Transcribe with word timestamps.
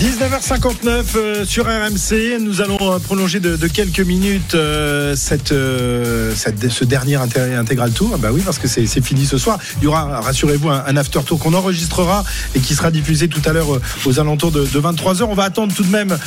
19h59 0.00 1.04
euh, 1.16 1.44
sur 1.46 1.64
RMC. 1.64 2.38
Nous 2.38 2.60
allons 2.60 2.76
euh, 2.92 2.98
prolonger 2.98 3.40
de, 3.40 3.56
de 3.56 3.66
quelques 3.66 4.00
minutes 4.00 4.54
euh, 4.54 5.16
cette, 5.16 5.52
euh, 5.52 6.34
cette- 6.36 6.68
ce 6.68 6.84
dernier 6.84 7.16
inté- 7.16 7.56
intégral 7.56 7.92
tour. 7.92 8.10
Ah 8.12 8.18
Bah 8.18 8.28
oui, 8.30 8.42
parce 8.44 8.58
que 8.58 8.68
c'est 8.68 8.86
fini 9.00 9.24
ce 9.24 9.38
soir. 9.38 9.58
Il 9.80 9.84
y 9.84 9.86
aura, 9.86 10.20
rassurez-vous, 10.20 10.68
un, 10.68 10.84
un 10.86 10.96
after 10.98 11.20
tour 11.24 11.38
qu'on 11.38 11.54
enregistrera 11.54 12.24
et 12.54 12.60
qui 12.60 12.74
sera 12.74 12.90
diffusé 12.90 13.28
tout 13.28 13.40
à 13.46 13.54
l'heure 13.54 13.74
euh, 13.76 13.80
aux 14.04 14.20
alentours 14.20 14.50
de, 14.52 14.66
de 14.66 14.80
23h. 14.80 15.22
On 15.22 15.34
va 15.34 15.44
attendre 15.44 15.72
tout 15.74 15.82
de 15.84 15.90
même 15.90 16.18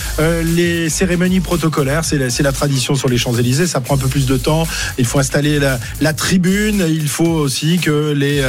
les 0.56 0.90
cérémonies 0.90 1.40
protocolaires. 1.40 2.04
C'est 2.06 2.17
la, 2.17 2.28
la 2.40 2.52
tradition 2.52 2.95
sur 2.95 3.08
les 3.08 3.20
Champs-Élysées. 3.20 3.67
Ça 3.67 3.81
prend 3.81 3.94
un 3.95 4.00
peu 4.00 4.08
plus 4.08 4.26
de 4.26 4.38
temps. 4.38 4.67
Il 4.98 5.06
faut 5.06 5.20
installer 5.20 5.59
la, 5.59 5.80
la 6.02 6.14
tribune. 6.14 6.84
Il 6.90 7.08
faut 7.08 7.23
aussi 7.28 7.78
que 7.78 8.14
les 8.14 8.42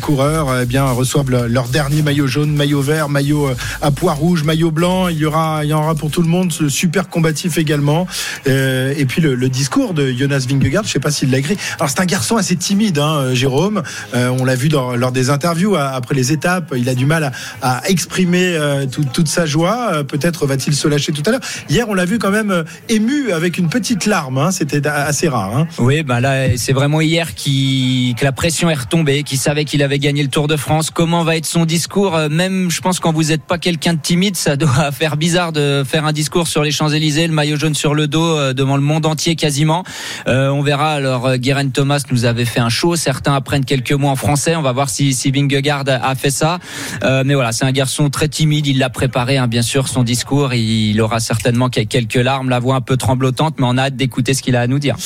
coureurs 0.00 0.60
eh 0.62 0.66
bien, 0.66 0.84
reçoivent 0.84 1.30
le- 1.30 1.48
leur 1.48 1.66
dernier 1.66 2.02
maillot 2.02 2.28
jaune, 2.28 2.54
maillot 2.54 2.82
vert, 2.82 3.08
maillot 3.08 3.50
à 3.82 3.90
pois 3.90 4.12
rouge, 4.12 4.44
maillot 4.44 4.59
blanc. 4.68 5.08
Il 5.08 5.16
y 5.16 5.24
aura, 5.24 5.64
il 5.64 5.68
y 5.70 5.72
en 5.72 5.78
aura 5.82 5.94
pour 5.94 6.10
tout 6.10 6.20
le 6.22 6.28
monde. 6.28 6.52
Ce 6.52 6.68
super 6.68 7.08
combatif 7.08 7.56
également. 7.56 8.06
Euh, 8.46 8.92
et 8.96 9.06
puis 9.06 9.22
le, 9.22 9.48
discours 9.48 9.94
de 9.94 10.12
Jonas 10.12 10.44
Vingegaard, 10.48 10.84
je 10.84 10.90
sais 10.90 11.00
pas 11.00 11.10
s'il 11.10 11.30
l'a 11.30 11.38
écrit. 11.38 11.56
Alors 11.78 11.88
c'est 11.88 12.00
un 12.00 12.04
garçon 12.06 12.36
assez 12.36 12.56
timide, 12.56 12.98
hein, 12.98 13.32
Jérôme. 13.34 13.82
Euh, 14.14 14.28
on 14.38 14.44
l'a 14.44 14.54
vu 14.54 14.68
lors 14.68 15.12
des 15.12 15.30
interviews 15.30 15.76
après 15.76 16.14
les 16.14 16.32
étapes. 16.32 16.74
Il 16.76 16.88
a 16.88 16.94
du 16.94 17.06
mal 17.06 17.32
à, 17.62 17.80
exprimer 17.88 18.44
euh, 18.56 18.86
tout- 18.86 19.04
toute 19.12 19.28
sa 19.28 19.46
joie. 19.46 19.90
Euh, 19.94 20.02
Peut-être 20.04 20.46
va-t-il 20.46 20.74
se 20.74 20.88
lâcher 20.88 21.12
tout 21.12 21.22
à 21.26 21.30
l'heure. 21.30 21.40
Hier, 21.68 21.88
on 21.88 21.94
l'a 21.94 22.04
vu 22.04 22.18
quand 22.18 22.30
même 22.30 22.50
euh, 22.50 22.64
ému 22.88 23.30
avec 23.32 23.58
une 23.58 23.68
petite 23.68 24.06
larme. 24.06 24.38
hein. 24.38 24.50
C'était 24.50 24.86
assez 24.86 25.28
rare. 25.28 25.56
hein. 25.56 25.66
Oui, 25.78 26.02
ben 26.02 26.20
là, 26.20 26.56
c'est 26.56 26.72
vraiment 26.72 27.00
hier 27.00 27.34
qui, 27.34 28.14
que 28.18 28.24
la 28.24 28.32
pression 28.32 28.68
est 28.70 28.74
retombée, 28.74 29.22
qui 29.22 29.36
savait 29.36 29.64
qu'il 29.64 29.82
avait 29.82 29.98
gagné 29.98 30.22
le 30.22 30.28
Tour 30.28 30.48
de 30.48 30.56
France. 30.56 30.90
Comment 30.90 31.22
va 31.24 31.36
être 31.36 31.46
son 31.46 31.64
discours 31.64 32.16
Euh, 32.16 32.28
Même, 32.28 32.70
je 32.70 32.80
pense, 32.80 32.98
quand 33.00 33.12
vous 33.12 33.24
n'êtes 33.24 33.42
pas 33.44 33.58
quelqu'un 33.58 33.94
de 33.94 34.00
timide, 34.00 34.36
ça 34.36 34.49
doit 34.56 34.92
faire 34.92 35.16
bizarre 35.16 35.52
de 35.52 35.82
faire 35.86 36.06
un 36.06 36.12
discours 36.12 36.48
sur 36.48 36.62
les 36.62 36.70
Champs-Élysées, 36.70 37.26
le 37.26 37.32
maillot 37.32 37.56
jaune 37.56 37.74
sur 37.74 37.94
le 37.94 38.06
dos, 38.06 38.36
euh, 38.36 38.52
devant 38.52 38.76
le 38.76 38.82
monde 38.82 39.06
entier 39.06 39.36
quasiment. 39.36 39.84
Euh, 40.26 40.48
on 40.48 40.62
verra. 40.62 40.92
Alors, 40.92 41.26
euh, 41.26 41.36
Guérin 41.36 41.68
Thomas 41.68 42.02
nous 42.10 42.24
avait 42.24 42.44
fait 42.44 42.60
un 42.60 42.68
show. 42.68 42.96
Certains 42.96 43.34
apprennent 43.34 43.64
quelques 43.64 43.92
mots 43.92 44.08
en 44.08 44.16
français. 44.16 44.56
On 44.56 44.62
va 44.62 44.72
voir 44.72 44.88
si, 44.88 45.14
si 45.14 45.30
Vingegaard 45.30 45.84
a 45.88 46.14
fait 46.14 46.30
ça. 46.30 46.58
Mais 47.02 47.34
voilà, 47.34 47.52
c'est 47.52 47.64
un 47.64 47.72
garçon 47.72 48.10
très 48.10 48.28
timide. 48.28 48.66
Il 48.66 48.78
l'a 48.78 48.90
préparé, 48.90 49.38
hein, 49.38 49.48
bien 49.48 49.62
sûr, 49.62 49.88
son 49.88 50.02
discours. 50.02 50.54
Il 50.54 51.00
aura 51.00 51.20
certainement 51.20 51.68
quelques 51.68 52.14
larmes, 52.14 52.48
la 52.48 52.58
voix 52.58 52.76
un 52.76 52.80
peu 52.80 52.96
tremblotante, 52.96 53.56
mais 53.58 53.66
on 53.68 53.76
a 53.76 53.84
hâte 53.84 53.96
d'écouter 53.96 54.34
ce 54.34 54.42
qu'il 54.42 54.56
a 54.56 54.60
à 54.60 54.66
nous 54.66 54.78
dire. 54.78 54.96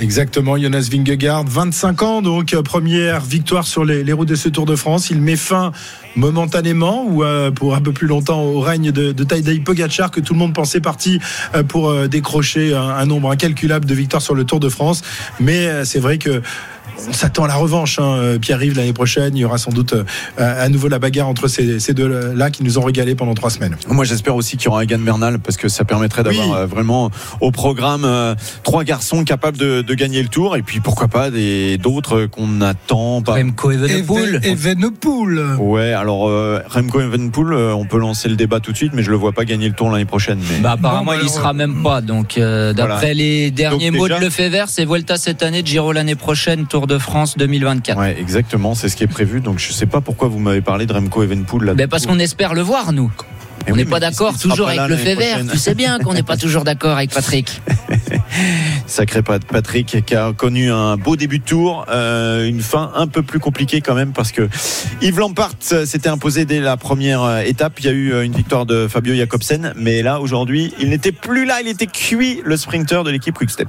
Exactement, 0.00 0.56
Jonas 0.56 0.88
Vingegaard, 0.90 1.44
25 1.46 2.02
ans, 2.02 2.22
donc 2.22 2.54
première 2.62 3.20
victoire 3.20 3.66
sur 3.66 3.84
les 3.84 4.12
routes 4.12 4.28
de 4.28 4.34
ce 4.34 4.48
Tour 4.48 4.66
de 4.66 4.76
France. 4.76 5.10
Il 5.10 5.20
met 5.20 5.36
fin 5.36 5.72
momentanément 6.16 7.04
ou 7.04 7.24
euh, 7.24 7.50
pour 7.50 7.74
un 7.74 7.80
peu 7.80 7.92
plus 7.92 8.06
longtemps 8.06 8.42
au 8.42 8.60
règne 8.60 8.90
de, 8.90 9.12
de 9.12 9.24
Tadej 9.24 9.62
Pogacar 9.64 10.10
que 10.10 10.20
tout 10.20 10.34
le 10.34 10.38
monde 10.38 10.54
pensait 10.54 10.80
parti 10.80 11.20
euh, 11.54 11.62
pour 11.62 11.90
euh, 11.90 12.08
décrocher 12.08 12.74
un, 12.74 12.80
un 12.80 13.06
nombre 13.06 13.30
incalculable 13.30 13.86
de 13.86 13.94
victoires 13.94 14.22
sur 14.22 14.34
le 14.34 14.44
Tour 14.44 14.60
de 14.60 14.68
France. 14.68 15.02
Mais 15.40 15.84
c'est 15.84 15.98
vrai 15.98 16.18
que 16.18 16.42
on 17.08 17.12
s'attend 17.12 17.44
à 17.44 17.48
la 17.48 17.54
revanche. 17.56 17.98
Hein. 17.98 18.16
Euh, 18.18 18.38
Pierre-Yves, 18.38 18.76
l'année 18.76 18.92
prochaine, 18.92 19.36
il 19.36 19.40
y 19.40 19.44
aura 19.44 19.58
sans 19.58 19.70
doute 19.72 19.92
euh, 19.94 20.04
à 20.38 20.68
nouveau 20.68 20.88
la 20.88 20.98
bagarre 20.98 21.28
entre 21.28 21.48
ces, 21.48 21.80
ces 21.80 21.94
deux-là 21.94 22.50
qui 22.50 22.62
nous 22.64 22.78
ont 22.78 22.82
régalé 22.82 23.14
pendant 23.14 23.34
trois 23.34 23.50
semaines. 23.50 23.76
Moi, 23.88 24.04
j'espère 24.04 24.34
aussi 24.36 24.56
qu'il 24.56 24.66
y 24.66 24.68
aura 24.68 24.80
un 24.80 24.82
Egan 24.82 24.98
Bernal 24.98 25.38
parce 25.38 25.56
que 25.56 25.68
ça 25.68 25.84
permettrait 25.84 26.22
d'avoir 26.22 26.46
Oui. 26.48 26.54
euh, 26.56 26.66
vraiment 26.66 27.10
au 27.40 27.50
programme 27.50 28.06
trois 28.62 28.84
garçons 28.84 29.24
capables 29.24 29.56
de, 29.58 29.82
de 29.82 29.94
gagner 29.94 30.22
le 30.22 30.28
tour 30.28 30.56
et 30.56 30.62
puis 30.62 30.80
pourquoi 30.80 31.08
pas 31.08 31.30
des 31.30 31.78
d'autres 31.78 32.26
qu'on 32.26 32.60
attend 32.60 33.22
pas. 33.22 33.34
Remco 33.34 33.70
Evenepoel. 33.70 34.40
Evenepoel. 34.42 35.56
Ouais, 35.58 35.92
alors 35.92 36.28
euh, 36.28 36.60
Remco 36.68 37.00
Evenepoel, 37.00 37.52
on 37.54 37.84
peut 37.84 37.98
lancer 37.98 38.28
le 38.28 38.36
débat 38.36 38.60
tout 38.60 38.72
de 38.72 38.76
suite, 38.76 38.92
mais 38.94 39.02
je 39.02 39.10
le 39.10 39.16
vois 39.16 39.32
pas 39.32 39.44
gagner 39.44 39.68
le 39.68 39.74
tour 39.74 39.90
l'année 39.90 40.04
prochaine. 40.04 40.38
Mais 40.50 40.60
Bah, 40.60 40.72
apparemment, 40.72 41.12
bah, 41.12 41.18
il 41.20 41.26
y 41.26 41.30
sera 41.30 41.52
même 41.52 41.82
pas. 41.82 42.00
Donc, 42.00 42.38
euh, 42.38 42.72
d'après 42.72 42.96
Voilà. 42.98 43.14
les 43.14 43.50
derniers 43.50 43.90
Donc, 43.90 44.00
mots 44.00 44.08
déjà- 44.08 44.20
de 44.20 44.24
Lefebvre, 44.26 44.68
c'est 44.68 44.84
Vuelta 44.84 45.16
cette 45.16 45.42
année, 45.42 45.62
Giro 45.64 45.92
l'année 45.92 46.14
prochaine, 46.14 46.66
Tour 46.66 46.81
de 46.86 46.98
France 46.98 47.36
2024. 47.36 47.98
ouais, 47.98 48.16
exactement, 48.18 48.74
c'est 48.74 48.88
ce 48.88 48.96
qui 48.96 49.04
est 49.04 49.08
prévu. 49.08 49.40
Donc 49.40 49.58
je 49.58 49.72
sais 49.72 49.86
pas 49.86 50.00
pourquoi 50.00 50.28
vous 50.28 50.38
m'avez 50.38 50.60
parlé 50.60 50.86
de 50.86 50.92
Remco 50.92 51.22
Evenepoel 51.22 51.64
là. 51.64 51.74
Ben, 51.74 51.88
parce 51.88 52.06
qu'on 52.06 52.18
espère 52.18 52.54
le 52.54 52.62
voir, 52.62 52.92
nous. 52.92 53.10
Eh 53.66 53.72
On 53.72 53.76
n'est 53.76 53.84
pas 53.84 54.00
d'accord 54.00 54.36
toujours 54.38 54.66
pas 54.66 54.72
avec 54.72 54.80
l'année 54.80 54.96
Lefebvre. 54.96 55.20
prochaine 55.20 55.48
Tu 55.50 55.58
sais 55.58 55.74
bien 55.74 55.98
qu'on 55.98 56.14
n'est 56.14 56.22
pas 56.22 56.36
toujours 56.36 56.64
d'accord 56.64 56.96
avec 56.96 57.10
Patrick. 57.10 57.60
Sacré 58.86 59.22
Pat- 59.22 59.44
Patrick 59.44 60.04
qui 60.04 60.14
a 60.14 60.32
connu 60.32 60.70
un 60.70 60.96
beau 60.96 61.16
début 61.16 61.38
de 61.38 61.44
tour, 61.44 61.86
euh, 61.90 62.46
une 62.46 62.60
fin 62.60 62.90
un 62.96 63.06
peu 63.06 63.22
plus 63.22 63.38
compliquée 63.38 63.80
quand 63.80 63.94
même 63.94 64.12
parce 64.12 64.32
que 64.32 64.48
Yves 65.00 65.18
Lampart 65.18 65.52
s'était 65.60 66.08
imposé 66.08 66.44
dès 66.44 66.60
la 66.60 66.76
première 66.76 67.22
euh, 67.22 67.40
étape. 67.40 67.78
Il 67.80 67.86
y 67.86 67.88
a 67.88 67.92
eu 67.92 68.12
euh, 68.12 68.24
une 68.24 68.32
victoire 68.32 68.66
de 68.66 68.88
Fabio 68.88 69.14
Jacobsen, 69.14 69.72
mais 69.76 70.02
là 70.02 70.20
aujourd'hui 70.20 70.72
il 70.78 70.90
n'était 70.90 71.12
plus 71.12 71.44
là, 71.46 71.60
il 71.60 71.68
était 71.68 71.86
cuit 71.86 72.40
le 72.44 72.56
sprinter 72.56 73.04
de 73.04 73.10
l'équipe 73.10 73.34
Quickstep. 73.36 73.68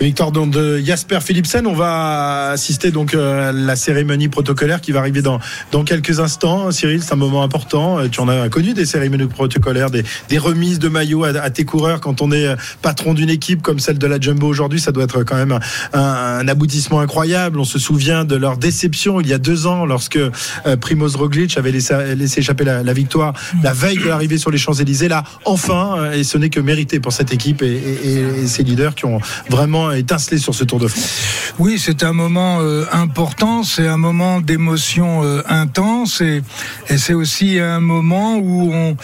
Victoire 0.00 0.30
donc 0.30 0.50
de 0.50 0.78
Jasper 0.78 1.20
Philipsen. 1.20 1.66
On 1.66 1.74
va 1.74 2.50
assister 2.50 2.90
donc 2.90 3.14
à 3.14 3.52
la 3.52 3.76
cérémonie 3.76 4.28
protocolaire 4.28 4.80
qui 4.80 4.92
va 4.92 5.00
arriver 5.00 5.22
dans, 5.22 5.40
dans 5.72 5.84
quelques 5.84 6.20
instants. 6.20 6.70
Cyril, 6.70 7.02
c'est 7.02 7.12
un 7.12 7.16
moment 7.16 7.42
important. 7.42 7.98
Tu 8.08 8.20
en 8.20 8.28
as 8.28 8.48
connu 8.48 8.74
des 8.74 8.84
cérémonies 8.86 9.15
protocolaires, 9.24 9.90
des, 9.90 10.04
remises 10.38 10.78
de 10.78 10.88
maillots 10.88 11.24
à, 11.24 11.50
tes 11.50 11.64
coureurs 11.64 12.00
quand 12.00 12.20
on 12.20 12.30
est 12.30 12.46
euh, 12.46 12.56
patron 12.82 13.14
d'une 13.14 13.30
équipe 13.30 13.62
comme 13.62 13.78
celle 13.78 13.98
de 13.98 14.06
la 14.06 14.20
Jumbo 14.20 14.46
aujourd'hui. 14.46 14.80
Ça 14.80 14.92
doit 14.92 15.04
être 15.04 15.22
quand 15.22 15.36
même 15.36 15.58
un, 15.92 16.48
aboutissement 16.48 17.00
incroyable. 17.00 17.58
On 17.58 17.64
se 17.64 17.78
souvient 17.78 18.24
de 18.24 18.36
leur 18.36 18.58
déception 18.58 19.20
il 19.20 19.28
y 19.28 19.32
a 19.32 19.38
deux 19.38 19.66
ans 19.66 19.86
lorsque 19.86 20.16
euh, 20.16 20.76
Primoz 20.80 21.16
Roglic 21.16 21.56
avait 21.56 21.72
laissé, 21.72 21.94
échapper 22.38 22.64
la, 22.64 22.92
victoire 22.92 23.32
la 23.62 23.72
veille 23.72 23.96
de 23.96 24.08
l'arrivée 24.08 24.38
sur 24.38 24.50
les 24.50 24.58
Champs-Élysées. 24.58 25.08
Là, 25.08 25.24
enfin, 25.44 25.96
euh, 25.98 26.12
et 26.12 26.24
ce 26.24 26.38
n'est 26.38 26.50
que 26.50 26.60
mérité 26.60 27.00
pour 27.00 27.12
cette 27.12 27.32
équipe 27.32 27.62
et, 27.62 28.46
ses 28.46 28.62
leaders 28.62 28.94
qui 28.94 29.06
ont 29.06 29.20
vraiment 29.48 29.90
étincelé 29.92 30.38
sur 30.38 30.54
ce 30.54 30.64
Tour 30.64 30.78
de 30.78 30.88
France. 30.88 31.54
Oui, 31.58 31.78
c'est 31.78 32.02
un 32.02 32.12
moment 32.12 32.60
important, 32.92 33.62
c'est 33.62 33.86
un 33.86 33.96
moment 33.96 34.40
d'émotion 34.40 35.22
intense 35.48 36.20
et, 36.20 36.42
et 36.88 36.98
c'est 36.98 37.14
aussi 37.14 37.58
un 37.60 37.80
moment 37.80 38.36
où 38.36 38.72
on, 38.72 38.96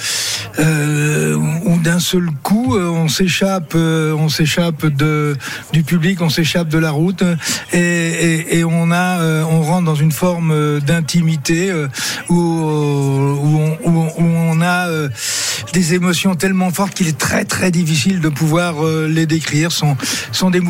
euh, 0.59 1.35
où 1.37 1.79
d'un 1.79 1.99
seul 1.99 2.29
coup, 2.43 2.77
euh, 2.77 2.89
on 2.89 3.09
s'échappe, 3.09 3.73
euh, 3.75 4.13
on 4.13 4.29
s'échappe 4.29 4.87
de 4.87 5.37
du 5.73 5.83
public, 5.83 6.21
on 6.21 6.29
s'échappe 6.29 6.69
de 6.69 6.79
la 6.79 6.91
route 6.91 7.25
et, 7.73 8.59
et, 8.59 8.65
on 8.65 8.91
a, 8.91 9.21
euh, 9.21 9.45
on 9.45 9.63
rentre 9.63 9.85
dans 9.85 9.95
une 9.95 10.13
forme 10.13 10.51
euh, 10.53 10.81
d'intimité 10.81 11.71
euh, 11.71 11.89
où, 12.29 12.35
où, 12.35 14.07
on, 14.19 14.61
a 14.61 14.89
euh, 14.89 15.09
des 15.73 15.95
émotions 15.95 16.35
tellement 16.35 16.71
fortes 16.71 16.95
qu'il 16.95 17.09
est 17.09 17.19
très 17.19 17.45
très 17.45 17.71
difficile 17.71 18.21
de 18.21 18.29
pouvoir 18.29 18.85
euh, 18.85 19.09
les 19.09 19.27
décrire. 19.27 19.73
Sont, 19.73 19.97
des 20.51 20.61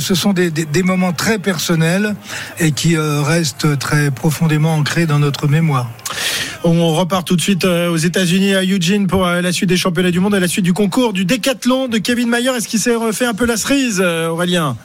ce 0.00 0.14
sont 0.14 0.32
des, 0.32 0.82
moments 0.82 1.12
très 1.12 1.38
personnels 1.38 2.14
et 2.58 2.72
qui 2.72 2.96
euh, 2.96 3.22
restent 3.22 3.78
très 3.78 4.10
profondément 4.10 4.74
ancrés 4.74 5.06
dans 5.06 5.18
notre 5.18 5.48
mémoire. 5.48 5.90
On 6.64 6.94
repart 6.94 7.26
tout 7.26 7.36
de 7.36 7.40
suite 7.40 7.64
euh, 7.64 7.90
aux 7.90 7.96
États-Unis 7.96 8.54
à 8.54 8.62
Eugene 8.62 9.06
pour 9.06 9.26
la 9.26 9.52
suite 9.52 9.68
des 9.68 9.76
championnats 9.76 10.10
du 10.10 10.20
monde 10.20 10.34
et 10.34 10.40
la 10.40 10.48
suite 10.48 10.64
du 10.64 10.72
concours 10.72 11.12
du 11.12 11.24
décathlon 11.24 11.88
de 11.88 11.98
Kevin 11.98 12.28
Mayer. 12.28 12.50
Est-ce 12.50 12.68
qu'il 12.68 12.80
s'est 12.80 12.94
refait 12.94 13.26
un 13.26 13.34
peu 13.34 13.46
la 13.46 13.56
cerise, 13.56 14.00
Aurélien? 14.00 14.76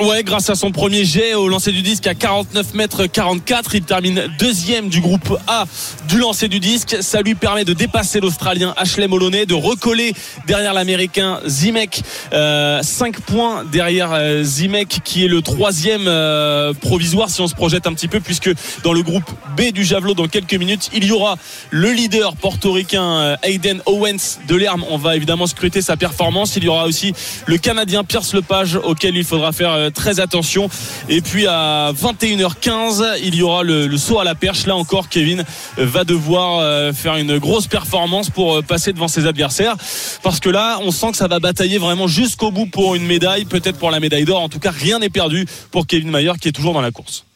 Ouais, 0.00 0.22
grâce 0.22 0.48
à 0.48 0.54
son 0.54 0.70
premier 0.70 1.04
jet 1.04 1.34
au 1.34 1.48
lancer 1.48 1.72
du 1.72 1.82
disque 1.82 2.06
à 2.06 2.14
49 2.14 2.74
mètres 2.74 3.06
44, 3.06 3.74
il 3.74 3.82
termine 3.82 4.28
deuxième 4.38 4.88
du 4.88 5.00
groupe 5.00 5.36
A 5.48 5.64
du 6.08 6.18
lancer 6.18 6.46
du 6.46 6.60
disque. 6.60 6.98
Ça 7.00 7.20
lui 7.20 7.34
permet 7.34 7.64
de 7.64 7.72
dépasser 7.72 8.20
l'Australien 8.20 8.74
Ashley 8.76 9.08
Moloney, 9.08 9.44
de 9.44 9.54
recoller 9.54 10.12
derrière 10.46 10.72
l'Américain 10.72 11.40
Zimek, 11.46 12.02
euh, 12.32 12.80
5 12.80 13.20
points 13.22 13.64
derrière 13.64 14.12
euh, 14.12 14.44
Zimek 14.44 15.00
qui 15.02 15.24
est 15.24 15.28
le 15.28 15.42
troisième 15.42 16.06
euh, 16.06 16.72
provisoire 16.74 17.28
si 17.28 17.40
on 17.40 17.48
se 17.48 17.56
projette 17.56 17.88
un 17.88 17.92
petit 17.92 18.08
peu, 18.08 18.20
puisque 18.20 18.50
dans 18.84 18.92
le 18.92 19.02
groupe 19.02 19.28
B 19.56 19.72
du 19.72 19.84
javelot 19.84 20.14
dans 20.14 20.28
quelques 20.28 20.54
minutes, 20.54 20.90
il 20.94 21.04
y 21.06 21.10
aura 21.10 21.36
le 21.70 21.90
leader 21.90 22.36
portoricain 22.36 23.02
euh, 23.02 23.36
Hayden 23.42 23.82
Owens 23.86 24.38
de 24.46 24.54
l'Herme. 24.54 24.84
On 24.90 24.96
va 24.96 25.16
évidemment 25.16 25.48
scruter 25.48 25.82
sa 25.82 25.96
performance. 25.96 26.54
Il 26.54 26.62
y 26.62 26.68
aura 26.68 26.86
aussi 26.86 27.14
le 27.46 27.58
Canadien 27.58 28.04
Pierce 28.04 28.32
Lepage 28.32 28.76
auquel 28.76 29.16
il 29.16 29.24
faudra 29.24 29.50
faire 29.50 29.72
euh, 29.78 29.90
très 29.90 30.20
attention. 30.20 30.68
Et 31.08 31.20
puis 31.20 31.46
à 31.46 31.92
21h15, 31.92 33.18
il 33.22 33.34
y 33.34 33.42
aura 33.42 33.62
le, 33.62 33.86
le 33.86 33.96
saut 33.96 34.18
à 34.18 34.24
la 34.24 34.34
perche. 34.34 34.66
Là 34.66 34.76
encore, 34.76 35.08
Kevin 35.08 35.44
va 35.76 36.04
devoir 36.04 36.58
euh, 36.58 36.92
faire 36.92 37.16
une 37.16 37.38
grosse 37.38 37.66
performance 37.66 38.30
pour 38.30 38.56
euh, 38.56 38.62
passer 38.62 38.92
devant 38.92 39.08
ses 39.08 39.26
adversaires. 39.26 39.76
Parce 40.22 40.40
que 40.40 40.50
là, 40.50 40.78
on 40.82 40.90
sent 40.90 41.12
que 41.12 41.16
ça 41.16 41.28
va 41.28 41.38
batailler 41.38 41.78
vraiment 41.78 42.06
jusqu'au 42.06 42.50
bout 42.50 42.66
pour 42.66 42.94
une 42.94 43.06
médaille, 43.06 43.44
peut-être 43.44 43.78
pour 43.78 43.90
la 43.90 44.00
médaille 44.00 44.24
d'or. 44.24 44.42
En 44.42 44.48
tout 44.48 44.58
cas, 44.58 44.70
rien 44.70 44.98
n'est 44.98 45.10
perdu 45.10 45.46
pour 45.70 45.86
Kevin 45.86 46.10
Mayer 46.10 46.32
qui 46.40 46.48
est 46.48 46.52
toujours 46.52 46.74
dans 46.74 46.80
la 46.80 46.90
course. 46.90 47.27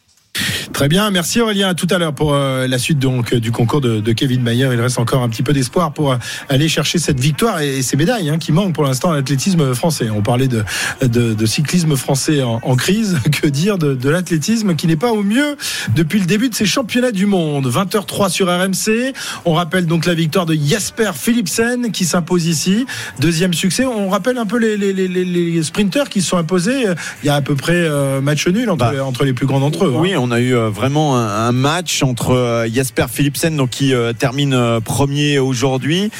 Très 0.73 0.87
bien, 0.87 1.11
merci 1.11 1.39
Aurélien. 1.39 1.69
À 1.69 1.73
tout 1.75 1.87
à 1.91 1.99
l'heure 1.99 2.13
pour 2.13 2.33
euh, 2.33 2.65
la 2.67 2.79
suite 2.79 2.97
donc 2.97 3.33
euh, 3.33 3.39
du 3.39 3.51
concours 3.51 3.79
de, 3.81 3.99
de 3.99 4.11
Kevin 4.11 4.41
Mayer. 4.41 4.69
Il 4.73 4.81
reste 4.81 4.97
encore 4.97 5.21
un 5.21 5.29
petit 5.29 5.43
peu 5.43 5.53
d'espoir 5.53 5.93
pour 5.93 6.11
euh, 6.13 6.17
aller 6.49 6.67
chercher 6.67 6.97
cette 6.97 7.19
victoire 7.19 7.61
et, 7.61 7.77
et 7.77 7.81
ces 7.83 7.95
médailles 7.95 8.29
hein, 8.29 8.39
qui 8.39 8.51
manquent 8.51 8.73
pour 8.73 8.83
l'instant 8.83 9.11
à 9.11 9.15
l'athlétisme 9.15 9.75
français. 9.75 10.09
On 10.09 10.21
parlait 10.23 10.47
de, 10.47 10.63
de, 11.01 11.33
de 11.35 11.45
cyclisme 11.45 11.95
français 11.95 12.41
en, 12.41 12.59
en 12.63 12.75
crise. 12.75 13.17
Que 13.43 13.47
dire 13.47 13.77
de, 13.77 13.93
de 13.93 14.09
l'athlétisme 14.09 14.75
qui 14.75 14.87
n'est 14.87 14.95
pas 14.95 15.11
au 15.11 15.21
mieux 15.23 15.57
depuis 15.95 16.19
le 16.19 16.25
début 16.25 16.49
de 16.49 16.55
ces 16.55 16.65
championnats 16.65 17.11
du 17.11 17.25
monde? 17.25 17.67
20h03 17.69 18.29
sur 18.29 18.47
RMC. 18.47 19.13
On 19.45 19.53
rappelle 19.53 19.85
donc 19.85 20.05
la 20.05 20.13
victoire 20.13 20.45
de 20.45 20.55
Jasper 20.55 21.11
Philipsen 21.13 21.91
qui 21.91 22.05
s'impose 22.05 22.45
ici. 22.47 22.85
Deuxième 23.19 23.53
succès. 23.53 23.85
On 23.85 24.09
rappelle 24.09 24.37
un 24.37 24.45
peu 24.45 24.57
les, 24.57 24.77
les, 24.77 24.93
les, 24.93 25.07
les 25.07 25.63
sprinters 25.63 26.09
qui 26.09 26.21
se 26.21 26.29
sont 26.29 26.37
imposés. 26.37 26.85
Il 27.23 27.27
y 27.27 27.29
a 27.29 27.35
à 27.35 27.41
peu 27.41 27.55
près 27.55 27.73
euh, 27.75 28.21
match 28.21 28.47
nul 28.47 28.69
entre, 28.69 28.91
Bah, 28.91 29.03
entre 29.05 29.25
les 29.25 29.33
plus 29.33 29.45
grands 29.45 29.59
d'entre 29.59 29.85
eux. 29.85 29.93
hein. 29.95 30.01
On 30.25 30.31
a 30.31 30.39
eu 30.39 30.55
euh, 30.55 30.69
vraiment 30.69 31.17
un, 31.17 31.51
match 31.51 32.01
entre 32.01 32.31
euh, 32.31 32.65
Jasper 32.73 33.07
Philipsen, 33.11 33.57
donc 33.57 33.71
qui 33.71 33.93
euh, 33.93 34.13
termine 34.13 34.79
premier 34.85 35.37
aujourd'hui, 35.37 36.11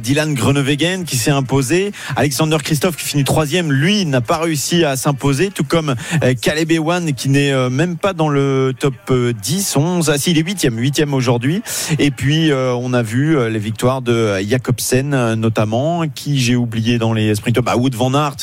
Dylan 0.00 0.32
Groenewegen 0.32 1.04
qui 1.04 1.18
s'est 1.18 1.30
imposé, 1.30 1.92
Alexander 2.16 2.56
Christophe 2.62 2.96
qui 2.96 3.04
finit 3.04 3.24
troisième, 3.24 3.70
lui 3.70 4.06
n'a 4.06 4.22
pas 4.22 4.38
réussi 4.38 4.84
à 4.84 4.96
s'imposer, 4.96 5.50
tout 5.50 5.64
comme 5.64 5.94
Caleb 6.40 6.72
Ewan 6.72 7.12
qui 7.12 7.28
n'est 7.28 7.52
même 7.68 7.98
pas 7.98 8.14
dans 8.14 8.30
le 8.30 8.72
top 8.78 8.94
euh, 9.10 9.34
10, 9.34 9.76
11, 9.76 10.10
ah 10.10 10.16
si 10.16 10.30
il 10.30 10.38
est 10.38 10.42
huitième, 10.42 10.78
huitième 10.78 11.12
aujourd'hui. 11.12 11.62
Et 11.98 12.10
puis 12.10 12.50
on 12.52 12.94
a 12.94 13.02
vu 13.02 13.36
les 13.50 13.58
victoires 13.58 14.00
de 14.00 14.38
Jacobsen 14.48 15.34
notamment, 15.34 16.08
qui 16.08 16.40
j'ai 16.40 16.56
oublié 16.56 16.96
dans 16.96 17.12
les 17.12 17.34
sprinters, 17.34 17.62
bah, 17.62 17.76
Wood 17.76 17.94
van 17.94 18.14
Aert 18.14 18.36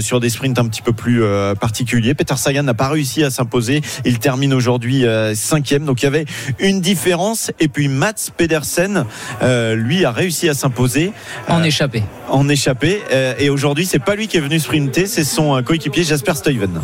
sur 0.00 0.20
des 0.20 0.30
sprints 0.30 0.58
un 0.58 0.66
petit 0.66 0.82
peu 0.82 0.92
plus 0.92 1.22
particuliers. 1.60 2.14
Peter 2.14 2.36
Sagan 2.36 2.62
n'a 2.62 2.74
pas 2.74 2.88
réussi 2.88 3.22
à 3.22 3.30
s'imposer. 3.30 3.82
Il 4.04 4.18
termine 4.18 4.53
aujourd'hui 4.54 5.04
euh, 5.06 5.34
cinquième. 5.34 5.84
Donc 5.84 6.02
il 6.02 6.04
y 6.04 6.08
avait 6.08 6.24
une 6.58 6.80
différence. 6.80 7.50
Et 7.60 7.68
puis 7.68 7.88
Mats 7.88 8.30
Pedersen, 8.36 9.04
euh, 9.42 9.74
lui, 9.74 10.04
a 10.04 10.12
réussi 10.12 10.48
à 10.48 10.54
s'imposer 10.54 11.12
En 11.48 11.60
Euh, 11.60 11.64
échappé. 11.64 12.02
en 12.28 12.48
échappé. 12.48 13.00
Et 13.38 13.50
aujourd'hui, 13.50 13.86
c'est 13.86 13.98
pas 13.98 14.14
lui 14.14 14.28
qui 14.28 14.36
est 14.36 14.40
venu 14.40 14.58
sprinter, 14.58 15.06
c'est 15.06 15.24
son 15.24 15.62
coéquipier 15.62 16.04
Jasper 16.04 16.34
Stuyven. 16.34 16.80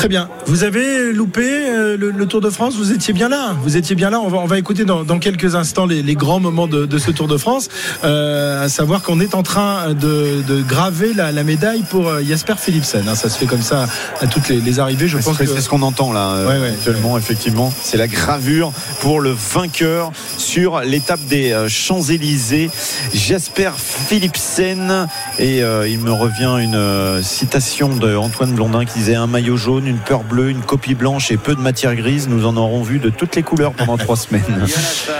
Très 0.00 0.08
bien. 0.08 0.30
Vous 0.46 0.64
avez 0.64 1.12
loupé 1.12 1.42
euh, 1.44 1.94
le, 1.98 2.10
le 2.10 2.24
Tour 2.26 2.40
de 2.40 2.48
France. 2.48 2.74
Vous 2.74 2.90
étiez 2.90 3.12
bien 3.12 3.28
là. 3.28 3.54
Vous 3.62 3.76
étiez 3.76 3.94
bien 3.94 4.08
là. 4.08 4.18
On 4.20 4.28
va, 4.28 4.38
on 4.38 4.46
va 4.46 4.58
écouter 4.58 4.86
dans, 4.86 5.04
dans 5.04 5.18
quelques 5.18 5.56
instants 5.56 5.84
les, 5.84 6.02
les 6.02 6.14
grands 6.14 6.40
moments 6.40 6.66
de, 6.66 6.86
de 6.86 6.96
ce 6.98 7.10
Tour 7.10 7.28
de 7.28 7.36
France. 7.36 7.68
Euh, 8.02 8.64
à 8.64 8.70
savoir 8.70 9.02
qu'on 9.02 9.20
est 9.20 9.34
en 9.34 9.42
train 9.42 9.92
de, 9.92 10.40
de 10.48 10.62
graver 10.62 11.12
la, 11.12 11.32
la 11.32 11.44
médaille 11.44 11.82
pour 11.82 12.08
euh, 12.08 12.22
Jasper 12.26 12.54
Philipsen. 12.56 13.06
hein. 13.06 13.14
Ça 13.14 13.28
se 13.28 13.36
fait 13.38 13.44
comme 13.44 13.60
ça 13.60 13.88
à 14.22 14.26
toutes 14.26 14.48
les, 14.48 14.62
les 14.62 14.78
arrivées. 14.80 15.06
Je 15.06 15.18
pense 15.18 15.36
C'est 15.36 15.44
que 15.44 15.50
c'est 15.54 15.60
ce 15.60 15.68
qu'on 15.68 15.82
entend 15.82 16.14
là 16.14 16.46
Ouais, 16.46 16.58
ouais. 16.58 16.68
actuellement, 16.70 17.18
effectivement. 17.18 17.70
C'est 17.82 17.98
la 17.98 18.08
gravure 18.08 18.72
pour 19.02 19.20
le 19.20 19.32
vainqueur 19.52 20.12
sur 20.38 20.80
l'étape 20.80 21.20
des 21.28 21.52
euh, 21.52 21.68
Champs-Élysées, 21.68 22.70
Jasper 23.12 23.72
Philipsen. 23.76 25.08
Et 25.38 25.62
euh, 25.62 25.86
il 25.86 25.98
me 25.98 26.10
revient 26.10 26.56
une 26.58 27.22
citation 27.22 27.94
de 27.94 28.16
Antoine 28.16 28.52
Blondin 28.52 28.86
qui 28.86 29.00
disait 29.00 29.14
un 29.14 29.26
maillot 29.26 29.58
jaune, 29.58 29.88
une 29.90 29.98
peur 29.98 30.22
bleue, 30.22 30.50
une 30.50 30.62
copie 30.62 30.94
blanche 30.94 31.30
et 31.30 31.36
peu 31.36 31.54
de 31.54 31.60
matière 31.60 31.94
grise. 31.94 32.28
Nous 32.28 32.46
en 32.46 32.56
aurons 32.56 32.82
vu 32.82 32.98
de 32.98 33.10
toutes 33.10 33.36
les 33.36 33.42
couleurs 33.42 33.72
pendant 33.72 33.96
trois 33.98 34.16
semaines. 34.16 34.42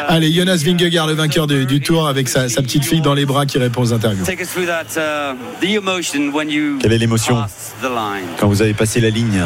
Allez, 0.08 0.32
Jonas 0.32 0.62
Vingegaard, 0.64 1.06
le 1.06 1.12
vainqueur 1.14 1.46
du, 1.46 1.66
du 1.66 1.80
Tour, 1.80 2.08
avec 2.08 2.28
sa, 2.28 2.48
sa 2.48 2.62
petite 2.62 2.84
fille 2.84 3.00
dans 3.00 3.14
les 3.14 3.26
bras 3.26 3.46
qui 3.46 3.58
répond 3.58 3.82
aux 3.82 3.92
interviews. 3.92 4.24
Take 4.24 4.42
us 4.42 4.48
through 4.48 4.66
that, 4.66 4.96
uh, 4.96 5.34
the 5.60 5.76
emotion 5.76 6.32
when 6.32 6.48
you 6.50 6.78
Quelle 6.80 6.92
est 6.92 6.98
l'émotion 6.98 7.36
quand 8.38 8.48
vous 8.48 8.62
avez 8.62 8.74
passé 8.74 9.00
la 9.00 9.10
ligne? 9.10 9.42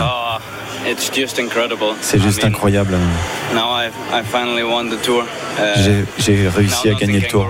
Incredible. 1.39 1.95
C'est 2.03 2.21
juste 2.21 2.45
incroyable. 2.45 2.95
Now 3.55 3.81
I 3.81 3.89
I 4.13 4.23
finally 4.23 4.63
won 4.63 4.91
the 4.91 5.01
tour. 5.03 5.25
Uh, 5.59 6.05
J'ai- 6.19 6.49
réussi 6.49 6.91
à 6.91 6.95
gagner 6.95 7.21
le 7.21 7.27
tour. 7.29 7.47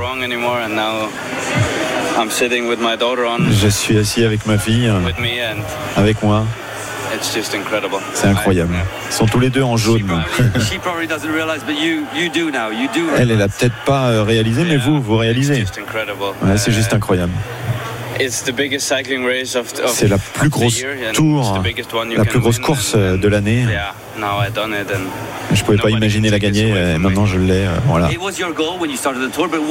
Je 3.51 3.69
suis 3.69 3.99
assis 3.99 4.25
avec 4.25 4.47
ma 4.47 4.57
fille, 4.57 4.89
with 5.05 5.19
me, 5.19 5.43
and 5.43 5.63
avec 5.97 6.23
moi. 6.23 6.45
C'est 8.15 8.27
incroyable. 8.29 8.75
Ils 9.11 9.13
sont 9.13 9.27
tous 9.27 9.41
les 9.41 9.51
deux 9.51 9.63
en 9.63 9.77
jaune. 9.77 10.23
Elle, 13.19 13.31
elle 13.31 13.43
a 13.43 13.49
peut-être 13.49 13.75
pas 13.87 14.09
euh, 14.09 14.23
réalisé, 14.23 14.65
mais 14.65 14.77
vous, 14.77 15.01
vous 15.01 15.17
réalisez. 15.17 15.65
Ouais, 16.43 16.57
c'est 16.57 16.73
juste 16.73 16.93
incroyable. 16.93 17.33
It's 18.21 18.45
the 18.45 18.53
biggest 18.53 18.87
cycling 18.87 19.25
race 19.27 19.57
of, 19.57 19.73
of 19.83 19.91
C'est 19.93 20.07
la 20.07 20.19
plus 20.19 20.49
grosse 20.49 20.81
tour, 21.15 21.61
la 22.17 22.25
plus 22.25 22.39
grosse 22.39 22.61
course 22.61 22.93
euh, 22.95 23.17
de 23.17 23.27
l'année. 23.27 23.65
Je 25.53 25.65
pouvais 25.65 25.79
pas 25.79 25.91
imaginer 25.91 26.31
la 26.31 26.39
gagner. 26.39 26.71
away 26.71 26.79
euh. 26.81 26.99
Maintenant, 26.99 27.27
je 27.27 27.39
l'ai. 27.39 27.67
Voilà. 27.87 28.09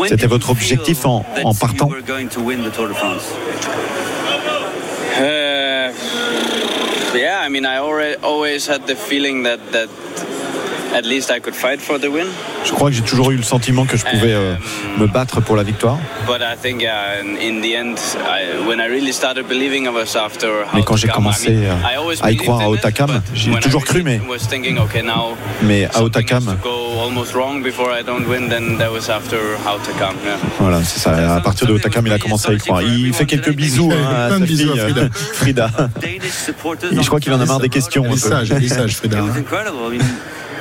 C'était 0.09 0.27
votre 0.27 0.49
objectif 0.49 1.05
en 1.05 1.23
partant? 1.53 1.89
Yeah, 7.15 7.39
I 7.39 7.49
mean, 7.49 7.65
I 7.65 7.77
already 7.77 8.21
always 8.21 8.67
had 8.67 8.87
the 8.87 8.95
feeling 8.95 9.43
that 9.43 9.71
that 9.71 9.89
Je 12.65 12.71
crois 12.71 12.89
que 12.89 12.95
j'ai 12.95 13.01
toujours 13.01 13.31
eu 13.31 13.35
le 13.37 13.43
sentiment 13.43 13.85
que 13.85 13.97
je 13.97 14.05
pouvais 14.05 14.33
euh, 14.33 14.55
me 14.97 15.07
battre 15.07 15.41
pour 15.41 15.55
la 15.55 15.63
victoire. 15.63 15.97
But 16.27 16.41
I 16.41 16.55
think, 16.61 16.81
yeah, 16.81 17.21
in, 17.21 17.35
in 17.37 17.61
the 17.61 17.73
end, 17.75 17.95
I, 18.25 18.67
when 18.67 18.79
I 18.79 18.87
really 18.87 19.11
started 19.11 19.47
believing 19.47 19.85
I 19.85 19.89
was 19.89 20.15
after 20.15 20.47
Mais 20.73 20.83
quand 20.83 20.95
j'ai 20.95 21.07
commencé, 21.07 21.49
euh, 21.49 21.73
à 22.21 22.31
y 22.31 22.37
croire 22.37 22.59
à 22.61 22.63
in 22.63 22.73
it, 22.73 22.79
Hautacam, 22.79 23.07
but 23.07 23.21
j'y 23.33 23.47
ai 23.49 23.51
when 23.51 23.59
I 23.59 23.63
toujours 23.63 23.85
cru, 23.85 24.03
mais- 24.03 24.21
à. 26.49 26.55
Yeah. 30.23 30.39
voilà, 30.59 30.83
c'est 30.83 30.99
ça. 30.99 31.35
À 31.35 31.41
partir 31.41 31.67
de 31.67 31.73
Otakam, 31.73 32.05
il 32.07 32.13
a 32.13 32.19
commencé 32.19 32.49
à 32.49 32.53
y 32.53 32.57
croire. 32.57 32.81
Il 32.81 33.13
fait 33.13 33.25
quelques 33.25 33.53
bisous 33.53 33.91
hein, 33.93 34.07
à 34.07 34.27
Plein 34.27 34.35
sa 34.35 34.39
de 34.39 34.45
bisous 34.45 34.71
fille, 34.73 34.93
euh, 34.97 35.09
Frida. 35.33 35.69
Et 36.03 37.01
je 37.01 37.07
crois 37.07 37.19
qu'il 37.19 37.33
en 37.33 37.39
a 37.39 37.45
marre 37.45 37.59
des 37.59 37.69
questions. 37.69 38.03
Un 38.05 38.09
est 38.09 38.11
peu. 38.11 38.17
sage, 38.17 38.51
elle 38.51 38.63
est 38.63 38.67
sage, 38.67 38.95
Frida. 38.95 39.23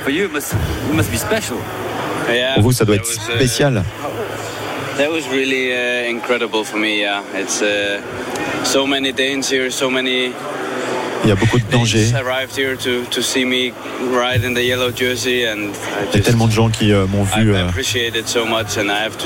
It 0.07 0.11
was 0.11 0.11
hein. 0.11 0.11
incredible. 0.11 0.11
I 0.11 0.11
mean, 0.11 0.11
for 0.11 0.11
you, 0.11 0.25
it 0.25 0.31
must, 0.31 0.53
it 0.53 0.95
must 0.95 1.11
be 1.11 1.17
special. 1.17 1.57
Yeah, 2.29 2.53
Pour 2.55 2.63
vous, 2.63 2.71
ça 2.71 2.85
doit 2.85 2.95
être 2.95 3.03
that 3.05 3.27
was, 3.27 3.29
uh, 3.29 3.37
spécial. 3.37 3.83
That 4.97 5.09
was 5.09 5.27
really 5.29 5.73
uh, 5.73 6.09
incredible 6.09 6.63
for 6.63 6.77
me. 6.77 7.01
Yeah, 7.01 7.23
it's 7.33 7.61
uh, 7.61 8.01
so 8.63 8.85
many 8.85 9.11
Danes 9.11 9.49
here, 9.49 9.71
so 9.71 9.89
many 9.89 10.33
Il 11.23 11.29
y 11.29 11.31
a 11.31 11.35
beaucoup 11.35 11.57
de 11.57 11.63
dangers. 11.71 12.07
Il 16.13 16.17
y 16.17 16.19
a 16.19 16.21
tellement 16.21 16.47
de 16.47 16.51
gens 16.51 16.69
qui 16.69 16.91
euh, 16.91 17.05
m'ont 17.07 17.23
vu 17.23 17.53
euh, 17.53 17.67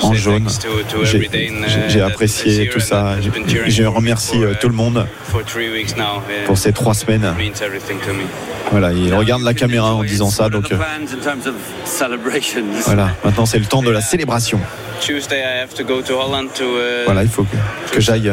en 0.03 0.13
jaune. 0.13 0.47
J'ai 1.87 1.99
uh, 1.99 2.01
apprécié 2.01 2.69
tout 2.69 2.79
ça. 2.79 3.15
Je 3.67 3.83
remercie 3.83 4.43
euh, 4.43 4.51
uh, 4.53 4.55
tout 4.59 4.69
le 4.69 4.75
monde 4.75 5.07
pour 6.45 6.57
ces 6.57 6.71
trois 6.71 6.93
semaines. 6.93 7.33
Voilà, 8.69 8.91
il 8.91 9.13
regarde 9.13 9.41
la 9.43 9.53
caméra 9.53 9.93
en 9.93 10.03
disant 10.03 10.29
ça. 10.29 10.49
Donc 10.49 10.71
euh, 10.71 10.77
voilà, 12.85 13.09
maintenant 13.23 13.45
c'est 13.45 13.59
le 13.59 13.65
temps 13.65 13.81
de 13.81 13.89
la 13.89 14.01
célébration. 14.01 14.59
Uh, 15.09 17.05
Voilà, 17.05 17.23
il 17.23 17.29
faut 17.29 17.43
que, 17.43 17.55
que 17.95 18.01
j'aille 18.01 18.31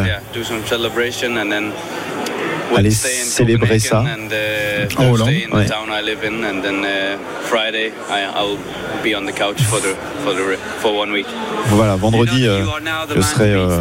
aller 2.76 2.90
célébrer 2.90 3.78
ça. 3.78 4.02
Uh, 4.04 4.88
En 4.99 5.11
Hollande. 5.11 5.28
Ouais. 5.28 5.64
the 5.64 5.68
town 5.71 5.88
I 5.90 6.02
live 6.04 6.25
in 6.25 6.44
and 6.44 6.62
then 6.62 6.85
uh, 6.85 7.16
Friday 7.44 7.92
I, 8.11 8.25
I'll 8.37 8.59
be 9.02 9.14
on 9.16 9.26
the 9.26 9.33
couch 9.33 9.62
for 9.62 9.80
the 9.80 9.94
for 10.25 10.35
the 10.35 10.59
for 10.80 10.92
one 10.97 11.11
week. 11.12 11.26
Voilà, 11.68 11.97
vendredi, 11.97 12.47
euh, 12.47 12.64
je 13.14 13.21
serai 13.21 13.52
euh, 13.52 13.78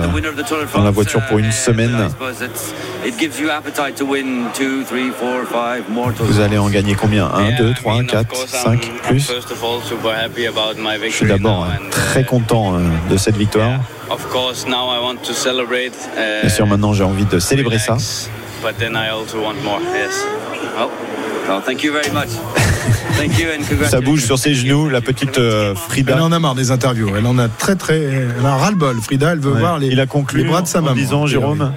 dans 0.73 0.83
la 0.83 0.91
voiture 0.91 1.21
pour 1.27 1.37
une 1.39 1.51
semaine. 1.51 2.07
Vous 6.19 6.39
allez 6.39 6.57
en 6.57 6.69
gagner 6.69 6.95
combien? 6.95 7.27
1, 7.27 7.51
2, 7.57 7.73
3, 7.73 8.03
4, 8.03 8.47
5, 8.47 8.91
plus? 9.07 9.31
Je 11.05 11.09
suis 11.09 11.25
d'abord 11.25 11.63
euh, 11.65 11.89
très 11.89 12.23
content 12.23 12.75
euh, 12.75 12.79
de 13.09 13.17
cette 13.17 13.37
victoire. 13.37 13.79
Of 14.09 14.29
course, 14.29 14.65
now 14.67 14.91
I 14.93 14.99
want 14.99 15.17
to 15.25 15.33
celebrate. 15.33 15.93
uh, 16.15 16.41
Bien 16.41 16.49
sûr, 16.49 16.67
maintenant 16.67 16.93
j'ai 16.93 17.03
envie 17.03 17.25
de 17.25 17.39
célébrer 17.39 17.79
ça. 17.79 17.97
But 18.63 18.77
then 18.79 18.95
I 18.95 19.09
also 19.11 19.41
want 19.41 19.55
more. 19.63 19.79
Yes. 19.93 20.25
Oh, 20.79 20.89
well, 21.47 21.61
thank 21.61 21.83
you 21.83 21.91
very 21.91 22.09
much. 22.11 22.29
Thank 23.17 23.37
you 23.37 23.47
and 23.49 23.61
Ça 23.63 23.69
congratulations. 23.69 24.01
bouge 24.11 24.23
sur 24.25 24.39
ses 24.39 24.53
genoux, 24.55 24.89
la 24.89 25.01
petite 25.01 25.37
euh, 25.37 25.71
Elle 25.71 25.77
Frida. 25.77 26.23
en 26.23 26.31
a 26.31 26.39
marre 26.39 26.55
des 26.55 26.71
interviews. 26.71 27.11
Elle 27.15 27.25
en 27.27 27.37
a 27.37 27.47
très 27.47 27.75
très. 27.75 28.01
Elle 28.01 28.45
a 28.45 28.53
un 28.53 28.57
ras-le-bol. 28.57 28.99
Frida, 29.01 29.33
elle 29.33 29.39
veut 29.39 29.51
Ouais. 29.53 29.59
voir 29.59 29.77
les, 29.79 29.87
Il 29.87 29.99
a 29.99 30.05
conclu 30.07 30.43
les 30.43 30.49
bras 30.49 30.61
de 30.61 30.67
sa 30.67 30.79
en 30.79 30.83
maman. 30.83 30.95
disant, 30.95 31.27
Jérôme, 31.27 31.73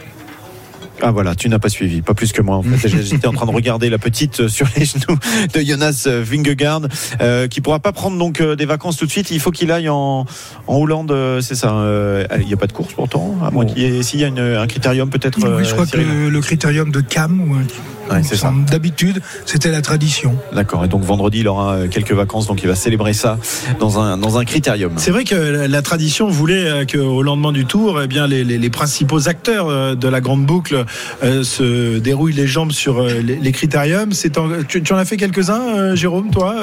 Ah 1.02 1.10
voilà, 1.10 1.34
tu 1.34 1.48
n'as 1.50 1.58
pas 1.58 1.68
suivi, 1.68 2.00
pas 2.00 2.14
plus 2.14 2.32
que 2.32 2.40
moi 2.40 2.56
en 2.56 2.62
fait. 2.62 2.88
J'étais 3.02 3.26
en 3.26 3.32
train 3.32 3.46
de 3.46 3.50
regarder 3.50 3.90
la 3.90 3.98
petite 3.98 4.40
euh, 4.40 4.48
sur 4.48 4.66
les 4.76 4.84
genoux 4.86 5.18
de 5.52 5.60
Jonas 5.60 6.04
euh, 6.06 6.24
Vingegaard, 6.26 6.82
euh, 7.20 7.48
qui 7.48 7.60
pourra 7.60 7.80
pas 7.80 7.92
prendre 7.92 8.16
donc 8.18 8.40
euh, 8.40 8.56
des 8.56 8.64
vacances 8.64 8.96
tout 8.96 9.04
de 9.06 9.10
suite. 9.10 9.30
Il 9.30 9.40
faut 9.40 9.50
qu'il 9.50 9.70
aille 9.72 9.88
en, 9.90 10.24
en 10.66 10.76
Hollande, 10.76 11.10
euh, 11.10 11.40
c'est 11.42 11.54
ça. 11.54 11.74
euh, 11.74 12.26
Il 12.40 12.46
n'y 12.46 12.54
a 12.54 12.56
pas 12.56 12.66
de 12.66 12.72
course 12.72 12.94
pourtant, 12.94 13.36
à 13.44 13.50
moins 13.50 13.66
qu'il 13.66 13.78
y 13.80 13.84
ait, 13.84 14.02
s'il 14.02 14.20
y 14.20 14.24
a 14.24 14.28
une- 14.28 14.38
un 14.40 14.66
critérium 14.66 15.10
peut-être. 15.10 15.38
Oui, 15.38 15.64
je 15.64 15.70
euh, 15.70 15.72
crois 15.74 15.86
que 15.86 15.98
le, 15.98 16.30
le 16.30 16.40
critérium 16.40 16.90
de 16.90 17.00
Cam, 17.00 17.40
ou 17.50 17.54
un- 17.54 17.62
Ouais, 18.10 18.22
c'est 18.22 18.36
ça. 18.36 18.52
d'habitude, 18.70 19.20
c'était 19.44 19.70
la 19.70 19.82
tradition. 19.82 20.34
D'accord. 20.52 20.84
Et 20.84 20.88
donc 20.88 21.02
vendredi, 21.02 21.40
il 21.40 21.48
aura 21.48 21.74
euh, 21.74 21.88
quelques 21.88 22.12
vacances, 22.12 22.46
donc 22.46 22.62
il 22.62 22.68
va 22.68 22.74
célébrer 22.74 23.12
ça 23.12 23.38
dans 23.80 23.98
un 24.00 24.16
dans 24.16 24.38
un 24.38 24.44
critérium. 24.44 24.92
C'est 24.96 25.10
vrai 25.10 25.24
que 25.24 25.34
la- 25.34 25.82
tradition 25.82 26.28
voulait 26.28 26.68
euh, 26.68 26.84
qu'au 26.84 27.22
lendemain 27.22 27.52
du 27.52 27.64
tour, 27.64 28.00
eh 28.02 28.06
bien, 28.06 28.26
les, 28.26 28.42
les- 28.44 28.58
les 28.58 28.70
principaux 28.70 29.28
acteurs 29.28 29.68
euh, 29.68 29.94
de 29.94 30.08
la 30.08 30.20
grande 30.20 30.44
boucle 30.46 30.84
euh, 31.22 31.42
se 31.44 31.98
dérouillent 31.98 32.32
les 32.32 32.46
jambes 32.46 32.72
sur 32.72 33.02
les, 33.02 33.22
les 33.22 33.52
critériums. 33.52 34.12
C'est 34.12 34.36
en- 34.38 34.48
tu, 34.66 34.82
tu 34.82 34.92
en 34.92 34.96
as 34.96 35.04
fait 35.04 35.16
quelques-uns, 35.16 35.94
Jérôme, 35.94 36.30
toi 36.30 36.54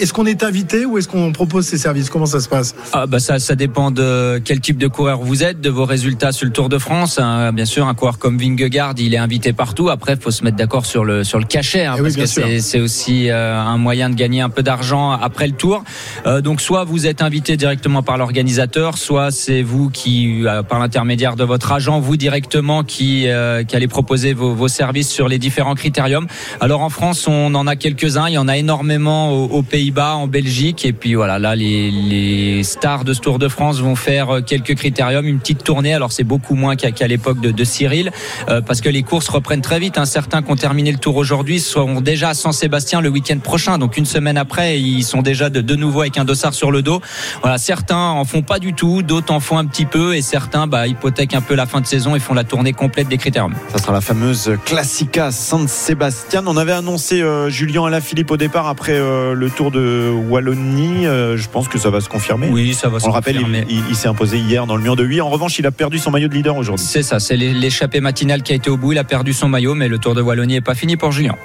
Est-ce 0.00 0.12
qu'on 0.12 0.26
est 0.26 0.42
invité 0.42 0.84
ou 0.84 0.98
est-ce 0.98 1.08
qu'on 1.08 1.32
propose 1.32 1.66
ces 1.66 1.78
services? 1.78 2.10
Comment 2.10 2.26
ça 2.26 2.40
se 2.40 2.48
passe? 2.48 2.74
Ah 2.92 3.06
bah 3.06 3.18
ça, 3.20 3.38
ça 3.38 3.54
dépend 3.54 3.90
de 3.90 4.40
quel 4.44 4.60
type 4.60 4.78
de 4.78 4.88
coureur 4.88 5.18
vous 5.20 5.42
êtes, 5.42 5.60
de 5.60 5.70
vos 5.70 5.84
résultats 5.84 6.32
sur 6.32 6.46
le 6.46 6.52
Tour 6.52 6.68
de 6.68 6.78
France. 6.78 7.18
hein. 7.18 7.52
Bien 7.52 7.64
sûr, 7.64 7.86
un 7.88 7.94
coureur 7.94 8.18
comme 8.18 8.38
Vingegaard, 8.38 8.94
il 8.98 9.14
est 9.14 9.18
invité 9.18 9.52
partout. 9.52 9.88
Après, 9.88 10.14
il 10.14 10.20
faut 10.20 10.30
se 10.30 10.44
mettre 10.44 10.47
d'accord 10.56 10.86
sur 10.86 11.04
le 11.04 11.24
sur 11.24 11.38
le 11.38 11.44
cachet, 11.44 11.84
hein, 11.84 11.94
Eh 11.98 12.00
oui, 12.00 12.04
parce 12.04 12.16
que 12.16 12.26
c'est 12.26 12.60
c'est 12.60 12.80
aussi 12.80 13.30
euh, 13.30 13.58
un 13.58 13.78
moyen 13.78 14.10
de 14.10 14.14
gagner 14.14 14.40
un 14.40 14.48
peu 14.48 14.62
d'argent 14.62 15.10
après 15.12 15.46
le 15.46 15.52
Tour. 15.52 15.84
Euh, 16.26 16.40
donc, 16.40 16.60
soit 16.60 16.84
vous 16.84 17.06
êtes 17.06 17.22
invité 17.22 17.56
directement 17.56 18.02
par 18.02 18.18
l'organisateur, 18.18 18.98
soit 18.98 19.30
c'est 19.30 19.62
vous 19.62 19.90
qui, 19.90 20.46
euh, 20.46 20.62
par 20.62 20.78
l'intermédiaire 20.78 21.36
de 21.36 21.44
votre 21.44 21.72
agent, 21.72 22.00
vous 22.00 22.16
directement 22.16 22.82
qui 22.82 23.26
qui 23.68 23.76
allez 23.76 23.88
proposer 23.88 24.32
vos, 24.34 24.54
vos 24.54 24.68
services 24.68 25.10
sur 25.10 25.28
les 25.28 25.38
différents 25.38 25.74
critériums. 25.74 26.26
Alors 26.60 26.82
en 26.82 26.90
France, 26.90 27.26
on 27.28 27.54
en 27.54 27.66
a 27.66 27.76
quelques-uns. 27.76 28.28
Il 28.28 28.34
y 28.34 28.38
en 28.38 28.48
a 28.48 28.56
énormément 28.56 29.32
aux, 29.32 29.46
aux 29.46 29.62
Pays-Bas, 29.62 30.14
en 30.16 30.26
Belgique, 30.26 30.84
et 30.84 30.92
puis 30.92 31.14
voilà, 31.14 31.38
là 31.38 31.54
les, 31.56 31.90
les 31.90 32.62
stars 32.62 33.04
de 33.04 33.12
ce 33.12 33.20
Tour 33.20 33.38
de 33.38 33.48
France 33.48 33.80
vont 33.80 33.96
faire 33.96 34.40
quelques 34.46 34.74
critériums, 34.74 35.26
une 35.26 35.38
petite 35.38 35.64
tournée. 35.64 35.94
Alors 35.94 36.12
c'est 36.12 36.24
beaucoup 36.24 36.54
moins 36.54 36.76
qu'à 36.76 36.90
qu'à 36.90 37.06
l'époque 37.06 37.40
de, 37.40 37.50
de 37.50 37.64
Cyril, 37.64 38.10
euh, 38.48 38.60
parce 38.60 38.80
que 38.80 38.88
les 38.88 39.02
courses 39.02 39.28
reprennent 39.28 39.62
très 39.62 39.78
vite. 39.78 39.98
hein. 40.34 40.37
Qui 40.42 40.52
ont 40.52 40.56
terminé 40.56 40.92
le 40.92 40.98
Tour 40.98 41.16
aujourd'hui 41.16 41.58
seront 41.60 42.00
déjà 42.00 42.30
à 42.30 42.34
San-Sébastien 42.34 43.00
le 43.00 43.08
week-end 43.08 43.38
prochain, 43.38 43.78
donc 43.78 43.96
une 43.96 44.06
semaine 44.06 44.36
après, 44.36 44.80
ils 44.80 45.02
sont 45.02 45.22
déjà 45.22 45.50
de, 45.50 45.60
de 45.60 45.74
nouveau 45.74 46.00
avec 46.02 46.16
un 46.18 46.24
dossard 46.24 46.54
sur 46.54 46.70
le 46.70 46.82
dos. 46.82 47.00
Voilà, 47.42 47.58
certains 47.58 47.96
en 47.98 48.24
font 48.24 48.42
pas 48.42 48.58
du 48.58 48.72
tout, 48.74 49.02
d'autres 49.02 49.32
en 49.32 49.40
font 49.40 49.58
un 49.58 49.64
petit 49.66 49.84
peu, 49.86 50.14
et 50.16 50.22
certains 50.22 50.66
bah, 50.66 50.86
hypothèquent 50.86 51.34
un 51.34 51.40
peu 51.40 51.54
la 51.54 51.66
fin 51.66 51.80
de 51.80 51.86
saison 51.86 52.14
et 52.16 52.20
font 52.20 52.34
la 52.34 52.44
tournée 52.44 52.72
complète 52.72 53.08
des 53.08 53.18
critériums. 53.18 53.54
Ça 53.72 53.78
sera 53.78 53.92
la 53.92 54.00
fameuse 54.00 54.52
Classica 54.64 55.30
San 55.32 55.66
Sébastien. 55.68 56.42
On 56.46 56.56
avait 56.56 56.72
annoncé 56.72 57.20
euh, 57.20 57.50
Julien 57.50 57.84
Alaphilippe 57.86 58.30
au 58.30 58.36
départ 58.36 58.66
après 58.68 58.92
euh, 58.92 59.34
le 59.34 59.50
Tour 59.50 59.70
de 59.70 60.10
Wallonie. 60.28 61.06
Euh, 61.06 61.36
je 61.36 61.48
pense 61.48 61.68
que 61.68 61.78
ça 61.78 61.90
va 61.90 62.00
se 62.00 62.08
confirmer. 62.08 62.48
Oui, 62.50 62.74
ça 62.74 62.88
va. 62.88 62.98
On 63.02 63.06
le 63.06 63.12
rappelle, 63.12 63.40
il, 63.40 63.64
il- 63.68 63.82
il 63.90 63.96
s'est 63.96 64.08
imposé 64.08 64.38
hier 64.38 64.66
dans 64.66 64.76
le 64.76 64.82
mur 64.82 64.96
de 64.96 65.04
8. 65.04 65.20
En 65.20 65.28
revanche, 65.28 65.58
il 65.58 65.66
a 65.66 65.70
perdu 65.70 65.98
son 65.98 66.10
maillot 66.10 66.28
de 66.28 66.34
leader 66.34 66.56
aujourd'hui. 66.56 66.84
C'est 66.86 67.02
ça, 67.02 67.18
c'est 67.20 67.36
l'é- 67.36 67.52
l'échappée 67.52 68.00
matinale 68.00 68.42
qui 68.42 68.52
a 68.52 68.56
été 68.56 68.70
au 68.70 68.76
bout. 68.76 68.92
Il 68.92 68.98
a 68.98 69.04
perdu 69.04 69.32
son 69.32 69.48
maillot, 69.48 69.74
mais 69.74 69.88
le 69.88 69.98
Tour 69.98 70.14
de 70.14 70.20
Wallonie 70.28 70.54
n'est 70.54 70.60
pas 70.60 70.74
fini 70.74 70.98
pour 70.98 71.10
Julien. 71.10 71.36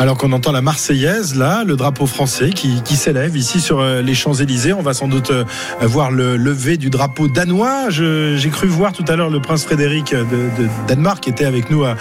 Alors 0.00 0.16
qu'on 0.16 0.32
entend 0.32 0.50
la 0.50 0.62
Marseillaise, 0.62 1.34
là, 1.34 1.62
le 1.62 1.76
drapeau 1.76 2.06
français 2.06 2.48
qui, 2.54 2.96
s'élève 2.96 3.36
ici 3.36 3.60
sur 3.60 3.80
euh, 3.80 4.00
les 4.00 4.14
Champs-Élysées. 4.14 4.72
On 4.72 4.80
va 4.80 4.94
sans 4.94 5.08
doute 5.08 5.30
euh, 5.30 5.44
voir 5.82 6.10
le 6.10 6.38
lever 6.38 6.78
du 6.78 6.88
drapeau 6.88 7.28
danois. 7.28 7.90
J'ai 7.90 8.48
cru 8.50 8.66
voir 8.66 8.94
tout 8.94 9.04
à 9.08 9.16
l'heure 9.16 9.28
le 9.28 9.42
prince 9.42 9.66
Frédéric 9.66 10.14
de, 10.14 10.22
de 10.24 10.68
Danemark 10.88 11.22
qui 11.22 11.28
était 11.28 11.44
avec 11.44 11.68
nous 11.70 11.84
à, 11.84 11.96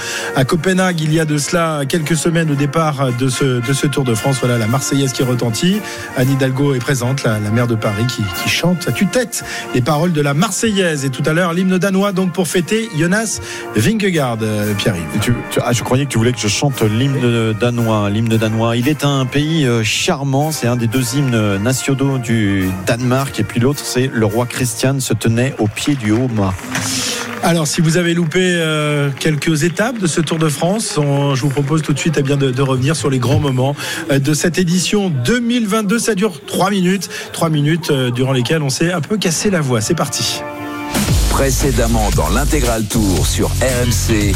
Copenhague 0.46 1.01
il 1.01 1.13
y 1.13 1.20
a 1.20 1.25
de 1.25 1.38
cela 1.38 1.82
quelques 1.89 2.15
semaines 2.15 2.50
au 2.50 2.56
départ 2.56 3.12
de 3.12 3.27
ce, 3.27 3.60
de 3.60 3.74
ce 3.74 3.86
Tour 3.86 4.06
de 4.06 4.15
France. 4.15 4.38
Voilà 4.39 4.58
la 4.58 4.68
Marseillaise 4.68 5.12
qui 5.12 5.24
retentit. 5.24 5.82
Anne 6.15 6.32
Hidalgo 6.32 6.74
est 6.75 6.79
présente, 6.79 7.25
la, 7.25 7.38
maire 7.51 7.68
de 7.68 7.75
Paris 7.75 8.08
qui, 8.08 8.24
chante 8.50 8.88
à 8.88 8.94
tue-tête 8.94 9.44
les 9.75 9.82
paroles 9.82 10.13
de 10.13 10.22
la 10.22 10.34
Marseillaise. 10.34 11.03
Et 11.03 11.10
tout 11.10 11.24
à 11.25 11.34
l'heure, 11.34 11.51
l'hymne 11.51 11.77
danois 11.77 12.13
donc 12.13 12.32
pour 12.32 12.48
fêter 12.48 12.88
Jonas 12.98 13.41
Vingegaard, 13.75 14.38
euh, 14.41 14.74
Pierre-Yves. 14.75 15.20
Tu- 15.20 15.34
tu- 15.51 15.60
ah, 15.62 15.74
je 15.74 15.84
croyais 15.84 16.06
que 16.06 16.12
tu 16.12 16.18
voulais 16.18 16.32
que 16.32 16.39
je 16.39 16.48
chante 16.48 16.82
l'hymne 16.82 17.53
danois. 17.60 17.88
L'hymne 18.12 18.38
danois. 18.38 18.75
Il 18.77 18.88
est 18.88 19.03
un 19.03 19.25
pays 19.25 19.65
euh, 19.65 19.84
charmant. 19.84 20.51
C'est 20.51 20.67
un 20.67 20.75
des 20.75 20.88
deux 20.88 21.15
hymnes 21.15 21.58
nationaux 21.58 22.17
du 22.19 22.69
Danemark. 22.86 23.39
Et 23.39 23.43
puis 23.43 23.60
l'autre, 23.60 23.81
c'est 23.84 24.10
le 24.13 24.25
roi 24.25 24.46
Christian 24.46 25.00
se 25.00 25.13
tenait 25.13 25.53
au 25.60 25.67
pied 25.67 25.96
du 25.96 26.12
haut 26.12 26.27
mât. 26.27 26.53
Alors, 27.41 27.67
si 27.67 27.79
vous 27.81 27.98
avez 27.98 28.13
loupé 28.13 28.39
euh, 28.41 29.10
quelques 29.17 29.63
étapes 29.63 29.98
de 29.98 30.08
ce 30.08 30.19
Tour 30.22 30.38
de 30.39 30.50
France, 30.50 30.98
on- 30.98 31.36
je 31.36 31.41
vous 31.41 31.50
propose 31.50 31.81
tout 31.81 31.93
de 31.93 32.00
suite 32.00 32.15
eh 32.19 32.22
bien, 32.22 32.36
de, 32.38 32.51
de 32.51 32.62
revenir 32.62 32.96
sur 32.98 33.10
les 33.10 33.17
grands 33.17 33.39
moments 33.39 33.75
euh, 34.12 34.19
de 34.19 34.34
cette 34.34 34.58
édition 34.60 35.10
2022. 35.10 36.00
Ça 36.00 36.15
dure 36.15 36.34
3 36.46 36.69
minutes, 36.69 37.10
3 37.31 37.50
minutes 37.50 37.91
euh, 37.91 38.12
durant 38.12 38.34
lesquelles 38.34 38.62
on 38.62 38.69
s'est 38.69 38.91
un 38.91 39.01
peu 39.01 39.17
cassé 39.17 39.50
la 39.50 39.62
voix. 39.62 39.79
C'est 39.81 39.96
parti. 39.96 40.41
Précédemment 41.31 42.10
dans 42.15 42.29
l'intégral 42.29 42.84
tour 42.86 43.25
sur 43.25 43.48
RMC. 43.62 44.34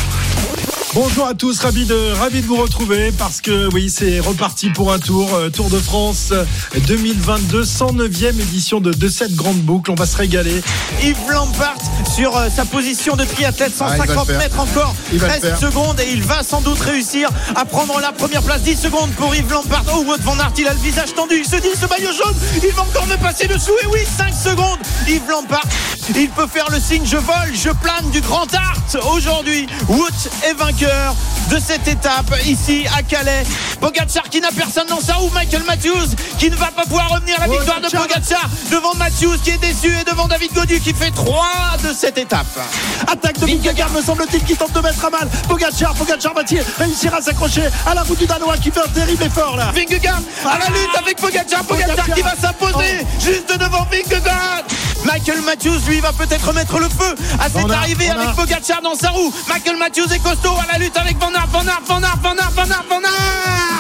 Bonjour 0.94 1.26
à 1.26 1.34
tous, 1.34 1.60
ravi 1.60 1.86
de, 1.86 2.12
ravi 2.20 2.42
de 2.42 2.46
vous 2.46 2.56
retrouver 2.56 3.12
parce 3.18 3.42
que 3.42 3.68
oui, 3.74 3.90
c'est 3.90 4.20
reparti 4.20 4.70
pour 4.70 4.94
un 4.94 5.00
tour, 5.00 5.34
euh, 5.34 5.50
Tour 5.50 5.72
de 5.72 5.80
France 5.80 6.30
euh, 6.32 6.46
2022, 6.88 7.64
109e 7.64 8.40
édition 8.40 8.80
de, 8.80 8.92
de 8.94 9.08
cette 9.08 9.34
grande 9.34 9.58
boucle. 9.58 9.90
On 9.90 9.96
va 9.96 10.06
se 10.06 10.16
régaler. 10.16 10.62
Yves 11.02 11.18
Lampart 11.32 11.78
sur 12.16 12.38
euh, 12.38 12.48
sa 12.56 12.66
position 12.66 13.16
de 13.16 13.24
triathlète, 13.26 13.74
Ah, 13.80 13.90
il 13.94 13.98
va 13.98 14.06
le 14.06 14.14
150 14.14 14.28
faire. 14.28 14.38
mètres 14.38 14.60
encore, 14.60 14.94
Il 15.12 15.18
va 15.18 15.34
le 15.34 15.40
13 15.40 15.42
faire. 15.42 15.58
secondes 15.72 16.00
et 16.00 16.12
il 16.12 16.22
va 16.22 16.44
sans 16.44 16.62
doute 16.62 16.80
réussir 16.80 17.28
à 17.56 17.66
prendre 17.66 18.00
la 18.00 18.12
première 18.12 18.44
place. 18.44 18.62
10 18.62 18.76
secondes 18.80 19.10
pour 19.14 19.34
Yves 19.34 19.50
Lampart. 19.52 19.86
Oh, 19.96 20.04
Wout 20.06 20.22
van 20.22 20.38
Aert, 20.38 20.54
il 20.60 20.68
a 20.68 20.74
le 20.74 20.80
visage 20.80 21.16
tendu, 21.16 21.40
il 21.40 21.46
se 21.46 21.56
dit 21.56 21.70
ce 21.80 21.88
maillot 21.88 22.12
jaune, 22.16 22.36
il 22.64 22.72
va 22.72 22.84
encore 22.84 23.08
me 23.08 23.16
passer 23.18 23.48
dessous. 23.48 23.74
Et 23.84 23.88
oui, 23.88 24.02
5 24.16 24.32
secondes, 24.32 24.78
Yves 25.08 25.28
Lampart, 25.28 25.66
il 26.16 26.30
peut 26.30 26.48
faire 26.48 26.70
le 26.70 26.80
signe 26.80 27.04
je 27.06 27.18
vole, 27.18 27.52
je 27.56 27.70
plane 27.82 28.12
du 28.12 28.22
Grand 28.22 28.54
Art. 28.54 28.78
Aujourd'hui, 29.12 29.66
Wout 29.90 30.06
est 30.48 30.54
vainqueur 30.54 30.83
de 30.84 31.60
cette 31.60 31.88
étape 31.88 32.34
ici 32.46 32.86
à 32.98 33.04
Calais. 33.04 33.44
Pogacar 33.80 34.24
qui 34.30 34.42
n'a 34.42 34.50
personne 34.52 34.88
dans 34.88 35.00
sa 35.00 35.16
roue, 35.16 35.30
Michael 35.34 35.63
Matthews 35.63 36.16
qui 36.38 36.50
ne 36.50 36.56
va 36.56 36.72
pas 36.72 36.84
pouvoir 36.84 37.10
revenir 37.10 37.40
la 37.40 37.48
victoire 37.48 37.80
de 37.80 37.88
Pogacar 37.88 38.50
devant 38.70 38.94
Matthews 38.96 39.38
qui 39.44 39.52
est 39.52 39.58
déçu 39.58 39.88
et 39.88 40.04
devant 40.04 40.28
David 40.28 40.52
Godu 40.54 40.80
qui 40.82 40.94
fait 40.94 41.12
3 41.12 41.78
de 41.84 41.94
cette 41.94 42.18
étape. 42.18 42.48
Attaque 43.08 43.40
de 43.40 43.46
Vingegaard, 43.46 43.92
me 43.92 44.02
semble-t-il, 44.02 44.44
qui 44.44 44.56
tente 44.56 44.74
de 44.74 44.80
mettre 44.82 45.06
à 45.06 45.10
mal 45.10 45.30
Pogacar. 45.48 45.94
Pogacar 45.94 46.34
va-t-il 46.34 46.63
réussir 46.78 47.13
à 47.13 47.22
s'accrocher 47.22 47.63
à 47.86 47.94
la 47.94 48.04
roue 48.04 48.16
du 48.16 48.25
Danois 48.25 48.58
qui 48.58 48.72
fait 48.72 48.82
un 48.82 48.90
terrible 48.90 49.24
effort 49.24 49.56
là 49.56 49.72
Vingegaard 49.74 50.22
à 50.46 50.60
la 50.60 50.68
lutte 50.68 50.98
avec 50.98 51.18
Pogacar, 51.18 51.63
Pogacar 51.63 52.13
qui 52.13 52.22
va 52.22 52.36
s'imposer 52.36 53.06
juste 53.22 53.58
devant 53.58 53.88
Vingegaard. 53.90 54.63
Michael 55.06 55.42
Matthews 55.42 55.80
lui 55.88 56.00
va 56.00 56.13
peut-être 56.13 56.54
mettre 56.54 56.80
le 56.80 56.88
feu 56.88 57.16
à 57.40 57.50
cette 57.50 57.72
arrivée 57.72 58.10
avec 58.10 58.36
Pogacar 58.36 58.82
dans 58.82 58.96
sa 58.96 59.10
roue. 59.10 59.34
Michael 59.50 59.78
Matthews 59.78 60.12
est 60.13 60.20
costaud 60.20 60.56
à 60.58 60.72
la 60.72 60.73
lutte 60.77 60.98
avec 60.98 61.18
Van 61.20 61.34
Aert, 61.34 61.48
Van 61.51 61.68
Aert, 61.68 61.82
Van 61.86 62.03
Aert, 62.03 62.20
Van 62.22 62.32
Aert, 62.38 62.51
Van 62.56 62.72
Aert, 62.72 62.86
Van 62.89 63.03
Aert 63.03 63.74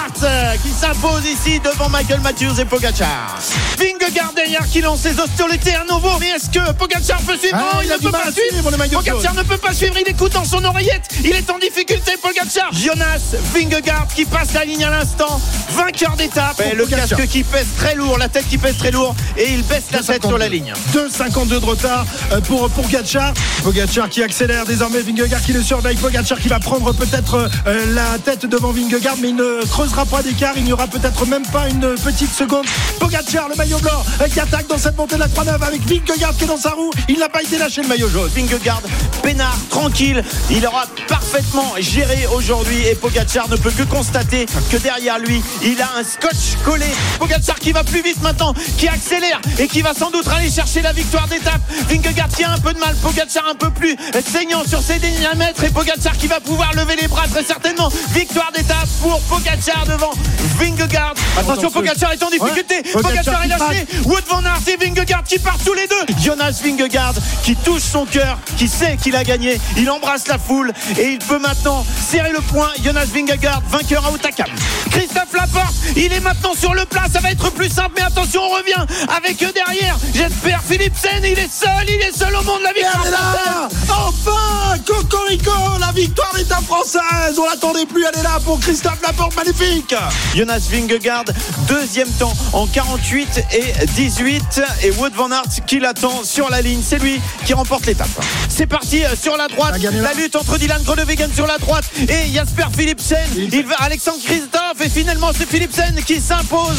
qui 0.61 0.69
s'impose 0.69 1.25
ici 1.25 1.59
devant 1.59 1.89
Michael 1.89 2.21
Matthews 2.21 2.59
et 2.59 2.65
Pogacar. 2.65 3.37
Vingegaard 3.77 4.33
derrière 4.33 4.65
qui 4.69 4.81
lance 4.81 5.01
ses 5.01 5.19
hostilités 5.19 5.75
à 5.75 5.83
nouveau. 5.83 6.17
Mais 6.19 6.29
est-ce 6.29 6.49
que 6.49 6.71
Pogacar 6.73 7.19
peut 7.21 7.37
suivre? 7.37 7.57
Ah, 7.57 7.75
Non, 7.75 7.81
il 7.81 7.89
ne 7.89 7.97
peut 7.97 8.11
pas 8.11 8.31
suivre, 8.31 8.71
Pogacar 8.71 9.33
ne 9.33 9.43
peut 9.43 9.57
pas 9.57 9.73
suivre. 9.73 9.95
Il 9.99 10.07
écoute 10.07 10.33
dans 10.33 10.45
son 10.45 10.63
oreillette. 10.63 11.09
Il 11.23 11.31
est 11.31 11.49
en 11.49 11.59
difficulté, 11.59 12.13
Pogacar. 12.21 12.71
Jonas 12.71 13.35
Vingegaard 13.53 14.07
qui 14.15 14.25
passe 14.25 14.53
la 14.53 14.63
ligne 14.63 14.85
à 14.85 14.91
l'instant. 14.91 15.41
Vainqueur 15.71 16.15
d'étape. 16.15 16.55
Pour 16.55 16.75
le 16.75 16.83
Pogacar. 16.83 17.17
casque 17.17 17.27
qui 17.27 17.43
pèse 17.43 17.67
très 17.77 17.95
lourd, 17.95 18.17
la 18.17 18.29
tête 18.29 18.47
qui 18.47 18.57
pèse 18.57 18.77
très 18.77 18.91
lourd. 18.91 19.15
Et 19.37 19.51
il 19.51 19.63
baisse 19.63 19.91
la 19.91 20.03
tête 20.03 20.25
sur 20.25 20.37
la 20.37 20.47
ligne. 20.47 20.73
2,52 20.93 21.59
de 21.59 21.65
retard 21.65 22.05
euh, 22.31 22.39
pour 22.41 22.69
Pogacar. 22.69 23.33
Pogacar 23.63 24.09
qui 24.09 24.23
accélère 24.23 24.65
désormais. 24.65 25.01
Vingegaard 25.01 25.41
qui 25.41 25.53
le 25.53 25.63
surveille. 25.63 25.97
Pogacar 25.97 26.39
qui 26.39 26.47
va 26.47 26.59
prendre 26.59 26.82
peut-être 26.91 27.49
euh, 27.67 27.85
la 27.93 28.17
tête 28.19 28.45
devant 28.45 28.71
Vingegaard, 28.71 29.15
mais 29.21 29.29
il 29.29 29.35
ne 29.35 29.63
creusera 29.65 30.05
pas 30.05 30.21
d'écart. 30.21 30.53
Il 30.57 30.65
n'y 30.65 30.73
aura 30.73 30.87
peut-être 30.87 31.25
même 31.25 31.45
pas 31.47 31.69
une 31.69 31.95
petite 31.95 32.33
seconde. 32.33 32.65
Pogacar, 32.99 33.47
le 33.47 33.55
maillot 33.55 33.79
blanc, 33.79 34.03
euh, 34.21 34.27
qui 34.27 34.39
attaque 34.39 34.67
dans 34.67 34.77
cette 34.77 34.97
montée 34.97 35.15
de 35.15 35.21
la 35.21 35.27
Croix 35.27 35.45
Neuve 35.45 35.63
avec 35.63 35.81
Vingegaard 35.87 36.35
qui 36.35 36.43
est 36.43 36.47
dans 36.47 36.57
sa 36.57 36.71
roue. 36.71 36.91
Il 37.07 37.19
n'a 37.19 37.29
pas 37.29 37.41
été 37.41 37.57
lâché 37.57 37.81
le 37.81 37.87
maillot 37.87 38.09
jaune. 38.09 38.29
Vingegaard, 38.35 38.81
peinard, 39.21 39.55
tranquille. 39.69 40.23
Il 40.51 40.65
aura 40.67 40.85
parfaitement 41.07 41.73
géré 41.79 42.27
aujourd'hui 42.35 42.85
et 42.87 42.95
Pogacar 42.95 43.47
ne 43.49 43.55
peut 43.55 43.71
que 43.71 43.83
constater 43.83 44.45
que 44.71 44.77
derrière 44.77 45.19
lui, 45.19 45.41
il 45.63 45.81
a 45.81 45.89
un 45.97 46.03
scotch 46.03 46.57
collé. 46.65 46.87
Pogacar 47.19 47.55
qui 47.59 47.71
va 47.71 47.83
plus 47.83 48.01
vite 48.01 48.21
maintenant, 48.21 48.53
qui 48.77 48.87
accélère 48.87 49.39
et 49.59 49.67
qui 49.67 49.81
va 49.81 49.93
sans 49.93 50.11
doute 50.11 50.27
aller 50.27 50.49
chercher 50.49 50.81
la 50.81 50.91
victoire 50.91 51.27
d'étape. 51.27 51.61
Vingegaard 51.89 52.29
qui 52.29 52.43
a 52.43 52.51
un 52.51 52.59
peu 52.59 52.73
de 52.73 52.79
mal, 52.79 52.95
Pogacar 52.95 53.47
un 53.47 53.55
peu 53.55 53.69
plus 53.69 53.95
saignant 54.25 54.63
sur 54.67 54.81
ses 54.81 54.99
derniers 54.99 55.35
mètres 55.37 55.63
et 55.63 55.69
Pogacar 55.69 56.17
qui 56.17 56.27
va 56.27 56.39
pouvoir 56.39 56.72
lever 56.75 56.95
les 56.95 57.07
bras 57.07 57.27
très 57.27 57.43
certainement. 57.43 57.89
Victoire 58.11 58.51
d'étape 58.51 58.87
pour 59.01 59.19
Pogacar 59.21 59.85
devant 59.85 60.11
Vingegaard. 60.59 61.13
Attention, 61.37 61.71
Pogacar 61.71 62.13
est 62.13 62.23
en 62.23 62.29
difficulté. 62.29 62.75
Ouais, 62.75 63.01
Pogacar 63.01 63.23
Pogacar 63.23 63.45
est 63.45 63.47
lâché. 63.47 63.87
Wood 64.05 64.23
van 64.27 64.43
Aert 64.43 64.61
et 64.67 64.77
Vingegaard 64.77 65.23
qui 65.23 65.39
partent 65.39 65.63
tous 65.63 65.73
les 65.73 65.87
deux. 65.87 66.13
Jonas 66.21 66.59
Vingegaard 66.63 67.13
qui 67.43 67.55
touche 67.55 67.81
son 67.81 68.05
cœur, 68.05 68.37
qui 68.57 68.67
sait 68.67 68.97
qu'il 68.97 69.15
a 69.15 69.23
gagné. 69.23 69.59
Il 69.77 69.89
embrasse 69.89 70.27
la 70.27 70.37
foule 70.37 70.71
et 70.97 71.09
il 71.09 71.19
peut 71.19 71.39
maintenant 71.39 71.85
serrer 72.09 72.31
le 72.31 72.41
point. 72.41 72.69
Jonas 72.83 73.05
Vingegaard, 73.05 73.61
vainqueur 73.69 74.05
à 74.05 74.11
Outakam. 74.11 74.47
Christophe 74.91 75.33
Laporte, 75.33 75.73
il 75.95 76.11
est 76.13 76.19
maintenant 76.19 76.53
sur 76.53 76.73
le 76.73 76.85
plat. 76.85 77.03
Ça 77.11 77.19
va 77.19 77.31
être 77.31 77.51
plus 77.51 77.69
simple, 77.69 77.91
mais 77.95 78.03
attention, 78.03 78.41
on 78.41 78.57
revient 78.57 78.85
avec 79.15 79.41
eux 79.43 79.51
derrière. 79.53 79.97
J'espère 80.13 80.61
Philipsen, 80.63 81.23
il 81.23 81.39
est 81.39 81.51
seul, 81.51 81.85
il 81.87 82.01
est 82.01 82.17
seul 82.17 82.35
au 82.35 82.43
monde. 82.43 82.61
La 82.63 82.73
victoire 82.73 83.05
est 83.05 83.89
Enfin 83.89 84.77
Cocorico 84.85 85.51
La 85.79 85.91
victoire 85.91 86.33
française 86.61 87.37
On 87.37 87.45
l'attendait 87.49 87.85
plus, 87.85 88.03
elle 88.03 88.19
est 88.19 88.23
là 88.23 88.39
pour 88.43 88.59
Christophe 88.59 89.01
Laporte, 89.01 89.35
magnifique 89.35 89.95
Jonas 90.35 90.67
Vingegaard, 90.69 91.25
deuxième 91.67 92.09
temps 92.11 92.33
en 92.53 92.67
48 92.67 93.43
et 93.51 93.85
18. 93.95 94.61
Et 94.83 94.91
Wood 94.91 95.13
van 95.13 95.31
Aert 95.31 95.65
qui 95.67 95.79
l'attend 95.79 96.23
sur 96.23 96.49
la 96.49 96.61
ligne. 96.61 96.81
C'est 96.85 96.99
lui 96.99 97.21
qui 97.45 97.53
remporte 97.53 97.85
l'étape. 97.85 98.07
C'est 98.49 98.67
parti 98.67 99.03
euh, 99.03 99.15
sur 99.15 99.37
la 99.37 99.47
droite. 99.47 99.75
La 99.93 100.13
lutte 100.13 100.35
entre 100.35 100.57
Dylan 100.57 100.81
Groenewegen 100.83 101.31
sur 101.33 101.47
la 101.47 101.57
droite 101.57 101.85
et 102.07 102.31
Jasper 102.33 102.65
Philipsen. 102.75 103.17
Il 103.35 103.65
va 103.65 103.75
Alexandre 103.79 104.19
Christophe 104.23 104.81
et 104.83 104.89
finalement 104.89 105.31
c'est 105.37 105.47
Philipsen 105.47 105.95
qui 106.05 106.19
s'impose. 106.19 106.77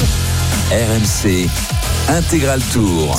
RMC 0.70 1.48
Intégral 2.08 2.60
Tour. 2.72 3.16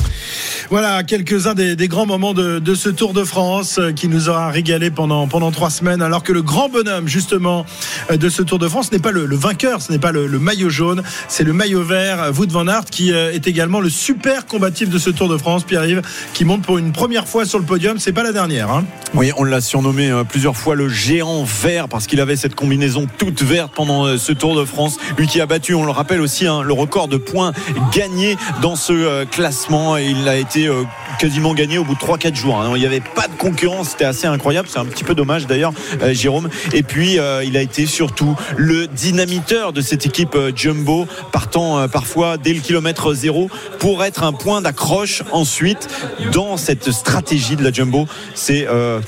Voilà 0.70 1.04
quelques-uns 1.04 1.54
des, 1.54 1.88
grands 1.88 2.06
moments 2.06 2.34
de, 2.34 2.76
ce 2.76 2.90
Tour 2.90 3.14
de 3.14 3.24
France 3.24 3.78
euh, 3.80 3.92
qui 3.92 4.08
nous 4.08 4.30
aura 4.30 4.50
régalé 4.50 4.90
pendant, 4.90 5.28
pendant 5.28 5.52
trois 5.52 5.70
semaines, 5.70 6.02
alors 6.02 6.24
que 6.24 6.34
le 6.34 6.42
grand 6.42 6.70
bonhomme 6.70 7.08
justement 7.08 7.66
euh, 8.12 8.18
de 8.18 8.30
ce 8.30 8.42
Tour 8.42 8.60
de 8.60 8.68
France 8.68 8.92
n'est 8.92 9.00
pas 9.00 9.12
le, 9.12 9.36
vainqueur, 9.36 9.82
ce 9.82 9.92
n'est 9.92 10.00
pas 10.00 10.12
le, 10.12 10.28
maillot 10.40 10.70
jaune, 10.70 11.04
c'est 11.28 11.44
le 11.44 11.54
maillot 11.54 11.84
vert, 11.84 12.22
euh, 12.22 12.32
Wout 12.32 12.52
van 12.52 12.68
Aert, 12.68 12.86
qui 12.86 13.12
est 13.12 13.48
également 13.48 13.80
le 13.80 13.90
super 13.90 14.46
combatif 14.46 14.90
de 14.90 14.98
ce 14.98 15.10
Tour 15.10 15.30
de 15.30 15.38
France, 15.38 15.64
Pierre-Yves, 15.64 16.02
qui 16.34 16.46
monte 16.46 16.64
pour 16.64 16.78
une 16.78 16.92
première 16.92 17.28
fois 17.28 17.46
sur 17.46 17.60
le 17.60 17.66
podium, 17.66 18.00
c'est 18.00 18.14
pas 18.14 18.24
la 18.24 18.32
dernière. 18.32 18.70
Hein. 18.70 18.86
Oui, 19.14 19.32
on 19.38 19.44
l'a 19.44 19.62
surnommé 19.62 20.12
plusieurs 20.28 20.58
fois 20.58 20.76
le 20.76 20.90
géant 20.90 21.44
vert 21.44 21.88
parce 21.88 22.08
qu'il 22.08 22.20
avait 22.20 22.36
cette 22.36 22.56
combinaison 22.56 23.08
toute 23.18 23.42
verte 23.44 23.72
pendant 23.74 24.18
ce 24.18 24.34
Tour 24.34 24.56
de 24.56 24.66
France. 24.66 24.98
Lui 25.18 25.28
qui 25.28 25.40
a 25.40 25.46
battu, 25.46 25.74
on 25.74 25.86
le 25.86 25.92
rappelle 25.92 26.22
aussi, 26.22 26.48
hein, 26.48 26.62
le 26.64 26.74
record 26.74 27.08
de 27.08 27.18
points 27.18 27.54
gagnés 27.94 28.36
dans 28.62 28.76
ce 28.76 29.24
classement 29.26 29.98
il 29.98 30.28
été 30.36 30.55
euh, 30.64 30.84
quasiment 31.20 31.54
gagné 31.54 31.78
au 31.78 31.84
bout 31.84 31.96
de 31.96 32.00
3-4 32.00 32.36
jours. 32.36 32.60
hein. 32.62 32.72
Il 32.76 32.80
n'y 32.80 32.86
avait 32.86 33.02
pas 33.02 33.28
de 33.28 33.36
concurrence, 33.38 33.90
c'était 33.90 34.06
assez 34.06 34.28
incroyable. 34.28 34.68
C'est 34.72 34.80
un 34.80 34.86
petit 34.86 35.04
peu 35.04 35.16
dommage 35.16 35.48
d'ailleurs, 35.48 35.74
euh, 36.02 36.14
Jérôme. 36.14 36.50
Et 36.74 36.84
puis 36.84 37.20
euh, 37.20 37.44
il 37.44 37.58
a 37.58 37.62
été 37.62 37.86
surtout 37.86 38.36
le 38.58 38.88
dynamiteur 38.88 39.74
de 39.74 39.82
cette 39.82 40.06
équipe 40.06 40.38
Jumbo, 40.56 41.08
partant 41.32 41.88
parfois 41.88 42.38
dès 42.38 42.54
le 42.54 42.60
kilomètre 42.60 43.14
zéro 43.14 43.50
pour 43.80 44.04
être 44.04 44.24
un 44.24 44.34
point 44.34 44.62
d'accroche 44.62 45.24
ensuite 45.32 45.88
dans 46.32 46.58
cette 46.58 46.92
stratégie 46.92 47.56
de 47.56 47.64
la 47.64 47.72
Jumbo. 47.72 48.08
C'est 48.34 48.68
euh, 48.68 49.00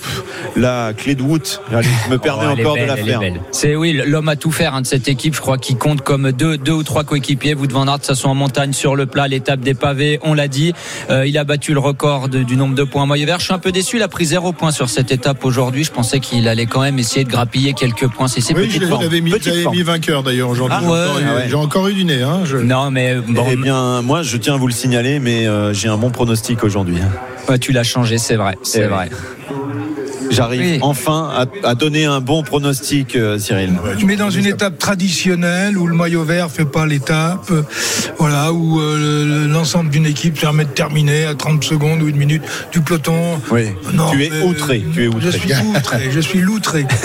la 0.56 0.94
clé 0.96 1.16
de. 1.16 1.24
Allez, 1.74 1.88
je 2.06 2.12
me 2.12 2.18
permets 2.18 2.46
Oh, 2.48 2.60
encore 2.60 2.76
belle, 2.76 2.84
de 2.84 2.88
la 2.88 2.96
faire. 2.98 3.22
C'est 3.52 3.76
oui, 3.76 4.00
l'homme 4.06 4.30
à 4.30 4.36
tout 4.36 4.52
faire 4.52 4.74
hein, 4.76 4.82
de 4.82 4.88
cette 4.88 5.08
équipe. 5.10 5.36
Je 5.36 5.42
crois 5.42 5.58
qu'il 5.58 5.78
compte 5.78 6.02
comme 6.02 6.32
deux, 6.32 6.58
deux 6.58 6.72
ou 6.72 6.84
trois 6.84 7.04
coéquipiers. 7.04 7.54
Wout 7.54 7.72
van 7.72 7.86
Aert, 7.88 8.00
ça 8.02 8.16
soit 8.16 8.30
en 8.30 8.36
montagne, 8.36 8.72
sur 8.74 8.96
le 8.96 9.06
plat, 9.06 9.28
l'étape 9.28 9.60
des 9.60 9.74
pavés. 9.74 10.20
On 10.24 10.34
l'a 10.34 10.48
dit. 10.48 10.74
Euh, 11.10 11.28
il 11.28 11.37
a 11.38 11.44
battu 11.44 11.74
le 11.74 11.80
record 11.80 12.30
de- 12.30 12.44
du 12.44 12.56
nombre 12.56 12.76
de 12.76 12.84
points 12.84 13.06
maillot 13.06 13.26
vert. 13.26 13.40
Je 13.40 13.46
suis 13.46 13.54
un 13.54 13.60
peu 13.60 13.72
déçu. 13.72 13.98
Il 13.98 14.04
a 14.04 14.08
pris 14.08 14.26
zéro 14.26 14.54
point 14.54 14.72
sur 14.72 14.90
cette 14.90 15.12
étape 15.12 15.44
aujourd'hui. 15.46 15.84
Je 15.84 15.92
pensais 15.92 16.20
qu'il 16.20 16.48
allait 16.48 16.66
quand 16.66 16.82
même 16.82 17.00
essayer 17.00 17.24
de 17.24 17.30
grappiller 17.30 17.74
quelques 17.74 18.08
points. 18.08 18.28
C'est 18.28 18.42
ses 18.42 18.54
Oui, 18.54 18.64
je 18.70 18.78
petites 18.78 18.90
formes. 18.90 19.04
j'avais 19.04 19.22
mis, 19.22 19.34
mis 19.72 19.82
vainqueur 19.84 20.24
d'ailleurs 20.24 20.50
aujourd'hui. 20.50 20.78
Ah 20.80 20.84
J'ai 20.84 20.92
ouais, 20.92 21.00
encore 21.04 21.20
eu- 21.20 21.24
ah 21.30 21.36
ouais. 21.36 21.46
J'ai 21.50 21.56
encore 21.56 21.88
eu 21.88 21.94
du 21.94 22.06
nez. 22.06 22.22
Hein, 22.22 22.42
je- 22.46 22.58
Non, 22.58 22.92
mais 22.92 23.16
bon, 23.16 23.46
Eh 23.52 23.56
bien, 23.56 24.02
moi, 24.02 24.24
je 24.24 24.38
tiens 24.38 24.56
à 24.56 24.58
vous 24.58 24.68
le 24.68 24.74
signaler, 24.74 25.20
mais 25.20 25.48
euh, 25.48 25.74
j'ai 25.74 25.88
un 25.88 25.98
bon 25.98 26.10
pronostic 26.10 26.64
aujourd'hui. 26.64 26.98
ouais, 27.50 27.60
tu 27.60 27.72
l'as 27.72 27.84
changé, 27.84 28.18
c'est 28.18 28.36
vrai. 28.36 28.58
C'est 28.64 28.88
vrai. 28.88 29.10
J'arrive 30.30 30.62
Oui. 30.62 30.80
enfin 30.82 31.30
à, 31.64 31.68
à 31.68 31.76
donner 31.76 32.06
un 32.06 32.20
bon 32.22 32.44
pronostic, 32.44 33.16
euh, 33.16 33.38
Cyril. 33.40 33.74
Mais 34.06 34.16
dans 34.16 34.30
une 34.30 34.46
étape 34.46 34.78
traditionnelle 34.78 35.78
où 35.78 35.88
le 35.88 35.96
maillot 35.96 36.24
vert 36.24 36.50
fait 36.52 36.66
pas 36.66 36.86
l'étape, 36.86 37.50
euh, 37.52 37.64
voilà, 38.18 38.52
où 38.54 38.80
euh, 38.80 39.46
le- 39.46 39.48
l'ensemble 39.52 39.90
d'une 39.90 40.06
équipe 40.06 40.40
permet 40.40 40.66
de 40.66 40.70
terminer 40.70 41.26
à 41.26 41.36
30 41.36 41.64
secondes 41.64 42.02
ou 42.02 42.08
une 42.08 42.16
minute 42.18 42.44
du 42.72 42.82
peloton. 42.82 43.40
Oui. 43.52 43.64
Non, 43.94 44.12
tu 44.12 44.26
es 44.26 44.30
mais, 44.30 44.42
outré. 44.44 44.84
Tu 44.94 45.06
es 45.08 45.10
Je 45.22 45.30
suis 45.30 45.54
outré, 45.54 46.10
je 46.12 46.20
suis 46.20 46.40
loutré. 46.40 46.86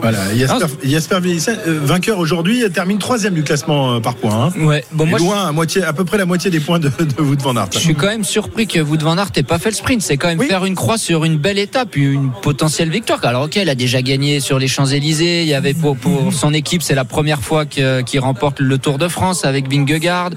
Voilà, 0.00 0.18
Jasper, 0.36 0.66
Jasper 0.84 1.18
Philipsen, 1.22 1.56
euh, 1.66 1.80
vainqueur 1.82 2.18
aujourd'hui, 2.18 2.62
euh, 2.62 2.68
termine 2.68 2.98
troisième 2.98 3.34
du 3.34 3.42
classement 3.42 3.94
euh, 3.94 4.00
par 4.00 4.14
points. 4.14 4.52
hein. 4.56 4.60
Ouais. 4.64 4.84
Bon, 4.92 5.06
moi, 5.06 5.18
je- 5.18 5.24
loin, 5.24 5.46
à, 5.48 5.52
moitié, 5.52 5.82
à 5.82 5.92
peu 5.92 6.04
près 6.04 6.18
la 6.18 6.26
moitié 6.26 6.50
des 6.50 6.60
points 6.60 6.78
de, 6.78 6.88
de 6.88 7.22
Wout 7.22 7.40
van 7.42 7.56
Aert. 7.56 7.68
Je 7.72 7.78
suis 7.78 7.94
quand 7.94 8.06
même 8.06 8.24
surpris 8.24 8.66
que 8.66 8.78
Wout 8.80 8.98
van 9.02 9.16
Aert 9.18 9.30
ait 9.36 9.42
pas 9.42 9.58
fait 9.58 9.70
le 9.70 9.74
sprint. 9.76 10.02
C'est 10.02 10.16
quand 10.16 10.28
même 10.28 10.38
Oui. 10.38 10.46
faire 10.46 10.64
une 10.64 10.74
croix 10.74 10.98
sur 10.98 11.24
une 11.24 11.38
belle 11.38 11.58
étape, 11.58 11.96
une 11.96 12.25
potentielle 12.42 12.90
victoire. 12.90 13.20
Alors 13.24 13.44
ok, 13.44 13.56
il 13.56 13.68
a 13.68 13.74
déjà 13.74 14.02
gagné 14.02 14.40
sur 14.40 14.58
les 14.58 14.68
Champs 14.68 14.86
Élysées. 14.86 15.42
Il 15.42 15.48
y 15.48 15.54
avait 15.54 15.74
pour, 15.74 15.96
pour 15.96 16.32
son 16.32 16.52
équipe, 16.54 16.82
c'est 16.82 16.94
la 16.94 17.04
première 17.04 17.40
fois 17.40 17.64
qu'il 17.66 18.20
remporte 18.20 18.60
le 18.60 18.78
Tour 18.78 18.98
de 18.98 19.08
France 19.08 19.44
avec 19.44 19.70
Vingegaard. 19.70 20.30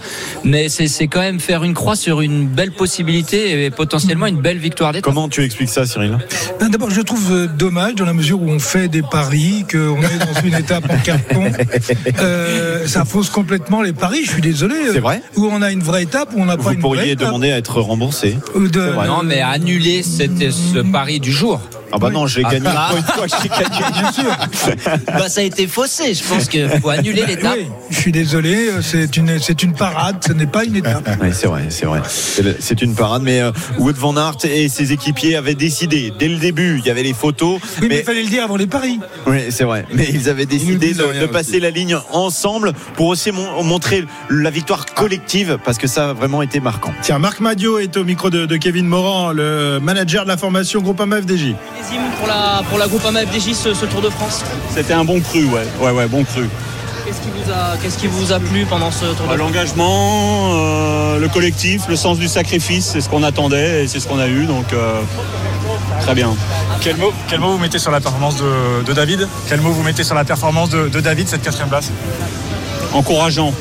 Mais 0.44 0.70
c'est 0.70 1.08
quand 1.08 1.20
même 1.22 1.40
faire 1.40 1.64
une 1.64 1.74
croix 1.74 1.96
sur 1.96 2.22
une 2.22 2.48
belle 2.48 2.72
possibilité 2.72 3.66
et 3.66 3.70
potentiellement 3.72 4.26
une 4.28 4.42
belle 4.42 4.58
victoire 4.58 4.92
d'étape. 4.94 5.04
Comment 5.06 5.30
tu 5.30 5.44
expliques 5.44 5.70
ça, 5.70 5.86
Cyril 5.86 6.18
Ben, 6.60 6.70
D'abord, 6.70 6.90
je 6.92 7.02
trouve 7.02 7.32
euh, 7.32 7.48
dommage 7.48 7.96
dans 7.96 8.06
la 8.06 8.14
mesure 8.14 8.42
où 8.42 8.50
on 8.50 8.60
fait 8.60 8.88
des 8.88 9.02
paris, 9.02 9.66
qu'on 9.70 10.02
est 10.02 10.18
dans 10.20 10.42
une 10.44 10.54
étape 10.56 10.86
en 10.90 10.98
carton. 11.00 11.44
Euh, 12.20 12.88
ça 12.88 13.06
fausse 13.06 13.30
complètement 13.30 13.82
les 13.82 13.94
paris, 13.94 14.22
je 14.26 14.32
suis 14.32 14.42
désolé. 14.42 14.76
C'est 14.92 15.00
vrai 15.00 15.22
Où 15.36 15.48
on 15.52 15.62
a 15.62 15.72
une 15.72 15.82
vraie 15.82 16.04
étape, 16.04 16.30
où 16.36 16.42
on 16.42 16.46
n'a 16.46 16.58
pas 16.58 16.64
Vous 16.64 16.70
une 16.72 16.76
vraie 16.76 16.82
pourriez 16.82 17.12
étape. 17.12 17.28
demander 17.28 17.52
à 17.52 17.58
être 17.58 17.80
remboursé. 17.82 18.38
De- 18.56 18.80
vrai. 18.80 19.08
Non, 19.08 19.24
mais 19.24 19.42
annuler 19.42 20.04
cette- 20.04 20.52
ce 20.52 20.80
pari 20.80 21.20
du 21.20 21.32
jour. 21.32 21.62
Ah 21.92 21.98
bah 21.98 22.10
non, 22.12 22.28
j'ai 22.28 22.44
Ah, 22.46 22.52
gagné 22.52 22.68
ah. 22.70 22.92
une 22.96 23.04
fois, 23.04 23.26
j'ai 23.28 23.50
gagné. 23.50 23.84
Bien 23.94 24.12
sûr. 24.12 24.38
Bah, 25.08 25.28
ça 25.30 25.42
a 25.42 25.44
été 25.44 25.68
faussé. 25.68 26.14
Je 26.14 26.24
pense 26.24 26.48
qu'il 26.48 26.68
faut 26.70 26.90
annuler 26.90 27.26
l'étape. 27.26 27.56
Oui, 27.58 27.68
je 27.90 28.00
suis 28.00 28.12
désolé, 28.12 28.70
euh, 28.70 28.82
c'est 28.82 29.18
une, 29.18 29.40
c'est 29.40 29.64
une 29.64 29.74
parade, 29.74 30.18
ce 30.26 30.34
n'est 30.34 30.46
pas 30.48 30.64
une 30.66 30.76
étape. 30.76 31.08
Oui, 31.22 31.30
c'est 31.34 31.48
vrai, 31.48 31.66
c'est 31.70 31.86
vrai. 31.86 32.02
C'est 32.60 32.82
une 32.82 32.96
parade, 32.96 33.24
mais 33.24 33.42
euh, 33.42 33.52
Wout 33.80 33.94
van 33.98 34.16
Aert 34.18 34.38
et 34.46 34.70
ses 34.70 34.92
équipiers 34.94 35.36
avaient 35.36 35.56
décidé 35.56 36.14
dès 36.18 36.28
le 36.28 36.38
début. 36.38 36.78
Il 36.80 36.86
y 36.86 36.90
avait 36.92 37.04
les 37.04 37.14
photos, 37.14 37.60
Oui, 37.62 37.70
mais 37.82 37.88
mais 37.90 38.00
il 38.00 38.04
fallait 38.04 38.24
le 38.24 38.30
dire 38.30 38.44
avant 38.44 38.56
les 38.56 38.68
paris. 38.68 39.00
oui, 39.28 39.40
c'est 39.50 39.64
vrai. 39.64 39.86
Mais 39.94 40.08
ils 40.14 40.30
avaient 40.30 40.46
décidé 40.46 40.94
de, 40.94 41.26
passer 41.26 41.52
aussi. 41.52 41.60
la 41.60 41.70
ligne 41.72 41.98
ensemble 42.12 42.74
pour 42.96 43.08
aussi 43.08 43.32
mon- 43.32 43.64
montrer 43.64 44.06
la 44.30 44.50
victoire 44.50 44.86
collective 44.86 45.58
parce 45.66 45.78
que 45.78 45.88
ça 45.88 46.12
a 46.12 46.14
vraiment 46.14 46.42
été 46.42 46.60
marquant. 46.60 46.94
Tiens, 47.02 47.20
Marc 47.20 47.40
Madio 47.40 47.80
est 47.80 47.98
au 47.98 48.04
micro 48.04 48.30
de, 48.30 48.46
de 48.46 48.58
Kevin 48.58 48.86
Morand, 48.88 49.32
le 49.32 49.80
manager 49.82 50.24
de 50.24 50.30
la 50.30 50.38
formation 50.38 50.82
Groupama 50.82 51.22
FDJ. 51.22 51.56
Millésime 51.80 52.12
pour 52.18 52.28
la, 52.28 52.62
pour 52.70 52.78
la 52.78 52.88
Groupama 52.88 53.22
FDJ 53.22 53.54
ce, 53.54 53.74
ce 53.74 53.86
Tour 53.86 54.02
de 54.02 54.10
France 54.10 54.44
C'était 54.74 54.94
un 54.94 55.04
bon 55.06 55.20
cru, 55.22 55.46
ouais, 55.46 55.66
ouais, 55.82 55.92
ouais, 55.92 56.08
bon 56.08 56.24
cru. 56.24 56.50
Qu'est-ce 57.06 57.22
qui, 57.22 57.30
vous 57.30 57.52
a- 57.52 57.78
qu'est-ce 57.82 57.98
qui 57.98 58.08
vous 58.08 58.32
a 58.34 58.40
plu 58.40 58.66
pendant 58.66 58.92
ce 58.92 59.00
Tour 59.06 59.10
de 59.10 59.16
Bah, 59.16 59.24
France 59.28 59.38
L'engagement, 59.40 60.52
euh, 60.54 61.20
le 61.20 61.28
collectif, 61.30 61.84
le 61.88 61.96
sens 61.96 62.20
du 62.20 62.28
sacrifice, 62.28 62.86
c'est 62.94 63.02
ce 63.02 63.10
qu'on 63.10 63.24
attendait 63.24 63.84
et 63.84 63.88
c'est 63.88 64.00
ce 64.00 64.08
qu'on 64.08 64.20
a 64.20 64.28
eu, 64.28 64.46
donc 64.46 64.74
euh, 64.74 65.00
très 66.02 66.14
bien. 66.16 66.36
Quel 66.82 66.98
mot, 66.98 67.12
quel 67.28 67.40
mot 67.40 67.52
vous 67.54 67.58
mettez 67.60 67.80
sur 67.80 67.92
la 67.92 68.00
performance 68.02 68.36
de, 68.38 68.84
de 68.86 68.94
David? 68.94 69.28
Quel 69.48 69.62
mot 69.62 69.72
vous 69.72 69.84
mettez 69.84 70.04
sur 70.04 70.16
la 70.16 70.24
performance 70.26 70.70
de, 70.70 70.88
de 70.90 71.00
David, 71.00 71.28
cette 71.28 71.42
quatrième 71.42 71.70
place? 71.70 71.92
Encourageant, 72.94 73.54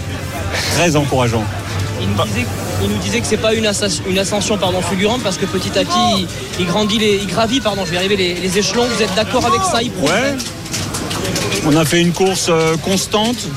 très 0.74 0.96
encourageant. 0.96 1.44
il 2.00 2.08
nous, 2.08 2.22
disait, 2.24 2.46
il 2.82 2.90
nous 2.90 2.98
disait 2.98 3.20
que 3.20 3.26
c'est 3.26 3.36
pas 3.36 3.54
une, 3.54 3.66
ascension- 3.66 4.56
pardon, 4.58 4.80
fulgurante 4.80 5.22
parce 5.22 5.36
que 5.36 5.46
petit 5.46 5.78
à 5.78 5.84
petit 5.84 6.26
il, 6.60 6.66
grandit 6.66 6.98
les, 6.98 7.16
il 7.16 7.26
gravit 7.26 7.60
pardon, 7.60 7.84
je 7.84 7.90
vais 7.90 7.96
arriver 7.96 8.16
les, 8.16 8.58
échelons. 8.58 8.84
Vous 8.84 9.02
êtes 9.02 9.14
d'accord 9.14 9.44
avec 9.46 9.60
ça 9.62 9.82
Il 9.82 9.90
Ouais. 10.00 10.36
On 11.66 11.76
a 11.76 11.84
fait 11.84 12.00
une 12.00 12.12
course 12.12 12.46
euh, 12.48 12.76
constante, 12.76 13.48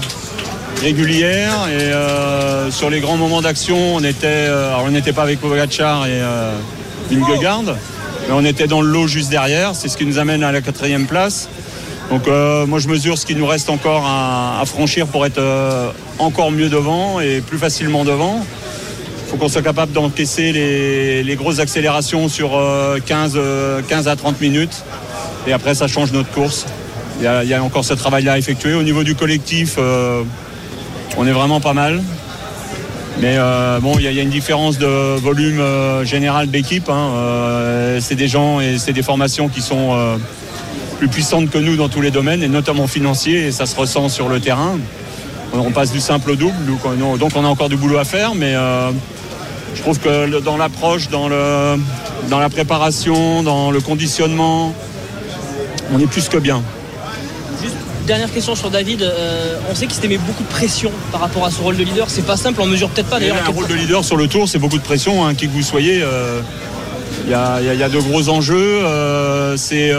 régulière 0.81 1.67
et 1.69 1.81
euh, 1.81 2.71
sur 2.71 2.89
les 2.89 2.99
grands 2.99 3.15
moments 3.17 3.41
d'action, 3.41 3.95
on 3.95 4.03
était, 4.03 4.25
euh, 4.27 4.69
alors 4.69 4.86
on 4.86 4.91
n'était 4.91 5.13
pas 5.13 5.23
avec 5.23 5.39
Pogacar 5.39 6.07
et 6.07 6.10
euh, 6.12 6.51
mais 7.12 8.34
on 8.34 8.43
était 8.45 8.67
dans 8.67 8.81
le 8.81 8.89
lot 8.89 9.07
juste 9.07 9.29
derrière. 9.29 9.75
C'est 9.75 9.88
ce 9.88 9.97
qui 9.97 10.05
nous 10.05 10.17
amène 10.17 10.43
à 10.43 10.51
la 10.51 10.62
quatrième 10.62 11.05
place. 11.05 11.49
Donc 12.10 12.27
moi 12.27 12.79
je 12.79 12.88
mesure 12.88 13.17
ce 13.17 13.25
qui 13.25 13.36
nous 13.36 13.45
reste 13.45 13.69
encore 13.69 14.05
à, 14.05 14.62
franchir 14.65 15.07
pour 15.07 15.25
être 15.25 15.41
encore 16.19 16.51
mieux 16.51 16.69
devant 16.69 17.19
et 17.19 17.41
plus 17.41 17.57
facilement 17.57 18.03
devant. 18.03 18.45
Faut 19.32 19.38
qu'on 19.38 19.48
soit 19.48 19.62
capable 19.62 19.94
d'encaisser 19.94 20.52
les, 20.52 21.36
grosses 21.38 21.60
accélérations 21.60 22.28
sur 22.28 22.58
euh, 22.58 23.00
15, 23.06 23.34
euh, 23.38 23.82
15 23.88 24.10
à 24.10 24.17
30 24.17 24.41
minutes. 24.41 24.84
Et 25.48 25.54
après, 25.54 25.74
ça 25.74 25.88
change 25.88 26.12
notre 26.12 26.30
course. 26.32 26.65
Il 27.20 27.24
y 27.24 27.54
a, 27.54 27.63
encore 27.63 27.86
ce 27.86 27.94
travail-là 27.94 28.34
à 28.34 28.38
effectuer. 28.38 28.74
Au 28.74 28.84
niveau 28.84 29.04
du 29.04 29.15
collectif, 29.15 29.76
euh, 29.78 30.24
on 31.17 31.26
est 31.26 31.32
vraiment 31.32 31.62
pas 31.62 31.74
mal. 31.74 32.02
Mais 33.22 33.36
euh, 33.38 33.80
bon, 33.80 33.94
il 33.98 34.04
y, 34.04 34.20
a, 34.20 34.22
une 34.22 34.30
différence 34.30 34.78
de 34.78 35.15
volume 35.17 35.62
euh, 35.62 36.04
général 36.04 36.50
d'équipe. 36.50 36.89
hein. 36.89 37.12
Euh, 37.15 38.00
c'est 38.02 38.15
des 38.15 38.28
gens 38.28 38.60
et 38.60 38.80
c'est 38.80 38.94
des 38.94 39.04
formations 39.04 39.48
qui 39.48 39.62
sont, 39.62 39.94
euh, 39.94 40.17
plus 40.98 41.08
puissante 41.08 41.50
que 41.50 41.58
nous 41.58 41.78
dans 41.78 41.89
tous 41.89 42.02
les 42.02 42.12
domaines, 42.12 42.44
et 42.44 42.48
notamment 42.48 42.86
financiers, 42.86 43.48
et 43.48 43.52
ça 43.52 43.65
se 43.65 43.76
ressent 43.76 44.08
sur 44.08 44.30
le 44.30 44.39
terrain. 44.39 44.78
On 45.54 45.72
passe 45.72 45.91
du 45.91 46.00
simple 46.00 46.30
au 46.30 46.36
double, 46.36 46.54
donc 47.17 47.32
on 47.36 47.44
a 47.44 47.48
encore 47.48 47.70
du 47.70 47.76
boulot 47.76 47.98
à 47.98 48.06
faire, 48.06 48.36
mais 48.36 48.54
euh, 48.56 48.91
je 49.75 49.81
trouve 49.81 49.99
que 49.99 50.39
dans 50.39 50.57
l'approche, 50.57 51.10
dans, 51.10 51.27
le, 51.27 51.77
dans 52.29 52.39
la 52.39 52.49
préparation, 52.49 53.43
dans 53.43 53.71
le 53.71 53.79
conditionnement, 53.79 54.73
on 55.93 55.99
est 55.99 56.07
plus 56.07 56.29
que 56.29 56.38
bien. 56.38 56.62
Juste 57.62 57.75
dernière 58.05 58.31
question 58.31 58.55
sur 58.55 58.69
David. 58.69 59.03
Euh, 59.03 59.57
on 59.69 59.75
sait 59.75 59.86
qu'il 59.86 59.95
s'était 59.95 60.07
mis 60.07 60.17
beaucoup 60.17 60.43
de 60.43 60.49
pression 60.49 60.91
par 61.12 61.21
rapport 61.21 61.45
à 61.45 61.51
ce 61.51 61.62
rôle 61.62 61.77
de 61.77 61.84
leader. 61.84 62.10
C'est 62.10 62.25
pas 62.25 62.38
simple, 62.38 62.62
on 62.62 62.65
mesure 62.65 62.89
peut-être 62.89 63.10
pas 63.10 63.19
d'ailleurs. 63.19 63.38
Un 63.47 63.51
rôle 63.51 63.67
de 63.67 63.75
leader 63.75 64.03
sur 64.03 64.17
le 64.17 64.27
tour, 64.27 64.49
c'est 64.49 64.60
beaucoup 64.60 64.77
de 64.77 64.84
pression, 64.84 65.25
hein, 65.25 65.36
qui 65.36 65.47
que 65.47 65.53
vous 65.53 65.62
soyez. 65.62 66.03
Il 67.25 67.29
y, 67.29 67.34
a, 67.34 67.89
de 67.89 67.99
gros 67.99 68.29
enjeux. 68.29 68.81
Euh, 68.84 69.55
c'est 69.57 69.91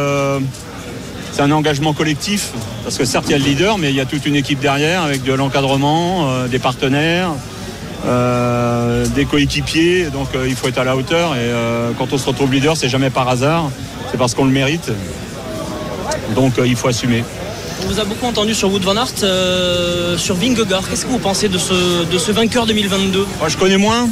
c'est 1.33 1.43
un 1.43 1.51
engagement 1.51 1.95
collectif, 1.95 2.51
parce 2.85 2.99
que 2.99 3.07
certes 3.07 3.25
il 3.29 3.33
y 3.33 3.35
a 3.35 3.39
le 3.39 3.45
leader, 3.45 3.79
mais 3.79 3.89
il 3.89 3.97
y 3.97 4.01
a 4.01 4.05
toute 4.05 4.27
une 4.27 4.37
équipe 4.37 4.61
derrière 4.61 5.03
avec 5.03 5.25
de 5.25 5.33
l'encadrement, 5.33 6.29
euh, 6.29 6.47
des 6.47 6.59
partenaires, 6.59 7.31
euh, 8.05 9.07
des 9.15 9.25
coéquipiers, 9.25 10.07
donc 10.07 10.29
euh, 10.35 10.47
il 10.49 10.55
faut 10.55 10.69
être 10.69 10.79
à 10.79 10.85
la 10.85 10.97
hauteur. 10.97 11.35
Et 11.35 11.51
quand 11.99 12.13
on 12.13 12.19
se 12.19 12.27
retrouve 12.27 12.53
leader, 12.53 12.77
c'est 12.77 12.89
jamais 12.89 13.11
par 13.11 13.29
hasard, 13.29 13.71
c'est 14.11 14.19
parce 14.19 14.35
qu'on 14.35 14.45
le 14.45 14.51
mérite. 14.51 14.91
Donc 16.35 16.55
il 16.65 16.77
faut 16.77 16.89
assumer. 16.89 17.25
On 17.85 17.89
vous 17.89 18.01
a 18.01 18.05
beaucoup 18.05 18.27
entendu 18.27 18.55
sur 18.55 18.71
Wood 18.71 18.83
Van 18.83 18.97
Aert, 18.97 20.19
sur 20.19 20.35
Vingegaard. 20.35 20.89
Qu'est-ce 20.89 21.05
que 21.05 21.11
vous 21.11 21.19
pensez 21.19 21.49
de 21.49 21.59
ce, 21.59 22.05
de 22.05 22.19
ce 22.19 22.33
vainqueur 22.33 22.67
2022 22.67 23.27
Moi 23.39 23.49
je 23.49 23.57
connais 23.57 23.79
moins. 23.79 24.09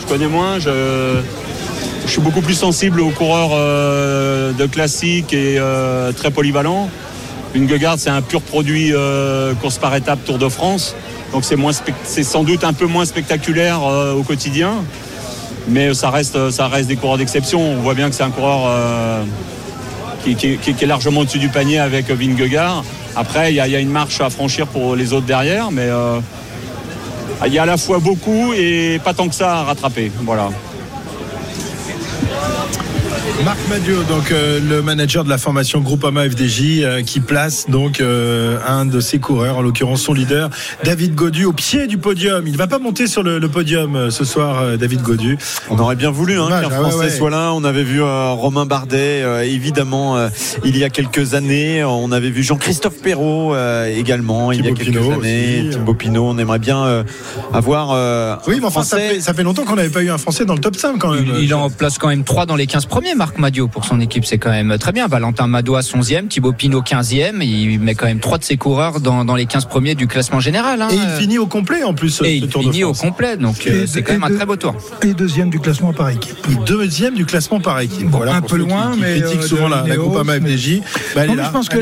Je 0.00 0.06
connais 0.06 0.28
moins. 0.28 0.58
Je 0.58 1.20
je 2.06 2.10
suis 2.10 2.20
beaucoup 2.20 2.42
plus 2.42 2.54
sensible 2.54 3.00
aux 3.00 3.10
coureurs 3.10 3.52
euh, 3.52 4.52
de 4.52 4.66
classique 4.66 5.32
et 5.32 5.56
euh, 5.58 6.12
très 6.12 6.30
polyvalents. 6.30 6.90
Guegarde, 7.54 7.98
c'est 7.98 8.10
un 8.10 8.22
pur 8.22 8.42
produit 8.42 8.92
euh, 8.92 9.54
course 9.54 9.78
par 9.78 9.94
étape 9.94 10.24
Tour 10.24 10.38
de 10.38 10.48
France. 10.48 10.94
Donc 11.32 11.44
c'est, 11.44 12.22
sans 12.24 12.44
doute 12.44 12.64
un 12.64 12.72
peu 12.72 12.86
moins 12.86 13.04
spectaculaire 13.04 13.82
au 13.82 14.22
quotidien. 14.22 14.72
Mais 15.68 15.94
ça 15.94 16.10
reste, 16.10 16.50
ça 16.50 16.68
reste 16.68 16.88
des 16.88 16.96
coureurs 16.96 17.18
d'exception. 17.18 17.60
On 17.60 17.76
voit 17.82 17.94
bien 17.94 18.10
que 18.10 18.14
c'est 18.14 18.22
un 18.22 18.30
coureur 18.30 18.70
qui, 20.24 20.32
est 20.32 20.86
largement 20.86 21.20
au-dessus 21.20 21.38
du 21.38 21.48
panier 21.48 21.78
avec 21.78 22.10
Vingegaard. 22.10 22.84
Après, 23.16 23.52
il 23.52 23.56
y, 23.56 23.60
a 23.60 23.80
une 23.80 23.90
marche 23.90 24.20
à 24.20 24.28
franchir 24.30 24.66
pour 24.66 24.96
les 24.96 25.12
autres 25.12 25.26
derrière, 25.26 25.70
mais 25.70 25.88
il 27.46 27.52
y 27.52 27.58
a 27.58 27.62
à 27.62 27.66
la 27.66 27.76
fois 27.76 27.98
beaucoup 27.98 28.52
et 28.52 29.00
pas 29.02 29.14
tant 29.14 29.28
que 29.28 29.34
ça 29.34 29.58
à 29.58 29.62
rattraper. 29.64 30.10
Voilà. 30.22 30.50
Marc 33.44 33.58
Madiot, 33.68 34.04
donc 34.04 34.30
euh, 34.30 34.60
le 34.60 34.82
manager 34.82 35.24
de 35.24 35.28
la 35.28 35.36
formation 35.36 35.80
Groupama 35.80 36.28
FDJ, 36.28 36.82
euh, 36.82 37.02
qui 37.02 37.18
place 37.18 37.68
donc 37.68 38.00
euh, 38.00 38.58
un 38.68 38.86
de 38.86 39.00
ses 39.00 39.18
coureurs, 39.18 39.58
en 39.58 39.62
l'occurrence 39.62 40.02
son 40.02 40.12
leader, 40.14 40.48
David 40.84 41.16
Godu, 41.16 41.44
au 41.46 41.52
pied 41.52 41.88
du 41.88 41.98
podium. 41.98 42.46
Il 42.46 42.52
ne 42.52 42.56
va 42.56 42.68
pas 42.68 42.78
monter 42.78 43.08
sur 43.08 43.24
le, 43.24 43.40
podium 43.48 44.10
ce 44.10 44.24
soir, 44.24 44.78
David 44.78 45.02
Godu. 45.02 45.38
On 45.70 45.78
aurait 45.78 45.96
bien 45.96 46.12
voulu 46.12 46.38
hein, 46.38 46.48
qu'un 46.48 46.68
ah 46.70 46.70
Français 46.70 47.10
soit 47.10 47.30
là. 47.30 47.52
On 47.52 47.64
avait 47.64 47.82
vu 47.82 48.00
Romain 48.00 48.64
Bardet, 48.64 49.24
évidemment, 49.44 50.16
il 50.64 50.76
y 50.76 50.84
a 50.84 50.90
quelques 50.90 51.34
années. 51.34 51.82
On 51.84 52.12
avait 52.12 52.30
vu 52.30 52.42
Jean-Christophe 52.42 53.00
Perrault 53.02 53.56
également, 53.86 54.52
il 54.52 54.64
y 54.64 54.68
a 54.68 54.72
quelques 54.72 54.96
années. 54.96 55.70
Thibaut 55.70 55.94
Pinot. 55.94 56.28
On 56.28 56.38
aimerait 56.38 56.60
bien 56.60 57.04
avoir. 57.52 58.40
oui, 58.46 58.58
mais 58.60 58.66
enfin, 58.66 58.84
ça 58.84 58.98
fait, 58.98 59.20
ça 59.20 59.34
fait, 59.34 59.42
longtemps 59.42 59.64
qu'on 59.64 59.76
n'avait 59.76 59.90
pas 59.90 60.02
eu 60.02 60.10
un 60.10 60.18
Français 60.18 60.44
dans 60.44 60.54
le 60.54 60.60
top 60.60 60.76
5 60.76 60.98
quand 60.98 61.12
même. 61.12 61.26
Il, 61.38 61.44
il 61.44 61.54
en 61.54 61.70
place 61.70 61.98
quand 61.98 62.08
même 62.08 62.24
3 62.24 62.46
dans 62.46 62.56
les 62.56 62.66
15 62.66 62.86
premiers, 62.86 63.14
Marc 63.14 63.31
Madio 63.38 63.68
pour 63.68 63.84
son 63.84 64.00
équipe, 64.00 64.24
c'est 64.24 64.38
quand 64.38 64.50
même 64.50 64.76
très 64.78 64.92
bien. 64.92 65.06
Valentin 65.08 65.46
Madois 65.46 65.80
11e, 65.80 66.28
Thibaut 66.28 66.52
Pinot 66.52 66.82
15e. 66.82 67.42
Il 67.42 67.80
met 67.80 67.94
quand 67.94 68.06
même 68.06 68.20
trois 68.20 68.38
de 68.38 68.44
ses 68.44 68.56
coureurs 68.56 69.00
dans, 69.00 69.34
les 69.34 69.46
15 69.46 69.66
premiers 69.66 69.94
du 69.94 70.06
classement 70.06 70.40
général. 70.40 70.82
Hein. 70.82 70.88
Et 70.90 70.96
il 70.96 71.20
finit 71.20 71.38
au 71.38 71.46
complet 71.46 71.82
en 71.82 71.94
plus. 71.94 72.20
Et 72.24 72.36
il 72.36 72.50
finit 72.50 72.84
au 72.84 72.92
complet, 72.92 73.36
donc 73.36 73.66
euh, 73.66 73.84
c'est 73.86 74.02
quand 74.02 74.12
même 74.12 74.24
un 74.24 74.34
très 74.34 74.46
beau 74.46 74.56
tour. 74.56 74.74
Et 75.02 75.14
deuxième 75.14 75.50
du 75.50 75.60
classement 75.60 75.92
par 75.92 76.10
équipe. 76.10 76.36
Deuxième 76.66 77.14
du 77.14 77.24
classement 77.24 77.60
par 77.60 77.80
équipe. 77.80 78.08
voilà, 78.10 78.34
un 78.34 78.42
peu 78.42 78.56
loin, 78.56 78.92
mais. 78.98 79.20
critique 79.20 79.42
euh, 79.42 79.46
souvent 79.46 79.68
la, 79.68 79.84
la 79.86 79.94
FDJ. 79.94 80.80
Bah, 81.14 81.22
je 81.26 81.50
pense 81.50 81.68
que 81.68 81.78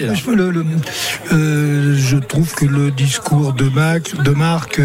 euh, 1.32 1.96
je 1.96 2.16
trouve 2.16 2.54
que 2.54 2.64
le 2.64 2.90
discours 2.90 3.52
de 3.52 3.68
Marc, 3.68 4.22
de 4.22 4.30
Marc 4.30 4.80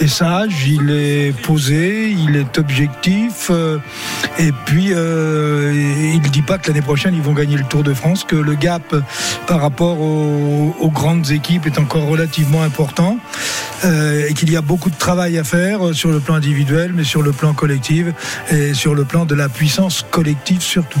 est 0.00 0.08
sage, 0.08 0.66
il 0.66 0.90
est 0.90 1.32
posé, 1.42 2.10
il 2.10 2.36
est 2.36 2.58
objectif, 2.58 3.50
et 4.38 4.52
puis 4.66 4.92
il 5.80 6.20
ne 6.20 6.28
dit 6.28 6.42
pas 6.42 6.58
que 6.58 6.68
l'année 6.68 6.82
prochaine 6.82 7.14
ils 7.14 7.22
vont 7.22 7.32
gagner 7.32 7.56
le 7.56 7.64
Tour 7.64 7.82
de 7.82 7.94
France, 7.94 8.24
que 8.24 8.36
le 8.36 8.54
gap 8.54 8.94
par 9.46 9.60
rapport 9.60 10.00
aux, 10.00 10.90
grandes 10.92 11.30
équipes 11.30 11.66
est 11.66 11.78
encore 11.78 12.06
relativement 12.06 12.62
important 12.62 13.18
euh, 13.84 14.26
et 14.28 14.34
qu'il 14.34 14.50
y 14.50 14.56
a 14.56 14.62
beaucoup 14.62 14.90
de 14.90 14.96
travail 14.96 15.38
à 15.38 15.44
faire 15.44 15.94
sur 15.94 16.10
le 16.10 16.18
plan 16.18 16.34
individuel, 16.34 16.92
mais 16.94 17.04
sur 17.04 17.22
le 17.22 17.32
plan 17.32 17.52
collectif 17.52 18.06
et 18.50 18.74
sur 18.74 18.94
le 18.94 19.04
plan 19.04 19.26
de 19.26 19.34
la 19.34 19.48
puissance 19.48 20.04
collective 20.10 20.60
surtout. 20.60 21.00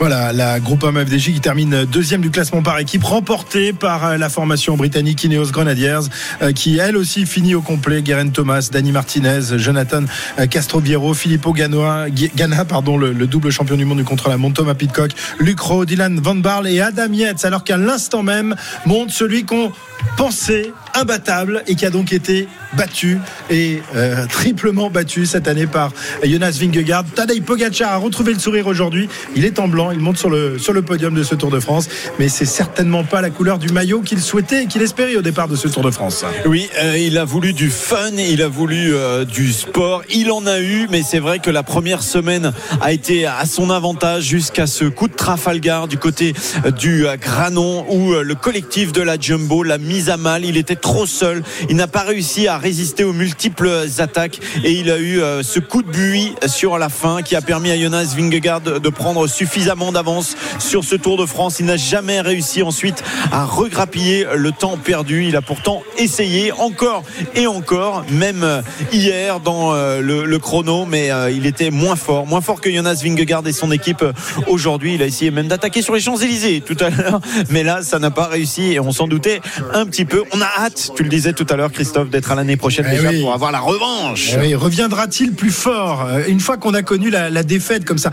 Voilà, 0.00 0.32
la 0.32 0.58
groupe 0.58 0.84
FDJ 0.84 1.32
qui 1.32 1.40
termine 1.40 1.84
deuxième 1.84 2.20
du 2.20 2.30
classement 2.30 2.62
par 2.62 2.78
équipe, 2.78 3.04
remportée 3.04 3.72
par 3.72 4.04
euh, 4.04 4.16
la 4.16 4.28
formation 4.28 4.76
britannique 4.76 5.22
Ineos 5.22 5.50
Grenadiers, 5.52 6.00
euh, 6.42 6.52
qui 6.52 6.78
elle 6.78 6.96
aussi 6.96 7.24
finit 7.24 7.54
au 7.54 7.62
complet. 7.62 8.02
Guerin 8.02 8.28
Thomas, 8.28 8.68
Dani 8.72 8.90
Martinez, 8.90 9.56
Jonathan 9.56 10.02
Castrobiero, 10.50 11.14
Filippo 11.14 11.52
Gana, 11.52 12.06
le, 12.08 13.26
double 13.26 13.50
champion 13.50 13.76
du 13.76 13.84
monde 13.84 14.01
du 14.02 14.04
contre 14.04 14.28
la 14.28 14.36
montre, 14.36 14.54
Thomas 14.54 14.74
Pitcock, 14.74 15.12
Luc 15.38 15.60
Rowe, 15.60 15.86
Dylan 15.86 16.20
Van 16.20 16.34
Barle 16.34 16.68
et 16.68 16.80
Adam 16.80 17.12
Yates, 17.12 17.44
alors 17.44 17.64
qu'à 17.64 17.76
l'instant 17.76 18.22
même 18.22 18.54
monte 18.86 19.10
celui 19.10 19.44
qu'on 19.44 19.72
pensait 20.16 20.72
imbattable 20.94 21.62
et 21.66 21.74
qui 21.74 21.86
a 21.86 21.90
donc 21.90 22.12
été 22.12 22.48
battu 22.76 23.18
et 23.50 23.82
euh, 23.96 24.26
triplement 24.30 24.90
battu 24.90 25.26
cette 25.26 25.48
année 25.48 25.66
par 25.66 25.92
Jonas 26.22 26.58
Vingegaard. 26.60 27.04
Tadej 27.14 27.42
Pogacar 27.42 27.92
a 27.92 27.96
retrouvé 27.96 28.34
le 28.34 28.38
sourire 28.38 28.66
aujourd'hui. 28.66 29.08
Il 29.34 29.44
est 29.44 29.58
en 29.58 29.68
blanc, 29.68 29.90
il 29.90 30.00
monte 30.00 30.18
sur 30.18 30.28
le, 30.28 30.58
sur 30.58 30.72
le 30.72 30.82
podium 30.82 31.14
de 31.14 31.22
ce 31.22 31.34
Tour 31.34 31.50
de 31.50 31.60
France, 31.60 31.88
mais 32.18 32.28
c'est 32.28 32.44
certainement 32.44 33.04
pas 33.04 33.20
la 33.20 33.30
couleur 33.30 33.58
du 33.58 33.68
maillot 33.72 34.00
qu'il 34.00 34.20
souhaitait 34.20 34.64
et 34.64 34.66
qu'il 34.66 34.82
espérait 34.82 35.16
au 35.16 35.22
départ 35.22 35.48
de 35.48 35.56
ce 35.56 35.68
Tour 35.68 35.82
de 35.82 35.90
France. 35.90 36.24
Oui, 36.46 36.68
euh, 36.78 36.98
il 36.98 37.16
a 37.16 37.24
voulu 37.24 37.52
du 37.52 37.70
fun, 37.70 38.10
il 38.16 38.42
a 38.42 38.48
voulu 38.48 38.94
euh, 38.94 39.24
du 39.24 39.52
sport, 39.52 40.02
il 40.10 40.30
en 40.30 40.46
a 40.46 40.60
eu, 40.60 40.88
mais 40.90 41.02
c'est 41.02 41.20
vrai 41.20 41.38
que 41.38 41.50
la 41.50 41.62
première 41.62 42.02
semaine 42.02 42.52
a 42.80 42.92
été 42.92 43.26
à 43.26 43.44
son 43.46 43.70
avantage 43.70 43.91
jusqu'à 44.20 44.66
ce 44.66 44.84
coup 44.84 45.08
de 45.08 45.14
Trafalgar 45.14 45.88
du 45.88 45.98
côté 45.98 46.34
du 46.78 47.06
Granon 47.20 47.84
où 47.88 48.12
le 48.12 48.34
collectif 48.34 48.92
de 48.92 49.02
la 49.02 49.18
Jumbo 49.18 49.62
l'a 49.62 49.78
mis 49.78 50.10
à 50.10 50.16
mal. 50.16 50.44
Il 50.44 50.56
était 50.56 50.76
trop 50.76 51.06
seul, 51.06 51.42
il 51.68 51.76
n'a 51.76 51.86
pas 51.86 52.02
réussi 52.02 52.48
à 52.48 52.58
résister 52.58 53.04
aux 53.04 53.12
multiples 53.12 53.86
attaques 53.98 54.40
et 54.64 54.72
il 54.72 54.90
a 54.90 54.98
eu 54.98 55.20
euh, 55.20 55.42
ce 55.42 55.60
coup 55.60 55.82
de 55.82 55.90
buis 55.90 56.34
sur 56.46 56.78
la 56.78 56.88
fin 56.88 57.22
qui 57.22 57.36
a 57.36 57.40
permis 57.40 57.70
à 57.70 57.78
Jonas 57.78 58.14
Vingegaard 58.16 58.60
de 58.60 58.88
prendre 58.88 59.26
suffisamment 59.26 59.92
d'avance 59.92 60.36
sur 60.58 60.84
ce 60.84 60.96
Tour 60.96 61.16
de 61.18 61.26
France. 61.26 61.60
Il 61.60 61.66
n'a 61.66 61.76
jamais 61.76 62.20
réussi 62.20 62.62
ensuite 62.62 63.02
à 63.30 63.44
regrappiller 63.44 64.26
le 64.34 64.52
temps 64.52 64.76
perdu. 64.76 65.26
Il 65.26 65.36
a 65.36 65.42
pourtant 65.42 65.82
essayé 65.98 66.52
encore 66.52 67.02
et 67.34 67.46
encore, 67.46 68.04
même 68.10 68.42
euh, 68.42 68.62
hier 68.92 69.40
dans 69.40 69.74
euh, 69.74 70.00
le, 70.00 70.38
chrono, 70.38 70.86
mais 70.86 71.10
il 71.32 71.46
était 71.46 71.70
moins 71.70 71.94
fort, 71.94 72.26
moins 72.26 72.40
fort 72.40 72.60
que 72.60 72.70
Jonas 72.70 73.00
Vingegaard 73.04 73.46
et 73.46 73.52
son 73.52 73.70
équipe 73.70 73.81
aujourd'hui. 74.46 74.94
Il 74.94 75.02
a 75.02 75.06
essayé 75.06 75.30
même 75.30 75.48
d'attaquer 75.48 75.82
sur 75.82 75.94
les 75.94 76.00
Champs-Élysées 76.00 76.62
tout 76.64 76.76
à 76.80 76.90
l'heure, 76.90 77.20
mais 77.50 77.62
là, 77.62 77.82
ça 77.82 77.98
n'a 77.98 78.10
pas 78.10 78.26
réussi 78.26 78.72
et 78.72 78.80
on 78.80 78.92
s'en 78.92 79.06
doutait 79.06 79.40
un 79.72 79.86
petit 79.86 80.04
peu. 80.04 80.22
On 80.32 80.40
a 80.40 80.48
hâte, 80.58 80.92
tu 80.96 81.02
le 81.02 81.08
disais 81.08 81.32
tout 81.32 81.46
à 81.50 81.56
l'heure, 81.56 81.72
Christophe, 81.72 82.10
d'être 82.10 82.30
à 82.30 82.34
l'année 82.34 82.56
prochaine 82.56 82.86
eh 82.88 82.96
déjà 82.96 83.12
pour 83.20 83.32
avoir 83.32 83.52
la 83.52 83.60
revanche. 83.60 84.32
Eh 84.42 84.54
reviendra-t-il 84.54 85.32
plus 85.32 85.50
fort 85.50 86.06
euh, 86.08 86.22
une 86.28 86.40
fois 86.40 86.56
qu'on 86.56 86.74
a 86.74 86.82
connu 86.82 87.10
la, 87.10 87.42
défaite 87.42 87.84
comme 87.84 87.98
ça, 87.98 88.10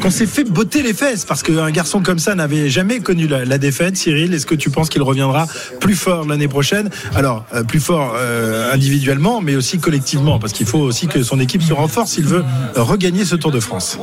qu'on 0.00 0.10
s'est 0.10 0.26
fait 0.26 0.44
botter 0.44 0.82
les 0.82 0.94
fesses 0.94 1.24
parce 1.24 1.42
qu'un 1.42 1.70
garçon 1.70 2.02
comme 2.02 2.18
ça 2.18 2.34
n'avait 2.34 2.68
jamais 2.68 3.00
connu 3.00 3.26
la, 3.26 3.58
défaite. 3.58 3.96
Cyril, 3.96 4.32
est-ce 4.34 4.46
que 4.46 4.54
tu 4.54 4.70
penses 4.70 4.88
qu'il 4.88 5.02
reviendra 5.02 5.46
plus 5.80 5.94
fort 5.94 6.26
l'année 6.26 6.48
prochaine? 6.48 6.90
Alors 7.14 7.44
euh, 7.54 7.62
plus 7.62 7.80
fort 7.80 8.14
euh, 8.16 8.72
individuellement, 8.72 9.40
mais 9.40 9.56
aussi 9.56 9.78
collectivement, 9.78 10.38
parce 10.38 10.52
qu'il 10.52 10.66
faut 10.66 10.78
aussi 10.78 11.06
que 11.06 11.22
son 11.22 11.40
équipe 11.40 11.62
se 11.62 11.72
renforce 11.72 12.12
s'il 12.12 12.26
veut 12.26 12.44
regagner 12.74 13.24
ce 13.24 13.36
Tour 13.36 13.50
de 13.50 13.60
France. 13.60 13.98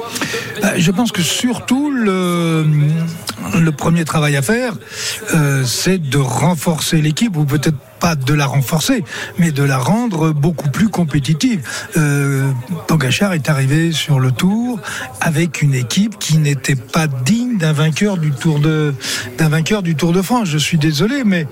Je 0.81 0.89
pense 0.89 1.11
que 1.11 1.21
surtout 1.21 1.91
le, 1.91 2.65
premier 3.77 4.03
travail 4.03 4.35
à 4.35 4.41
faire, 4.41 4.73
c'est 5.63 5.99
de 5.99 6.17
renforcer 6.17 7.01
l'équipe 7.01 7.37
ou 7.37 7.45
peut-être 7.45 7.77
pas 8.01 8.15
de 8.15 8.33
la 8.33 8.47
renforcer, 8.47 9.03
mais 9.37 9.51
de 9.51 9.63
la 9.63 9.77
rendre 9.77 10.31
beaucoup 10.31 10.69
plus 10.69 10.89
compétitive. 10.89 11.61
Euh, 11.95 12.51
Pogachar 12.87 13.33
est 13.33 13.47
arrivé 13.47 13.91
sur 13.91 14.19
le 14.19 14.31
Tour 14.31 14.79
avec 15.21 15.61
une 15.61 15.75
équipe 15.75 16.17
qui 16.19 16.39
n'était 16.39 16.75
pas 16.75 17.07
digne 17.07 17.57
d'un 17.57 17.73
vainqueur 17.73 18.17
du 18.17 18.31
Tour 18.31 18.59
de 18.59 18.93
d'un 19.37 19.49
vainqueur 19.49 19.83
du 19.83 19.95
Tour 19.95 20.13
de 20.13 20.21
France. 20.21 20.49
Je 20.49 20.57
suis 20.57 20.77
désolé, 20.77 21.23
mais 21.23 21.47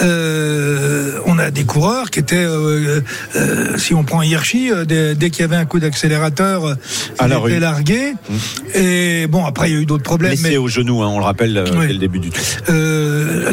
euh, 0.00 1.20
on 1.26 1.38
a 1.38 1.50
des 1.50 1.64
coureurs 1.64 2.10
qui 2.10 2.18
étaient, 2.18 2.36
euh, 2.36 3.00
euh 3.36 3.78
si 3.78 3.94
on 3.94 4.02
prend 4.02 4.22
Hirschi, 4.22 4.72
euh, 4.72 4.84
dès, 4.84 5.30
qu'il 5.30 5.42
y 5.42 5.44
avait 5.44 5.56
un 5.56 5.66
coup 5.66 5.78
d'accélérateur, 5.80 6.76
il 7.20 7.32
était 7.32 7.60
largué. 7.60 8.12
Mmh. 8.12 8.34
Et 8.74 9.26
bon, 9.26 9.44
après 9.44 9.70
il 9.70 9.74
y 9.74 9.78
a 9.78 9.80
eu 9.82 9.86
d'autres 9.86 10.02
problèmes. 10.02 10.32
Blessé 10.32 10.50
mais... 10.50 10.56
au 10.56 10.68
genou, 10.68 11.02
hein, 11.02 11.08
on 11.08 11.18
le 11.18 11.24
rappelle 11.24 11.64
Oui. 11.76 11.86
dès 11.86 11.92
le 11.92 11.98
début 11.98 12.18
du 12.20 12.30
tour. 12.30 12.42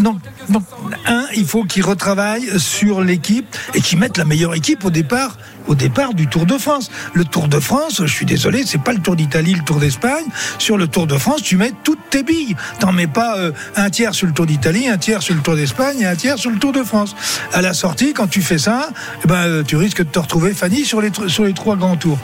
Non, 0.01 0.17
non. 0.49 0.61
Un, 1.05 1.16
il 1.35 1.45
faut 1.45 1.63
qu'il 1.63 1.83
retravaille 1.83 2.59
sur 2.59 3.01
l'équipe 3.01 3.55
et 3.73 3.81
qu'il 3.81 3.99
mette 3.99 4.17
la 4.17 4.25
meilleure 4.25 4.55
équipe 4.55 4.85
au 4.85 4.89
départ, 4.89 5.37
au 5.67 5.75
départ 5.75 6.13
du 6.13 6.27
Tour 6.27 6.45
de 6.45 6.57
France. 6.57 6.91
Le 7.13 7.25
Tour 7.25 7.47
de 7.47 7.59
France, 7.59 8.01
je 8.05 8.11
suis 8.11 8.25
désolé, 8.25 8.63
c'est 8.65 8.81
pas 8.81 8.93
le 8.93 8.99
Tour 8.99 9.15
d'Italie, 9.15 9.53
le 9.53 9.63
Tour 9.63 9.77
d'Espagne. 9.77 10.25
Sur 10.57 10.77
le 10.77 10.87
Tour 10.87 11.07
de 11.07 11.17
France, 11.17 11.41
tu 11.43 11.57
mets 11.57 11.73
toutes 11.83 12.09
tes 12.09 12.23
billes. 12.23 12.55
T'en 12.79 12.91
mets 12.91 13.07
pas 13.07 13.37
euh, 13.37 13.51
un 13.75 13.89
tiers 13.89 14.13
sur 14.13 14.27
le 14.27 14.33
Tour 14.33 14.45
d'Italie, 14.45 14.87
un 14.87 14.97
tiers 14.97 15.21
sur 15.21 15.35
le 15.35 15.41
Tour 15.41 15.55
d'Espagne 15.55 16.01
et 16.01 16.05
un 16.05 16.15
tiers 16.15 16.37
sur 16.37 16.51
le 16.51 16.57
Tour 16.57 16.71
de 16.71 16.83
France. 16.83 17.15
À 17.53 17.61
la 17.61 17.73
sortie, 17.73 18.13
quand 18.13 18.27
tu 18.27 18.41
fais 18.41 18.57
ça, 18.57 18.89
eh 19.23 19.27
ben, 19.27 19.47
euh, 19.47 19.63
tu 19.63 19.75
risques 19.75 20.03
de 20.03 20.09
te 20.09 20.19
retrouver 20.19 20.53
Fanny 20.53 20.85
sur 20.85 21.01
les, 21.01 21.11
sur 21.27 21.43
les 21.43 21.53
trois 21.53 21.75
grands 21.75 21.97
tours. 21.97 22.19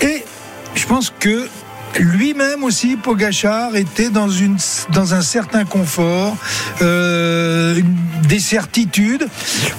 Et 0.00 0.24
je 0.74 0.86
pense 0.86 1.12
que 1.18 1.48
lui-même 1.98 2.64
aussi, 2.64 2.96
Pogachar, 2.96 3.76
était 3.76 4.10
dans, 4.10 4.28
une, 4.28 4.56
dans 4.92 5.14
un 5.14 5.22
certain 5.22 5.64
confort, 5.64 6.36
euh, 6.82 7.80
des 8.28 8.38
certitudes. 8.38 9.26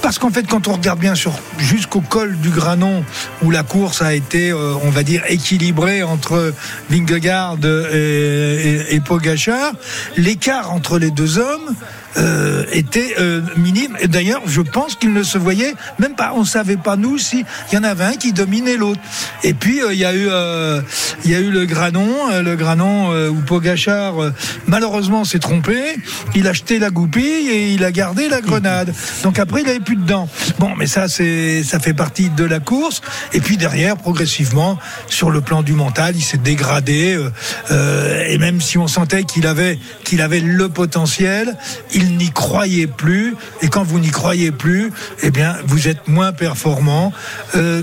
Parce 0.02 0.20
qu'en 0.20 0.30
fait, 0.30 0.44
quand 0.44 0.68
on 0.68 0.74
regarde 0.74 1.00
bien 1.00 1.16
sur 1.16 1.34
jusqu'au 1.58 2.02
col 2.02 2.38
du 2.38 2.50
Granon, 2.50 3.04
où 3.44 3.52
la 3.52 3.64
course 3.64 4.02
a 4.02 4.14
été, 4.14 4.52
euh, 4.52 4.74
on 4.84 4.90
va 4.90 5.04
dire, 5.04 5.24
équilibrée 5.28 6.04
entre 6.04 6.54
Vingegaard 6.90 7.58
et, 7.64 7.96
et, 7.96 8.96
et 8.96 9.00
Pogachar, 9.00 9.74
l'écart 10.18 10.72
entre 10.72 11.00
les 11.00 11.12
deux 11.12 11.38
hommes 11.38 11.76
euh, 12.18 12.64
était 12.72 13.16
euh, 13.20 13.42
minime. 13.58 13.98
Et 14.00 14.08
d'ailleurs, 14.08 14.42
je 14.46 14.62
pense 14.62 14.96
qu'il 14.96 15.14
ne 15.14 15.24
se 15.24 15.38
voyait 15.38 15.74
même 16.00 16.16
pas. 16.16 16.34
On 16.36 16.46
savait 16.46 16.78
pas 16.78 16.96
nous 16.96 17.18
si 17.18 17.46
il 17.72 17.76
y 17.76 17.78
en 17.78 17.84
avait 17.84 18.04
un 18.04 18.14
qui 18.14 18.34
dominait 18.34 18.78
l'autre. 18.78 19.02
Et 19.44 19.54
puis 19.54 19.82
euh, 19.82 19.94
il 19.94 20.00
y 20.00 20.06
a 20.06 20.14
eu, 20.14 20.28
euh, 20.30 20.82
il 21.26 21.32
y 21.32 21.36
a 21.36 21.40
eu 21.40 21.52
le 21.52 21.66
Granon, 21.66 22.32
euh, 22.32 22.42
le 22.42 22.56
Granon 22.56 23.10
où 23.30 23.42
Pogachar 23.42 24.14
malheureusement 24.68 25.24
s'est 25.26 25.40
trompé. 25.40 25.96
Il 26.36 26.48
a 26.48 26.54
jeté 26.54 26.80
la 26.80 26.90
goupille 26.90 27.50
et 27.50 27.74
il 27.74 27.84
a 27.84 27.92
gardé 27.92 28.28
la 28.30 28.42
grenade. 28.42 28.94
Donc 29.24 29.40
après 29.40 29.62
il 29.62 29.70
avait 29.70 29.80
plus 29.80 29.96
de 29.96 30.06
dents. 30.06 30.30
Bon, 30.60 30.76
mais 30.78 30.88
ça 30.88 31.08
c'est, 31.08 31.64
ça 31.64 31.80
fait 31.80 31.94
partie 31.94 32.30
de 32.30 32.44
la 32.44 32.60
course. 32.60 33.02
Et 33.34 33.40
puis 33.42 33.58
derrière, 33.58 33.98
progressivement, 33.98 34.78
sur 35.08 35.30
le 35.30 35.42
plan 35.42 35.64
du 35.64 35.74
mental, 35.74 36.16
il 36.16 36.24
s'est 36.24 36.38
dégradé. 36.38 37.18
euh, 37.72 38.24
et 38.28 38.38
même 38.38 38.62
si 38.62 38.78
on 38.78 38.88
sentait 38.88 39.24
qu'il 39.24 39.48
avait, 39.48 39.80
qu'il 40.04 40.22
avait 40.22 40.40
le 40.40 40.70
potentiel, 40.70 41.56
n'y 42.18 42.32
croyait 42.32 42.88
plus. 42.88 43.36
Et 43.62 43.68
quand 43.68 43.84
vous 43.84 44.00
n'y 44.00 44.10
croyez 44.12 44.52
plus, 44.52 44.92
eh 45.24 45.32
bien, 45.32 45.56
vous 45.66 45.88
êtes 45.88 46.08
moins 46.08 46.32
performant. 46.32 47.12
Euh, 47.56 47.82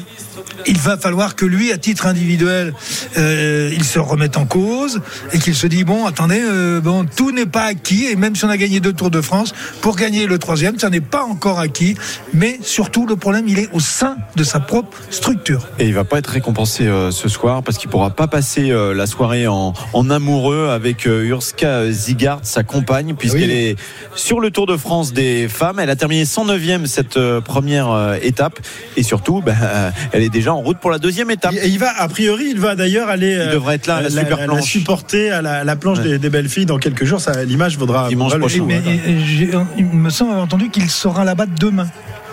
il 0.66 0.78
va 0.78 0.96
falloir 0.96 1.36
que 1.36 1.44
lui, 1.44 1.70
à 1.70 1.78
titre 1.78 2.06
individuel, 2.06 2.74
euh, 3.18 3.70
il 3.72 3.84
se 3.84 3.98
remette 3.98 4.36
en 4.36 4.46
cause 4.46 5.00
et 5.32 5.38
qu'il 5.38 5.54
se 5.54 5.66
dit 5.66 5.84
bon, 5.84 6.06
attendez, 6.06 6.40
euh, 6.42 6.80
bon, 6.80 7.04
tout 7.04 7.30
n'est 7.30 7.46
pas 7.46 7.64
acquis 7.64 8.06
et 8.06 8.16
même 8.16 8.34
si 8.34 8.44
on 8.44 8.48
a 8.48 8.56
gagné 8.56 8.80
deux 8.80 8.92
Tours 8.92 9.10
de 9.10 9.20
France, 9.20 9.52
pour 9.82 9.96
gagner 9.96 10.26
le 10.26 10.38
troisième, 10.38 10.78
ça 10.78 10.88
n'est 10.88 11.00
pas 11.00 11.22
encore 11.22 11.58
acquis. 11.60 11.96
Mais 12.32 12.58
surtout, 12.62 13.06
le 13.06 13.16
problème, 13.16 13.46
il 13.48 13.58
est 13.58 13.68
au 13.72 13.80
sein 13.80 14.16
de 14.34 14.44
sa 14.44 14.58
propre 14.60 14.96
structure. 15.10 15.68
Et 15.78 15.86
il 15.86 15.94
va 15.94 16.04
pas 16.04 16.18
être 16.18 16.30
récompensé 16.30 16.86
euh, 16.86 17.10
ce 17.10 17.28
soir 17.28 17.62
parce 17.62 17.76
qu'il 17.78 17.90
pourra 17.90 18.10
pas 18.10 18.26
passer 18.26 18.70
la 18.70 19.06
soirée 19.06 19.46
en, 19.46 19.74
en 19.92 20.10
amoureux 20.10 20.68
avec 20.70 21.04
Urska 21.04 21.90
Zigard, 21.92 22.40
sa 22.42 22.62
compagne, 22.62 23.14
puisqu'elle 23.16 23.50
Oui. 23.50 23.54
est 23.54 23.76
sur 24.16 24.40
le 24.40 24.50
Tour 24.50 24.66
de 24.66 24.76
France 24.76 25.12
des 25.12 25.46
femmes. 25.48 25.78
Elle 25.78 25.90
a 25.90 25.94
terminé 25.96 26.24
109e 26.24 26.86
cette 26.86 27.16
euh, 27.16 27.40
première 27.40 27.90
euh, 27.92 28.16
étape 28.22 28.58
et 28.96 29.02
surtout, 29.02 29.42
ben, 29.42 29.54
euh, 29.62 29.90
elle 30.12 30.22
est 30.22 30.28
déjà 30.28 30.52
en 30.52 30.60
route 30.60 30.78
pour 30.78 30.90
la 30.90 30.98
deuxième 30.98 31.30
étape. 31.30 31.52
Et 31.62 31.68
il 31.68 31.78
va, 31.78 31.90
a 31.96 32.08
priori, 32.08 32.46
il 32.50 32.58
va 32.58 32.74
d'ailleurs 32.74 33.08
aller. 33.08 33.38
Il 33.46 33.52
devrait 33.52 33.76
être 33.76 33.86
là 33.86 33.96
à 33.96 34.02
la 34.02 34.10
super 34.10 34.44
planche. 34.44 34.62
supporter 34.64 35.30
à 35.30 35.42
la, 35.42 35.62
la 35.64 35.76
planche 35.76 35.98
Ouais. 35.98 36.04
des, 36.04 36.18
des 36.18 36.30
belles 36.30 36.48
filles 36.48 36.66
dans 36.66 36.78
quelques 36.78 37.04
jours. 37.04 37.20
Ça, 37.20 37.44
l'image 37.44 37.78
vaudra. 37.78 38.08
Dimanche 38.08 38.32
vaudra 38.32 38.48
prochain. 38.48 38.64
Mais 38.66 38.76
hein. 38.86 39.20
j'ai- 39.24 39.50
il 39.78 39.84
me 39.84 40.10
semble 40.10 40.30
avoir 40.32 40.44
entendu 40.44 40.70
qu'il 40.70 40.90
sera 40.90 41.24
là-bas 41.24 41.46
demain. 41.60 41.86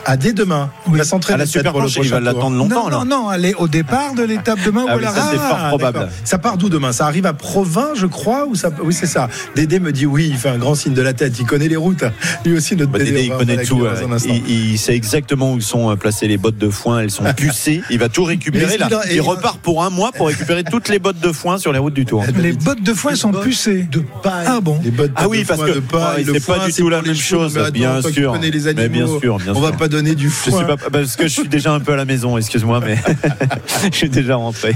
Ah, 0.06 0.18
dès 0.18 0.34
demain. 0.34 0.70
Il 0.90 0.98
va 0.98 1.04
s'entraîner 1.04 1.36
À 1.36 1.38
la 1.40 1.46
super 1.46 1.72
pour 1.72 1.82
le 1.82 1.86
planche, 1.88 1.96
il 1.96 2.10
prochain 2.10 2.20
va 2.20 2.32
tour. 2.32 2.40
l'attendre 2.40 2.58
longtemps. 2.58 2.90
non, 2.90 3.00
non, 3.00 3.06
non, 3.06 3.32
elle 3.32 3.46
est 3.46 3.56
au 3.56 3.68
départ 3.68 4.14
de 4.16 4.24
l'étape 4.24 4.60
demain 4.66 4.86
Ah 4.88 4.96
ou 4.96 5.00
oui, 5.00 5.06
à 5.06 5.08
la 5.10 5.16
ça, 5.16 5.28
c'est 5.32 5.38
rare. 5.38 5.60
fort 5.60 5.68
probable. 5.70 6.00
d'accord. 6.00 6.14
Ça 6.26 6.38
part 6.38 6.58
d'où 6.58 6.70
demain? 6.70 6.92
Ça 6.92 7.06
arrive 7.06 7.26
à 7.26 7.34
Provins, 7.34 7.92
je 7.96 8.06
crois, 8.06 8.46
ou 8.48 8.56
ça 8.56 8.70
Oui, 8.84 8.94
c'est 8.94 9.06
ça. 9.08 9.30
Dédé 9.56 9.80
me 9.80 9.92
dit 9.92 10.06
oui. 10.06 10.28
Il 10.32 10.38
fait 10.38 10.50
un 10.50 10.58
grand 10.58 10.76
signe 10.76 10.94
de 10.94 11.02
la 11.02 11.14
tête. 11.14 11.40
Il 11.40 11.46
connaît 11.46 11.68
les 11.70 11.76
routes. 11.78 12.04
Lui 12.46 12.58
aussi, 12.58 12.76
notre 12.76 12.92
Bah, 12.92 13.00
Dédé. 13.00 13.12
Dédé, 13.12 13.24
il 13.26 13.32
connaît 13.32 13.64
tout. 13.64 13.86
euh. 13.86 13.96
Il, 14.26 14.50
il 14.74 14.78
sait 14.78 14.94
exactement 14.96 15.54
où 15.54 15.62
sont 15.62 15.90
euh, 15.92 15.96
placées 15.96 16.28
les 16.28 16.38
bottes 16.38 16.58
de 16.58 16.70
foin. 16.70 17.00
Elles 17.00 17.12
sont 17.12 17.24
pucées. 17.38 17.82
Il 17.90 18.00
va 18.00 18.10
tout 18.10 18.24
récupérer 18.26 18.66
Mais 18.68 18.78
là. 18.78 18.90
Il 19.12 19.22
repart 19.22 19.60
pour 19.60 19.84
un 19.84 19.90
mois 19.90 20.12
pour 20.12 20.28
récupérer 20.28 20.64
toutes 20.64 20.90
les 20.90 21.00
bottes 21.00 21.20
de 21.20 21.32
foin 21.32 21.58
sur 21.58 21.72
les 21.72 21.80
routes 21.80 21.94
du 21.94 22.06
Tour. 22.06 22.24
Les 22.38 22.54
bottes 22.54 22.84
de 22.84 22.94
foin 22.94 23.16
sont 23.16 23.32
pucées. 23.32 23.88
de 23.92 24.04
paille. 24.22 24.46
Ah 24.48 24.60
bon 24.62 24.80
Les 24.84 24.92
bottes 24.92 25.12
Ah 25.16 25.28
oui, 25.30 25.44
de 25.44 25.48
parce 25.48 25.60
foin, 25.62 25.68
que 25.70 25.80
ah, 25.94 26.16
c'est 26.26 26.46
pas 26.46 26.66
du 26.66 26.72
c'est 26.72 26.82
tout 26.82 26.90
la 26.90 27.02
même 27.02 27.16
chose, 27.16 27.58
bien 27.72 28.02
sûr. 28.02 28.34
Mais 28.42 28.70
animaux, 28.70 28.90
bien 28.90 29.20
sûr, 29.20 29.38
bien 29.38 29.54
on 29.56 29.62
va 29.62 29.70
sûr. 29.70 29.78
Pas 29.94 29.98
donner 29.98 30.16
du 30.16 30.30
Je 30.30 30.52
suis 30.52 30.66
pas 30.66 30.78
parce 30.78 31.16
que 31.16 31.24
je 31.24 31.34
suis 31.34 31.48
déjà 31.48 31.72
un 31.72 31.80
peu 31.80 31.94
à 31.94 31.96
la 31.96 32.06
maison, 32.06 32.38
excuse-moi, 32.38 32.82
mais 32.86 32.98
je 33.92 33.96
suis 33.96 34.10
déjà 34.10 34.36
rentré. 34.36 34.76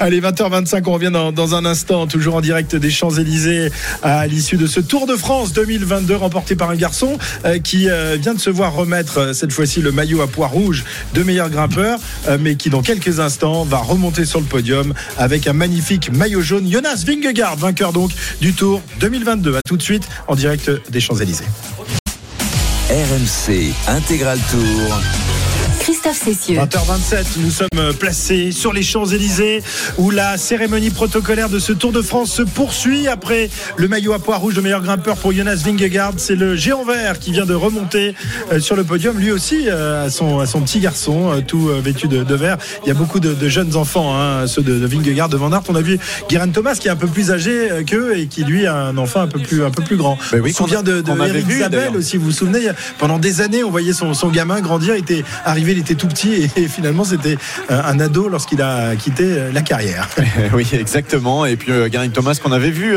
Allez, 0.00 0.20
20h25, 0.20 0.82
on 0.86 0.92
revient 0.92 1.10
dans, 1.12 1.32
dans 1.32 1.54
un 1.54 1.64
instant, 1.64 2.06
toujours 2.06 2.34
en 2.36 2.40
direct 2.40 2.76
des 2.76 2.90
Champs-Élysées, 2.90 3.70
à 4.02 4.26
l'issue 4.26 4.56
de 4.56 4.66
ce 4.66 4.80
Tour 4.80 5.06
de 5.06 5.16
France 5.16 5.52
2022 5.52 6.16
remporté 6.16 6.56
par 6.56 6.70
un 6.70 6.76
garçon 6.76 7.18
euh, 7.44 7.58
qui 7.58 7.88
euh, 7.88 8.16
vient 8.20 8.34
de 8.34 8.40
se 8.40 8.50
voir 8.50 8.74
remettre 8.74 9.18
euh, 9.18 9.32
cette 9.32 9.52
fois-ci 9.52 9.80
le 9.80 9.92
maillot 9.92 10.22
à 10.22 10.26
poids 10.26 10.48
rouge 10.48 10.84
de 11.14 11.22
meilleur 11.22 11.50
grimpeur, 11.50 11.98
euh, 12.28 12.38
mais 12.40 12.56
qui 12.56 12.70
dans 12.70 12.82
quelques 12.82 13.20
instants 13.20 13.64
va 13.64 13.78
remonter 13.78 14.24
sur 14.24 14.40
le 14.40 14.46
podium 14.46 14.94
avec 15.16 15.46
un 15.46 15.52
magnifique 15.52 16.10
maillot 16.12 16.40
jaune. 16.40 16.70
Jonas 16.70 17.04
Vingegaard, 17.06 17.56
vainqueur 17.56 17.92
donc 17.92 18.10
du 18.40 18.52
Tour 18.52 18.82
2022. 19.00 19.56
À 19.56 19.62
tout 19.62 19.76
de 19.76 19.82
suite 19.82 20.08
en 20.26 20.34
direct 20.34 20.70
des 20.90 21.00
Champs-Élysées. 21.00 21.44
RMC 22.98 23.72
Intégral 23.86 24.40
Tour. 24.50 25.00
Christophe 26.08 26.36
Cessieux. 26.36 26.58
20h27, 26.58 27.24
nous 27.38 27.50
sommes 27.50 27.92
placés 27.98 28.50
sur 28.50 28.72
les 28.72 28.82
Champs-Élysées 28.82 29.62
où 29.98 30.10
la 30.10 30.38
cérémonie 30.38 30.88
protocolaire 30.88 31.50
de 31.50 31.58
ce 31.58 31.72
Tour 31.72 31.92
de 31.92 32.00
France 32.00 32.32
se 32.32 32.42
poursuit 32.42 33.08
après 33.08 33.50
le 33.76 33.88
maillot 33.88 34.14
à 34.14 34.18
poids 34.18 34.36
rouge 34.36 34.54
de 34.54 34.62
meilleur 34.62 34.80
grimpeur 34.80 35.16
pour 35.16 35.32
Jonas 35.32 35.56
Vingegaard. 35.64 36.14
C'est 36.16 36.34
le 36.34 36.56
géant 36.56 36.84
vert 36.84 37.18
qui 37.18 37.32
vient 37.32 37.44
de 37.44 37.52
remonter 37.54 38.14
euh, 38.52 38.58
sur 38.58 38.74
le 38.74 38.84
podium, 38.84 39.18
lui 39.18 39.30
aussi 39.30 39.64
euh, 39.66 40.06
à, 40.06 40.10
son, 40.10 40.38
à 40.38 40.46
son 40.46 40.62
petit 40.62 40.80
garçon, 40.80 41.30
euh, 41.30 41.40
tout 41.46 41.68
euh, 41.68 41.80
vêtu 41.84 42.08
de, 42.08 42.24
de 42.24 42.34
vert. 42.34 42.56
Il 42.84 42.88
y 42.88 42.90
a 42.90 42.94
beaucoup 42.94 43.20
de, 43.20 43.34
de 43.34 43.48
jeunes 43.48 43.76
enfants, 43.76 44.18
hein, 44.18 44.46
ceux 44.46 44.62
de, 44.62 44.78
de 44.78 44.86
Vingegaard, 44.86 45.28
de 45.28 45.36
Van 45.36 45.52
Aert. 45.52 45.62
On 45.68 45.74
a 45.74 45.82
vu 45.82 45.98
Guérin 46.30 46.48
Thomas 46.48 46.74
qui 46.76 46.88
est 46.88 46.92
un 46.92 46.96
peu 46.96 47.08
plus 47.08 47.30
âgé 47.30 47.70
euh, 47.70 47.82
qu'eux 47.82 48.16
et 48.16 48.28
qui 48.28 48.44
lui 48.44 48.66
a 48.66 48.74
un 48.74 48.96
enfant 48.96 49.20
un 49.20 49.28
peu 49.28 49.40
plus, 49.40 49.62
un 49.62 49.70
peu 49.70 49.82
plus 49.82 49.96
grand. 49.96 50.16
Ben 50.32 50.40
oui, 50.40 50.50
on 50.50 50.52
se 50.52 50.58
souvient 50.64 50.82
de, 50.82 51.02
de 51.02 51.26
Eric 51.28 51.46
vu, 51.46 51.60
d'ailleurs. 51.68 51.94
aussi, 51.94 52.16
vous 52.16 52.26
vous 52.26 52.32
souvenez, 52.32 52.70
pendant 52.98 53.18
des 53.18 53.42
années, 53.42 53.62
on 53.62 53.70
voyait 53.70 53.92
son, 53.92 54.14
son 54.14 54.28
gamin 54.28 54.60
grandir, 54.60 54.94
il 54.94 55.00
était 55.00 55.24
arrivé, 55.44 55.72
il 55.72 55.78
était 55.78 55.97
tout 55.98 56.08
petit 56.08 56.50
et, 56.56 56.68
finalement 56.68 57.04
c'était 57.04 57.36
euh, 57.70 57.82
un 57.84 58.00
ado 58.00 58.28
lorsqu'il 58.28 58.62
a 58.62 58.96
quitté 58.96 59.24
euh, 59.24 59.52
la 59.52 59.62
carrière. 59.62 60.08
Oui, 60.54 60.66
exactement. 60.72 61.44
Et 61.44 61.56
puis 61.56 61.72
euh, 61.72 61.90
Geraint 61.90 62.08
Thomas 62.08 62.38
qu'on 62.42 62.52
avait 62.52 62.70
vu, 62.70 62.96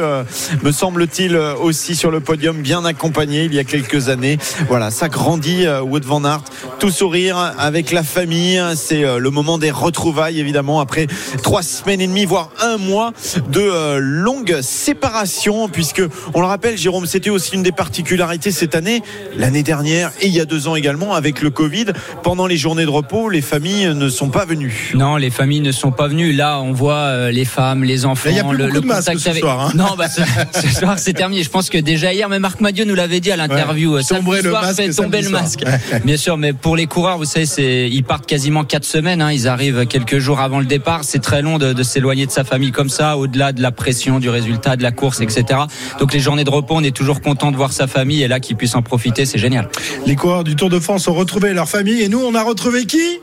me 0.64 0.72
semble-t-il, 0.72 1.36
aussi 1.36 1.96
sur 1.96 2.12
le 2.12 2.20
podium, 2.20 2.62
bien 2.62 2.86
accompagné 2.86 3.46
il 3.46 3.54
y 3.54 3.60
a 3.60 3.64
quelques 3.64 4.10
années. 4.10 4.38
Voilà, 4.68 4.92
ça 4.92 5.10
grandit, 5.10 5.66
Wout 5.68 6.06
van 6.06 6.24
Aert, 6.24 6.44
tout 6.80 6.92
sourire 6.92 7.54
avec 7.58 7.92
la 7.92 8.04
famille. 8.04 8.62
C'est 8.76 9.04
euh, 9.04 9.18
le 9.18 9.30
moment 9.32 9.58
des 9.58 9.72
retrouvailles, 9.72 10.40
évidemment, 10.40 10.80
après 10.80 11.08
trois 11.44 11.64
semaines 11.64 12.02
et 12.02 12.08
demie, 12.08 12.26
voire 12.26 12.50
un 12.62 12.78
mois 12.78 13.12
de 13.50 13.98
longue 13.98 14.60
séparation, 14.62 15.68
puisque 15.68 16.04
on 16.34 16.42
le 16.42 16.48
rappelle, 16.48 16.78
Jérôme, 16.78 17.06
c'était 17.06 17.30
aussi 17.30 17.56
une 17.56 17.64
des 17.64 17.72
particularités 17.72 18.52
cette 18.52 18.76
année, 18.76 19.04
l'année 19.36 19.64
dernière 19.64 20.12
et 20.22 20.28
il 20.28 20.34
y 20.34 20.40
a 20.40 20.46
deux 20.46 20.68
ans 20.68 20.76
également, 20.76 21.14
avec 21.14 21.42
le 21.42 21.50
Covid. 21.50 21.88
Pendant 22.24 22.48
les 22.48 22.58
journées 22.58 22.81
de 22.86 22.90
repos, 22.90 23.30
les 23.30 23.42
familles 23.42 23.94
ne 23.96 24.10
sont 24.10 24.30
pas 24.30 24.46
venues. 24.46 24.92
Non, 24.96 25.18
les 25.18 25.30
familles 25.30 25.62
ne 25.62 25.72
sont 25.72 25.92
pas 25.92 26.08
venues. 26.08 26.32
Là, 26.32 26.60
on 26.62 26.72
voit 26.72 26.94
euh, 26.96 27.32
les 27.32 27.46
femmes, 27.46 27.84
les 27.84 28.06
enfants, 28.06 28.30
il 28.30 28.36
y 28.36 28.40
a 28.40 28.44
plus 28.44 28.58
le, 28.58 28.64
beaucoup 28.66 28.76
le 28.76 28.82
de 28.82 28.88
masques 28.88 29.20
ce 29.20 29.30
avec. 29.30 29.42
soir, 29.42 29.60
hein. 29.68 29.72
Non, 29.76 29.96
bah, 29.98 30.08
ce, 30.10 30.22
ce 30.62 30.68
soir 30.80 30.98
c'est 31.00 31.14
terminé. 31.14 31.44
Je 31.44 31.50
pense 31.50 31.70
que 31.70 31.78
déjà 31.78 32.14
hier, 32.14 32.30
même 32.30 32.42
Marc 32.42 32.62
Madiot 32.62 32.86
nous 32.86 32.96
l'avait 32.96 33.20
dit 33.20 33.32
à 33.32 33.38
l'interview. 33.38 33.96
Ouais. 33.96 34.04
Samedi 34.04 34.24
Tomberait 34.26 34.42
le 34.42 34.50
soir, 34.50 34.62
masque 34.64 34.76
fait 34.82 34.90
tomber 34.94 35.22
le 35.22 35.30
soir. 35.30 35.42
masque. 35.42 35.64
Ouais. 35.66 36.00
Bien 36.06 36.18
sûr, 36.18 36.38
mais 36.38 36.54
pour 36.54 36.76
les 36.76 36.88
coureurs, 36.88 37.18
vous 37.18 37.26
savez, 37.26 37.46
c'est 37.46 37.90
ils 37.90 38.04
partent 38.04 38.26
quasiment 38.26 38.64
quatre 38.64 38.86
semaines. 38.86 39.22
Hein. 39.22 39.32
Ils 39.32 39.48
arrivent 39.48 39.86
quelques 39.86 40.20
jours 40.20 40.40
avant 40.40 40.60
le 40.60 40.66
départ. 40.66 41.04
C'est 41.04 41.20
très 41.20 41.42
long 41.42 41.58
de, 41.58 41.74
de 41.74 41.84
s'éloigner 41.84 42.26
de 42.26 42.32
sa 42.32 42.44
famille 42.44 42.72
comme 42.72 42.90
ça, 42.90 43.18
au-delà 43.18 43.52
de 43.52 43.62
la 43.62 43.72
pression, 43.72 44.20
du 44.20 44.30
résultat, 44.30 44.76
de 44.76 44.84
la 44.84 44.92
course, 44.92 45.22
etc. 45.22 45.60
Donc 46.00 46.14
les 46.14 46.20
journées 46.20 46.44
de 46.44 46.50
repos, 46.50 46.76
on 46.78 46.84
est 46.84 46.96
toujours 46.96 47.22
content 47.22 47.52
de 47.52 47.58
voir 47.58 47.74
sa 47.74 47.88
famille 47.88 48.24
et 48.24 48.28
là 48.28 48.40
qu'il 48.40 48.56
puisse 48.56 48.76
en 48.76 48.82
profiter, 48.82 49.26
c'est 49.26 49.38
génial. 49.38 49.68
Les 50.06 50.16
coureurs 50.16 50.44
du 50.44 50.56
Tour 50.56 50.70
de 50.70 50.80
France 50.80 51.08
ont 51.08 51.14
retrouvé 51.14 51.54
leur 51.54 51.68
famille 51.68 52.02
et 52.02 52.08
nous 52.10 52.20
on 52.20 52.34
a 52.36 52.44
retrouvé 52.44 52.71
qui 52.80 53.20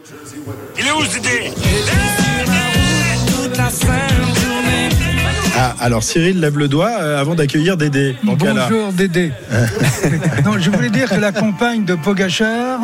Il 0.79 0.87
est 0.87 0.93
où 0.93 1.03
Dédé 1.07 1.53
Ah, 5.61 5.75
alors 5.81 6.05
Cyril 6.05 6.39
lève 6.39 6.57
le 6.57 6.69
doigt 6.69 6.91
euh, 7.01 7.21
avant 7.21 7.35
d'accueillir 7.35 7.77
Dédé. 7.77 8.15
dans. 8.23 8.37
Bonjour 8.37 8.93
Dédé. 8.93 9.33
non, 10.45 10.53
je 10.59 10.71
voulais 10.71 10.91
dire 10.91 11.11
que 11.11 11.17
la 11.17 11.33
compagne 11.33 11.85
de 11.85 11.97
Pogachar 11.97 12.81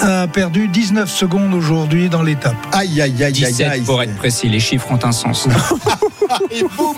a 0.00 0.28
perdu 0.28 0.68
19 0.68 1.10
secondes 1.10 1.52
aujourd'hui 1.54 2.08
dans 2.08 2.22
l'étape. 2.22 2.54
Aïe 2.70 3.00
aïe 3.00 3.14
aïe 3.16 3.24
aïe 3.24 3.32
17 3.32 3.66
aïe. 3.66 3.80
pour 3.80 4.00
être 4.02 4.14
précis. 4.14 4.48
Les 4.48 4.60
chiffres 4.60 4.92
ont 4.92 5.04
un 5.04 5.12
sens. 5.12 5.48
Et 6.50 6.62
boum 6.76 6.96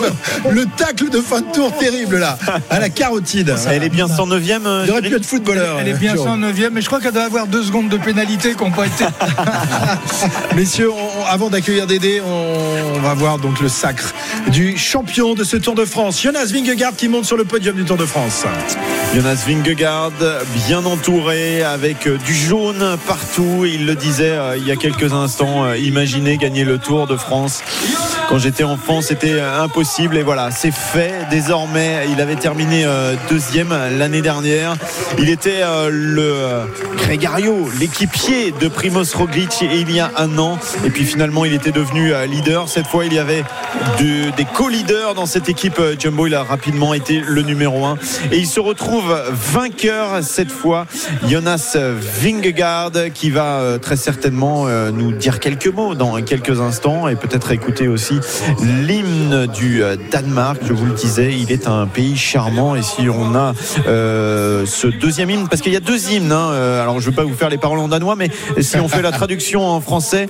Le 0.51 0.65
tacle 0.77 1.09
de 1.11 1.21
fin 1.21 1.41
de 1.41 1.47
tour 1.53 1.73
terrible 1.77 2.19
là, 2.19 2.39
à 2.71 2.79
la 2.79 2.89
carotide. 2.89 3.55
Elle 3.69 3.83
est 3.85 3.89
bien 3.89 4.07
109e. 4.07 4.67
euh, 4.67 4.85
Il 4.87 4.91
aurait 4.93 5.03
pu 5.03 5.15
être 5.17 5.25
footballeur. 5.27 5.79
Elle 5.81 5.89
est 5.89 5.95
bien 5.95 6.13
Jérôme. 6.13 6.43
109e, 6.45 6.71
mais 6.73 6.81
je 6.81 6.87
crois 6.87 7.01
qu'elle 7.01 7.13
doit 7.13 7.25
avoir 7.25 7.47
deux 7.47 7.63
secondes 7.63 7.89
de 7.89 7.99
pénalité 7.99 8.55
qui 8.55 8.63
n'ont 8.65 8.71
pas 8.71 8.87
été. 8.87 9.05
Messieurs, 10.57 10.91
on- 10.91 11.16
avant 11.29 11.51
d'accueillir 11.51 11.87
Dédé, 11.87 12.21
on, 12.21 12.99
va 13.01 13.15
voir 13.15 13.39
donc 13.39 13.61
le 13.61 13.69
sacre 13.69 14.13
du 14.51 14.77
champion 14.77 15.35
de 15.35 15.45
ce 15.45 15.57
Tour 15.57 15.75
de 15.75 15.85
France, 15.85 16.21
Jonas 16.23 16.47
Vingegaard 16.53 16.97
qui 16.97 17.09
monte 17.09 17.25
sur 17.25 17.37
le 17.37 17.45
podium 17.45 17.77
du 17.77 17.85
Tour 17.85 17.97
de 17.97 18.07
France. 18.07 18.45
Jonas 19.15 19.45
Vingegaard, 19.47 20.13
bien 20.67 20.85
entouré, 20.85 21.63
avec 21.63 22.07
euh, 22.07 22.19
du 22.19 22.35
jaune 22.35 22.97
partout. 23.07 23.65
Il 23.65 23.87
le 23.87 23.95
disait 23.95 24.33
euh, 24.33 24.57
il 24.57 24.67
y 24.67 24.71
a 24.71 24.77
quelques 24.77 25.13
instants, 25.13 25.65
euh, 25.65 25.77
imaginez 25.77 26.37
gagner 26.37 26.65
le 26.65 26.79
Tour 26.79 27.07
de 27.07 27.17
France. 27.17 27.63
Quand 28.29 28.39
j'étais 28.39 28.65
enfant, 28.65 29.01
c'était 29.03 29.41
impossible. 29.41 30.17
Et 30.17 30.23
voilà, 30.23 30.51
c'est 30.51 30.75
fait. 30.75 31.13
Désormais, 31.31 32.07
il 32.11 32.21
avait 32.21 32.37
terminé 32.37 32.85
deuxième 33.31 33.75
l'année 33.97 34.21
dernière. 34.21 34.75
Il 35.19 35.31
était 35.31 35.63
le 35.89 36.63
Gregario, 36.97 37.69
l'équipier 37.79 38.53
de 38.53 38.67
Primoz 38.67 39.15
Roglic 39.15 39.61
il 39.63 39.93
y 39.93 40.01
a 40.01 40.11
un 40.17 40.39
an. 40.39 40.59
Et 40.85 40.91
puis 40.91 41.05
finalement, 41.17 41.47
il 41.47 41.55
était 41.55 41.73
devenu 41.73 42.13
euh, 42.13 42.27
leader. 42.27 42.69
Cette 42.69 42.87
fois, 42.87 43.07
il 43.07 43.15
y 43.15 43.19
avait 43.19 43.43
de- 43.99 44.37
des 44.37 44.45
co-leaders 44.45 45.15
dans 45.15 45.25
cette 45.25 45.49
équipe 45.49 45.79
euh, 45.79 45.95
Jumbo. 45.99 46.27
Il 46.27 46.35
a 46.35 46.43
rapidement 46.43 46.93
été 46.93 47.23
le 47.27 47.41
numéro 47.41 47.87
un. 47.87 47.97
Et 48.33 48.37
il 48.37 48.47
se 48.47 48.61
retrouve 48.61 49.17
vainqueur 49.33 50.23
cette 50.23 50.53
fois. 50.53 50.85
Jonas 51.27 51.75
Vingegaard 52.21 52.91
qui 53.15 53.31
va 53.31 53.61
euh, 53.61 53.79
très 53.79 53.97
certainement 53.97 54.67
nous 54.93 55.13
dire 55.13 55.41
quelques 55.41 55.69
mots 55.69 55.95
dans 55.95 56.21
quelques 56.23 56.61
instants 56.61 57.09
et 57.09 57.17
peut-être 57.17 57.51
écouter 57.51 57.89
aussi 57.89 58.21
l'hymne 58.87 59.47
du 59.47 59.83
Danemark. 60.11 60.59
Je 60.69 60.75
vous 60.75 60.85
le 60.85 60.93
disais, 60.93 61.33
il 61.33 61.51
est 61.51 61.67
un 61.67 61.87
pays 61.87 62.17
charmant 62.19 62.75
et 62.77 62.83
si 62.83 63.09
on 63.09 63.35
a 63.35 63.55
ce 63.87 64.87
deuxième 64.89 65.31
hymne, 65.31 65.49
parce 65.49 65.63
qu'il 65.63 65.73
y 65.73 65.77
a 65.77 65.81
deux 65.81 66.11
hymnes, 66.11 66.33
hein, 66.33 66.51
alors 66.83 67.01
je 67.01 67.07
ne 67.07 67.11
vais 67.11 67.17
pas 67.17 67.25
vous 67.25 67.35
faire 67.35 67.49
les 67.49 67.57
paroles 67.59 67.79
en 67.79 67.89
danois, 67.89 68.17
mais 68.17 68.31
si 68.61 68.77
on 68.79 68.89
fait 68.89 69.03
la 69.03 69.13
traduction 69.13 69.67
en 69.67 69.81
français, 69.81 70.29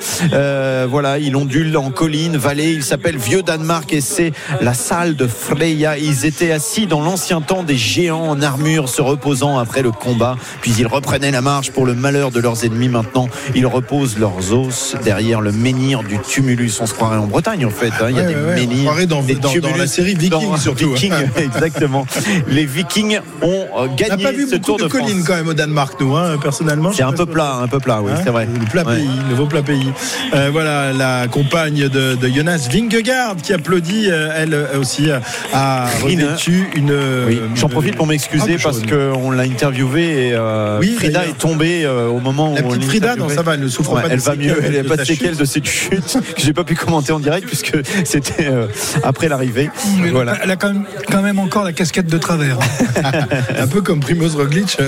voilà, 0.88 1.18
il 1.18 1.34
ondule 1.36 1.76
en 1.76 1.90
colline, 1.90 2.36
vallée, 2.36 2.72
il 2.72 2.82
s'appelle 2.82 3.16
Vieux 3.16 3.42
Danemark 3.42 3.92
et 3.92 4.00
c'est 4.00 4.32
la 4.60 4.74
salle 4.74 5.16
de 5.16 5.26
Freya. 5.26 5.96
Ils 5.98 6.26
étaient 6.26 6.52
assis 6.52 6.86
dans 6.86 7.00
l'ancien 7.00 7.40
temps 7.40 7.62
des 7.62 7.76
géants 7.76 8.28
en 8.28 8.42
armure 8.42 8.88
se 8.88 9.00
reposant 9.00 9.58
après 9.58 9.82
le 9.82 9.92
combat, 9.92 10.36
puis 10.60 10.72
ils 10.78 10.86
reprenaient 10.86 11.30
la 11.30 11.40
marche 11.40 11.70
pour 11.70 11.86
le 11.86 11.94
malheur 11.94 12.30
de 12.30 12.40
leurs 12.40 12.64
ennemis. 12.64 12.88
Maintenant, 12.88 13.28
ils 13.54 13.66
reposent 13.66 14.18
leurs 14.18 14.52
os 14.52 14.96
derrière 15.04 15.40
le 15.40 15.52
menhir 15.52 16.02
du 16.02 16.18
tumulus. 16.18 16.80
On 16.80 16.86
se 16.86 16.94
croirait 16.94 17.16
en 17.18 17.26
Bretagne 17.26 17.64
en 17.64 17.70
fait, 17.70 17.92
hein. 18.00 18.06
il 18.10 18.16
y 18.16 18.20
a 18.20 18.22
Ouais, 18.22 18.28
des 18.28 18.34
ouais, 18.34 18.40
ouais, 18.40 18.54
on 18.56 18.68
menhirs. 18.68 18.84
croirait 18.84 19.06
dans- 19.06 19.22
des 19.22 19.34
dans- 19.36 19.76
la 19.76 19.86
série 19.86 20.14
Viking, 20.14 20.30
dans- 20.50 20.56
surtout. 20.56 20.92
Viking, 20.94 21.12
exactement. 21.36 22.06
Les 22.48 22.64
Vikings 22.66 23.18
ont 23.42 23.46
euh, 23.48 23.64
On 23.76 23.86
n'a 23.86 23.94
gagné 23.94 24.22
pas 24.24 24.32
vu 24.32 24.46
ce 24.48 24.56
beaucoup 24.56 24.66
Tour 24.66 24.78
de, 24.78 24.84
de, 24.84 24.88
collines 24.88 25.22
quand 25.24 25.34
même 25.34 25.48
au 25.48 25.54
Danemark, 25.54 25.94
nous, 26.00 26.16
hein, 26.16 26.36
personnellement. 26.42 26.90
C'est 26.92 27.02
un 27.02 27.12
peu 27.12 27.26
plat, 27.26 27.54
un 27.62 27.68
peu 27.68 27.78
plat, 27.78 28.00
oui, 28.02 28.10
Hein 28.14 28.20
c'est 28.24 28.30
vrai. 28.30 28.46
Le 28.58 28.66
plat 28.66 28.84
pays, 28.84 29.08
le 29.24 29.30
nouveau 29.30 29.46
plat 29.46 29.62
pays. 29.62 29.90
Euh, 30.34 30.48
voilà 30.50 30.65
la 30.66 31.28
compagne 31.28 31.88
de, 31.88 32.14
de 32.14 32.28
Jonas 32.28 32.68
Vingegaard 32.70 33.36
qui 33.42 33.52
applaudit, 33.52 34.08
euh, 34.10 34.30
elle 34.36 34.54
euh, 34.54 34.78
aussi, 34.78 35.10
euh, 35.10 35.18
a 35.52 35.86
Frine. 35.86 36.22
revêtu 36.24 36.68
une. 36.74 36.92
Oui, 37.26 37.40
j'en 37.54 37.68
profite 37.68 37.96
pour 37.96 38.06
m'excuser 38.06 38.56
peu 38.56 38.62
parce 38.62 38.80
qu'on 38.82 39.30
l'a 39.30 39.42
interviewé 39.44 40.28
et 40.28 40.32
euh, 40.34 40.78
Oui, 40.80 40.94
Frida 40.96 41.24
est 41.26 41.38
tombée 41.38 41.84
euh, 41.84 42.08
au 42.08 42.20
moment 42.20 42.54
La 42.54 42.62
où 42.62 42.66
on 42.68 42.80
Frida, 42.80 43.12
interviewée. 43.12 43.28
non, 43.28 43.34
ça 43.34 43.42
va, 43.42 43.54
elle 43.54 43.60
ne 43.60 43.68
souffre 43.68 43.92
Ouais, 43.94 44.02
pas 44.02 44.08
de 44.08 44.14
Elle 44.14 44.20
va 44.20 44.36
mieux, 44.36 44.56
elle 44.64 44.72
n'a 44.82 44.84
pas 44.88 44.96
de 44.96 45.04
séquelles 45.04 45.36
de 45.36 45.44
cette 45.44 45.66
chute 45.66 46.18
que 46.36 46.42
j'ai 46.42 46.52
pas 46.52 46.64
pu 46.64 46.74
commenter 46.74 47.12
en 47.12 47.20
direct 47.20 47.46
puisque 47.46 47.72
c'était 48.04 48.46
euh, 48.48 48.66
après 49.02 49.28
l'arrivée. 49.28 49.70
Voilà. 50.12 50.36
Elle 50.42 50.50
a 50.50 50.56
quand 50.56 50.72
même, 50.72 50.84
quand 51.10 51.22
même 51.22 51.38
encore 51.38 51.64
la 51.64 51.72
casquette 51.72 52.06
de 52.06 52.18
travers. 52.18 52.58
un 53.58 53.66
peu 53.66 53.80
comme 53.82 54.00
Primoz 54.00 54.34
Roglic 54.36 54.78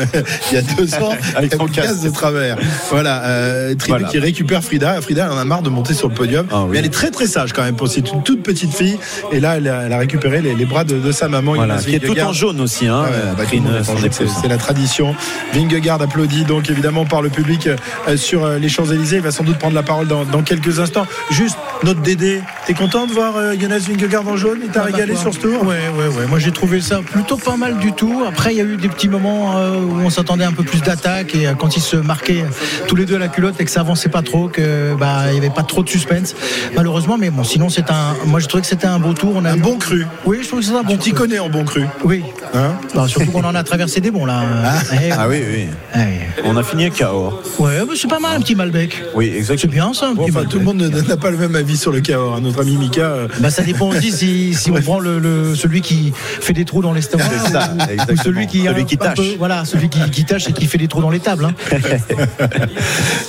il 0.50 0.54
y 0.54 0.58
a 0.58 0.62
deux 0.62 0.94
ans 0.96 1.14
Avec 1.36 1.54
son 1.54 1.66
casque. 1.66 2.02
de 2.02 2.10
travers 2.10 2.56
voilà 2.90 3.22
euh, 3.24 3.74
Tribu 3.74 3.88
Voilà. 3.98 4.08
qui 4.08 4.18
récupère 4.18 4.62
Frida 4.64 5.00
Frida 5.00 5.26
elle 5.26 5.32
en 5.32 5.38
a 5.38 5.44
marre 5.44 5.57
de 5.62 5.68
monter 5.70 5.94
sur 5.94 6.08
le 6.08 6.14
podium 6.14 6.46
Ah 6.50 6.62
oui. 6.64 6.68
mais 6.72 6.78
elle 6.78 6.86
est 6.86 6.92
très 6.92 7.10
très 7.10 7.26
sage 7.26 7.52
quand 7.52 7.62
même 7.62 7.76
pour 7.76 7.88
c'est 7.88 8.10
une 8.12 8.22
toute 8.22 8.42
petite 8.42 8.72
fille 8.74 8.98
et 9.32 9.40
là 9.40 9.56
elle 9.56 9.68
a, 9.68 9.82
elle 9.86 9.92
a 9.92 9.98
récupéré 9.98 10.40
les, 10.40 10.54
les 10.54 10.64
bras 10.64 10.84
de, 10.84 10.98
de 10.98 11.12
sa 11.12 11.28
maman 11.28 11.54
Voilà, 11.54 11.76
qui 11.78 11.94
est 11.94 11.98
tout 12.00 12.18
en 12.20 12.32
jaune 12.32 12.60
aussi, 12.60 12.86
hein, 12.86 13.04
bah, 13.36 13.44
c'est 14.42 14.48
la 14.48 14.56
tradition. 14.58 15.14
Vingegaard 15.54 16.00
applaudi 16.02 16.44
donc 16.44 16.70
évidemment 16.70 17.04
par 17.04 17.22
le 17.22 17.28
public 17.30 17.68
euh, 18.08 18.16
sur 18.16 18.44
euh, 18.44 18.58
les 18.58 18.68
Champs-Élysées. 18.68 19.16
Il 19.16 19.22
va 19.22 19.30
sans 19.30 19.44
doute 19.44 19.58
prendre 19.58 19.74
la 19.74 19.82
parole 19.82 20.06
dans, 20.06 20.24
dans 20.24 20.42
quelques 20.42 20.78
instants. 20.80 21.06
Juste 21.30 21.56
notre 21.84 22.00
Dédé, 22.00 22.40
t'es 22.66 22.74
content 22.74 23.06
de 23.06 23.12
voir 23.12 23.36
euh, 23.36 23.54
Jonas 23.58 23.78
Vingegaard 23.88 24.26
en 24.28 24.36
jaune? 24.36 24.58
Il 24.64 24.70
t'a 24.70 24.80
Ah 24.82 24.84
bah 24.86 24.90
régalé 24.92 25.12
quoi. 25.14 25.22
sur 25.22 25.34
ce 25.34 25.38
tour? 25.38 25.62
Ouais, 25.62 25.76
ouais, 25.96 26.06
ouais. 26.08 26.26
Moi 26.28 26.38
j'ai 26.38 26.50
trouvé 26.52 26.80
ça 26.80 27.00
plutôt 27.00 27.36
pas 27.36 27.56
mal 27.56 27.78
du 27.78 27.92
tout. 27.92 28.24
Après, 28.28 28.52
il 28.54 28.58
y 28.58 28.60
a 28.60 28.64
eu 28.64 28.76
des 28.76 28.88
petits 28.88 29.08
moments 29.08 29.56
euh, 29.58 29.76
où 29.80 30.00
on 30.04 30.10
s'attendait 30.10 30.44
un 30.44 30.52
peu 30.52 30.62
plus 30.64 30.80
d'attaque 30.82 31.34
et 31.34 31.46
euh, 31.46 31.54
quand 31.54 31.76
ils 31.76 31.82
se 31.82 31.96
marquaient 31.96 32.44
tous 32.88 32.96
les 32.96 33.04
deux 33.06 33.16
à 33.16 33.18
la 33.18 33.28
culotte 33.28 33.60
et 33.60 33.64
que 33.64 33.70
ça 33.70 33.80
avançait 33.80 34.08
pas 34.08 34.22
trop, 34.22 34.48
que 34.48 34.94
bah 34.98 35.24
il 35.30 35.34
y 35.34 35.38
avait 35.38 35.50
pas 35.50 35.62
trop 35.62 35.82
de 35.82 35.88
suspense. 35.88 36.34
Malheureusement, 36.74 37.16
mais 37.18 37.30
bon, 37.30 37.44
sinon 37.44 37.68
c'est 37.68 37.90
un. 37.90 38.14
Moi, 38.26 38.40
je 38.40 38.46
trouvais 38.48 38.62
que 38.62 38.68
c'était 38.68 38.86
un 38.86 38.98
beau 38.98 39.12
tour. 39.12 39.32
On 39.36 39.44
a 39.44 39.52
Un 39.52 39.56
eu- 39.56 39.60
bon 39.60 39.76
cru. 39.78 40.06
Oui, 40.24 40.38
je 40.42 40.48
trouve 40.48 40.60
que 40.60 40.66
c'est 40.66 40.72
un 40.74 40.82
bon. 40.82 40.92
Tu 40.94 40.98
t'y 40.98 41.10
cru. 41.12 41.20
connais 41.22 41.38
en 41.38 41.48
bon 41.48 41.64
cru. 41.64 41.84
Oui. 42.04 42.24
Hein? 42.54 42.72
Bah, 42.94 43.06
surtout 43.08 43.30
qu'on 43.30 43.44
en 43.44 43.54
a 43.54 43.62
traversé 43.62 44.00
des 44.00 44.10
bons 44.10 44.26
là. 44.26 44.42
Eh, 44.92 45.10
Ah 45.12 45.28
oui, 45.28 45.42
oui. 45.48 45.66
eh. 45.94 45.98
On 46.44 46.56
a 46.56 46.62
fini 46.62 46.86
à 46.86 46.90
KO. 46.90 47.40
Ouais, 47.58 47.78
bah, 47.86 47.92
c'est 47.96 48.08
pas 48.08 48.18
mal 48.20 48.36
un 48.36 48.40
petit 48.40 48.54
Malbec. 48.54 49.02
Oui, 49.14 49.30
C'est 49.32 49.38
exactement. 49.38 49.72
bien 49.72 49.92
ça, 49.94 50.08
un 50.08 50.14
Bon, 50.14 50.26
enfin, 50.28 50.44
tout 50.44 50.58
le 50.58 50.64
monde 50.64 50.78
n'a 50.80 51.16
pas 51.16 51.30
le 51.30 51.36
même 51.36 51.54
avis 51.54 51.67
sur 51.76 51.92
le 51.92 52.00
Cahors. 52.00 52.36
hein. 52.36 52.40
Notre 52.42 52.60
ami 52.62 52.76
Mika. 52.76 53.00
euh, 53.02 53.28
Bah, 53.40 53.50
ça 53.50 53.62
dépend 53.62 53.88
aussi 53.88 54.12
si, 54.12 54.54
si 54.54 54.70
on 54.70 54.80
prend 54.80 54.98
le, 55.00 55.18
le- 55.18 55.54
celui 55.54 55.80
qui 55.80 56.12
fait 56.14 56.52
des 56.52 56.64
trous 56.64 56.82
dans 56.82 56.92
les 56.92 57.02
tables. 57.02 57.22
C'est 57.44 57.52
ça, 57.52 57.72
ou 57.78 57.82
exactement. 57.92 58.22
celui 58.22 58.46
qui, 58.46 58.64
Celui 58.64 58.82
un- 58.82 58.84
qui 58.84 58.94
un 58.94 58.98
tâche. 58.98 59.16
peu- 59.16 59.36
voilà, 59.38 59.64
celui 59.64 59.88
qui, 59.88 60.00
qui 60.10 60.24
tâche 60.24 60.48
et 60.48 60.52
qui 60.52 60.66
fait 60.66 60.78
des 60.78 60.88
trous 60.88 61.00
dans 61.02 61.10
les 61.10 61.20
tables. 61.20 61.44
hein. 61.46 61.54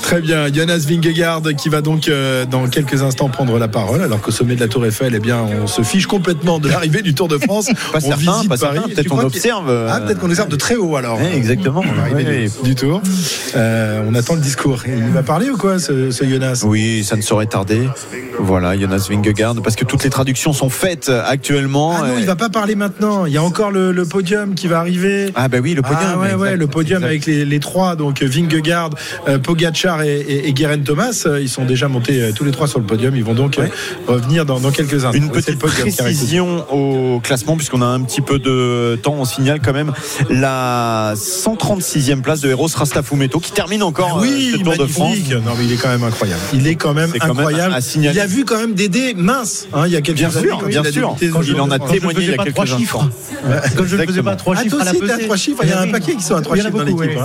Très 0.01 0.21
bien, 0.21 0.51
Jonas 0.51 0.85
Vingegaard 0.87 1.41
qui 1.57 1.69
va 1.69 1.81
donc 1.81 2.07
euh, 2.07 2.45
dans 2.45 2.67
quelques 2.67 3.01
instants 3.03 3.29
prendre 3.29 3.57
la 3.59 3.67
parole, 3.67 4.01
alors 4.01 4.21
qu'au 4.21 4.31
sommet 4.31 4.55
de 4.55 4.59
la 4.61 4.67
Tour 4.67 4.85
Eiffel, 4.85 5.13
eh 5.15 5.19
bien, 5.19 5.39
on 5.61 5.67
se 5.67 5.81
fiche 5.83 6.07
complètement 6.07 6.59
de 6.59 6.67
l'arrivée 6.69 7.01
du 7.01 7.13
Tour 7.13 7.27
de 7.27 7.37
France. 7.37 7.67
Pas 7.91 7.97
on 7.97 8.01
certain, 8.01 8.15
visite 8.17 8.49
pas 8.49 8.57
Paris. 8.57 8.75
certain. 8.77 8.89
Peut-être 8.93 9.07
crois 9.07 9.25
observe, 9.25 9.65
Ah, 9.67 9.97
euh, 9.97 9.99
peut-être 10.05 10.19
qu'on 10.19 10.29
observe 10.29 10.49
de 10.49 10.55
très 10.55 10.75
haut 10.75 10.95
alors. 10.95 11.19
Ouais, 11.19 11.35
exactement. 11.35 11.83
L'arrivée 11.97 12.45
Oui, 12.45 12.63
du, 12.63 12.69
du 12.69 12.75
Tour. 12.75 13.01
Euh, 13.55 14.03
on 14.07 14.15
attend 14.15 14.35
le 14.35 14.41
discours. 14.41 14.83
Il 14.87 15.11
va 15.13 15.23
parler 15.23 15.49
ou 15.49 15.57
quoi, 15.57 15.79
ce, 15.79 16.11
ce 16.11 16.23
Jonas? 16.23 16.63
Oui, 16.65 17.03
ça 17.03 17.15
ne 17.15 17.21
saurait 17.21 17.45
tarder. 17.47 17.87
Voilà, 18.37 18.77
Jonas 18.79 19.07
Vingegaard, 19.09 19.55
parce 19.63 19.75
que 19.75 19.83
toutes 19.85 20.03
les 20.03 20.09
traductions 20.09 20.53
sont 20.53 20.69
faites 20.69 21.09
euh, 21.09 21.21
actuellement. 21.25 21.95
Ah 21.97 22.07
non, 22.07 22.13
Euh, 22.15 22.19
il 22.19 22.25
va 22.25 22.35
pas 22.35 22.49
parler 22.49 22.75
maintenant. 22.75 23.25
Il 23.25 23.33
y 23.33 23.37
a 23.37 23.43
encore 23.43 23.71
le, 23.71 23.91
le 23.91 24.05
podium 24.05 24.55
qui 24.55 24.67
va 24.67 24.79
arriver. 24.79 25.31
Ah 25.35 25.47
bah 25.47 25.57
oui, 25.61 25.73
le 25.73 25.81
podium. 25.81 25.99
Ah 26.13 26.17
ouais, 26.17 26.33
ouais, 26.35 26.47
exact, 26.49 26.55
le 26.59 26.67
podium 26.67 26.97
exact. 27.03 27.07
avec 27.09 27.25
les, 27.25 27.45
les 27.45 27.59
trois, 27.59 27.95
donc 27.95 28.21
Vingegaard, 28.21 28.91
euh, 29.27 29.39
Pogacar 29.39 30.03
et, 30.03 30.19
et, 30.19 30.47
et 30.47 30.53
Guerin 30.53 30.79
Thomas, 30.79 31.23
euh, 31.25 31.41
ils 31.41 31.49
sont 31.49 31.65
déjà 31.65 31.87
montés 31.87 32.21
euh, 32.21 32.31
tous 32.31 32.43
les 32.45 32.51
trois 32.51 32.67
sur 32.67 32.79
le 32.79 32.85
podium. 32.85 33.15
Ils 33.15 33.23
vont 33.23 33.33
donc 33.33 33.57
euh, 33.57 33.67
revenir 34.07 34.45
dans, 34.45 34.59
dans 34.59 34.71
quelques 34.71 34.93
instants. 35.05 35.11
Une 35.13 35.25
Oui, 35.25 35.29
petite 35.41 35.59
précision 35.59 36.65
au 36.71 37.19
classement, 37.19 37.55
puisqu'on 37.57 37.81
a 37.81 37.85
un 37.87 38.01
petit 38.01 38.21
peu 38.21 38.39
de 38.39 38.97
temps. 39.01 39.15
On 39.19 39.25
signale 39.25 39.59
quand 39.63 39.73
même 39.73 39.91
la 40.29 41.13
136e 41.15 42.21
place 42.21 42.41
de 42.41 42.49
Eros 42.49 42.67
Rastafumeto 42.73 43.39
qui 43.39 43.51
termine 43.51 43.83
encore 43.83 44.17
euh, 44.19 44.21
Oui, 44.21 44.51
ce 44.57 44.63
Tour 44.63 44.77
de 44.77 44.85
France. 44.85 45.17
Non, 45.31 45.53
mais 45.57 45.65
il 45.65 45.73
est 45.73 45.77
quand 45.77 45.89
même 45.89 46.03
incroyable. 46.03 46.41
Il 46.53 46.67
est 46.67 46.75
quand 46.75 46.93
même 46.93 47.09
C'est 47.11 47.19
quand 47.19 47.27
même 47.27 47.37
incroyable. 47.39 47.73
à 47.73 47.81
signaler. 47.81 48.18
Il 48.19 48.21
a 48.21 48.27
vu 48.27 48.45
quand 48.45 48.57
même 48.57 48.73
Dédé 48.73 49.13
mince. 49.15 49.67
hein, 49.73 49.83
il 49.87 49.93
y 49.93 49.95
a 49.95 50.01
quelques 50.01 50.17
Bien 50.17 50.29
années, 50.29 50.47
sûr, 50.47 50.63
bien 50.67 50.81
il 50.85 50.91
sûr. 50.93 51.15
Quand 51.31 51.41
il 51.41 51.53
Tour 51.53 51.63
en 51.63 51.67
de 51.67 51.73
a 51.73 51.77
France. 51.77 51.91
témoigné 51.91 52.19
il 52.21 52.29
y 52.29 52.33
a 52.33 52.35
pas 52.35 52.43
quelques 52.43 52.55
trois 52.55 52.65
chiffres. 52.65 53.09
Quand 53.77 53.83
je 53.85 53.95
ne 53.95 54.05
faisais 54.05 54.23
pas 54.23 54.35
trois 54.35 54.55
Ah, 54.57 54.63
chiffres 54.63 54.75
toi 54.77 54.81
à 54.81 54.85
la 54.85 54.99
pesée. 54.99 55.23
trois 55.25 55.37
chiffres. 55.37 55.59
Il 55.63 55.69
y 55.69 55.71
a 55.73 55.79
un 55.81 55.87
paquet 55.87 56.15
qui 56.15 56.23
sont 56.23 56.35
à 56.35 56.41
trois 56.41 56.57
Il 56.57 56.59
y 56.59 56.63
en 56.63 56.65
a 56.65 56.67
chiffres 56.69 56.83
dans 56.83 56.91
beaucoup, 56.91 57.01
l'équipe. 57.03 57.19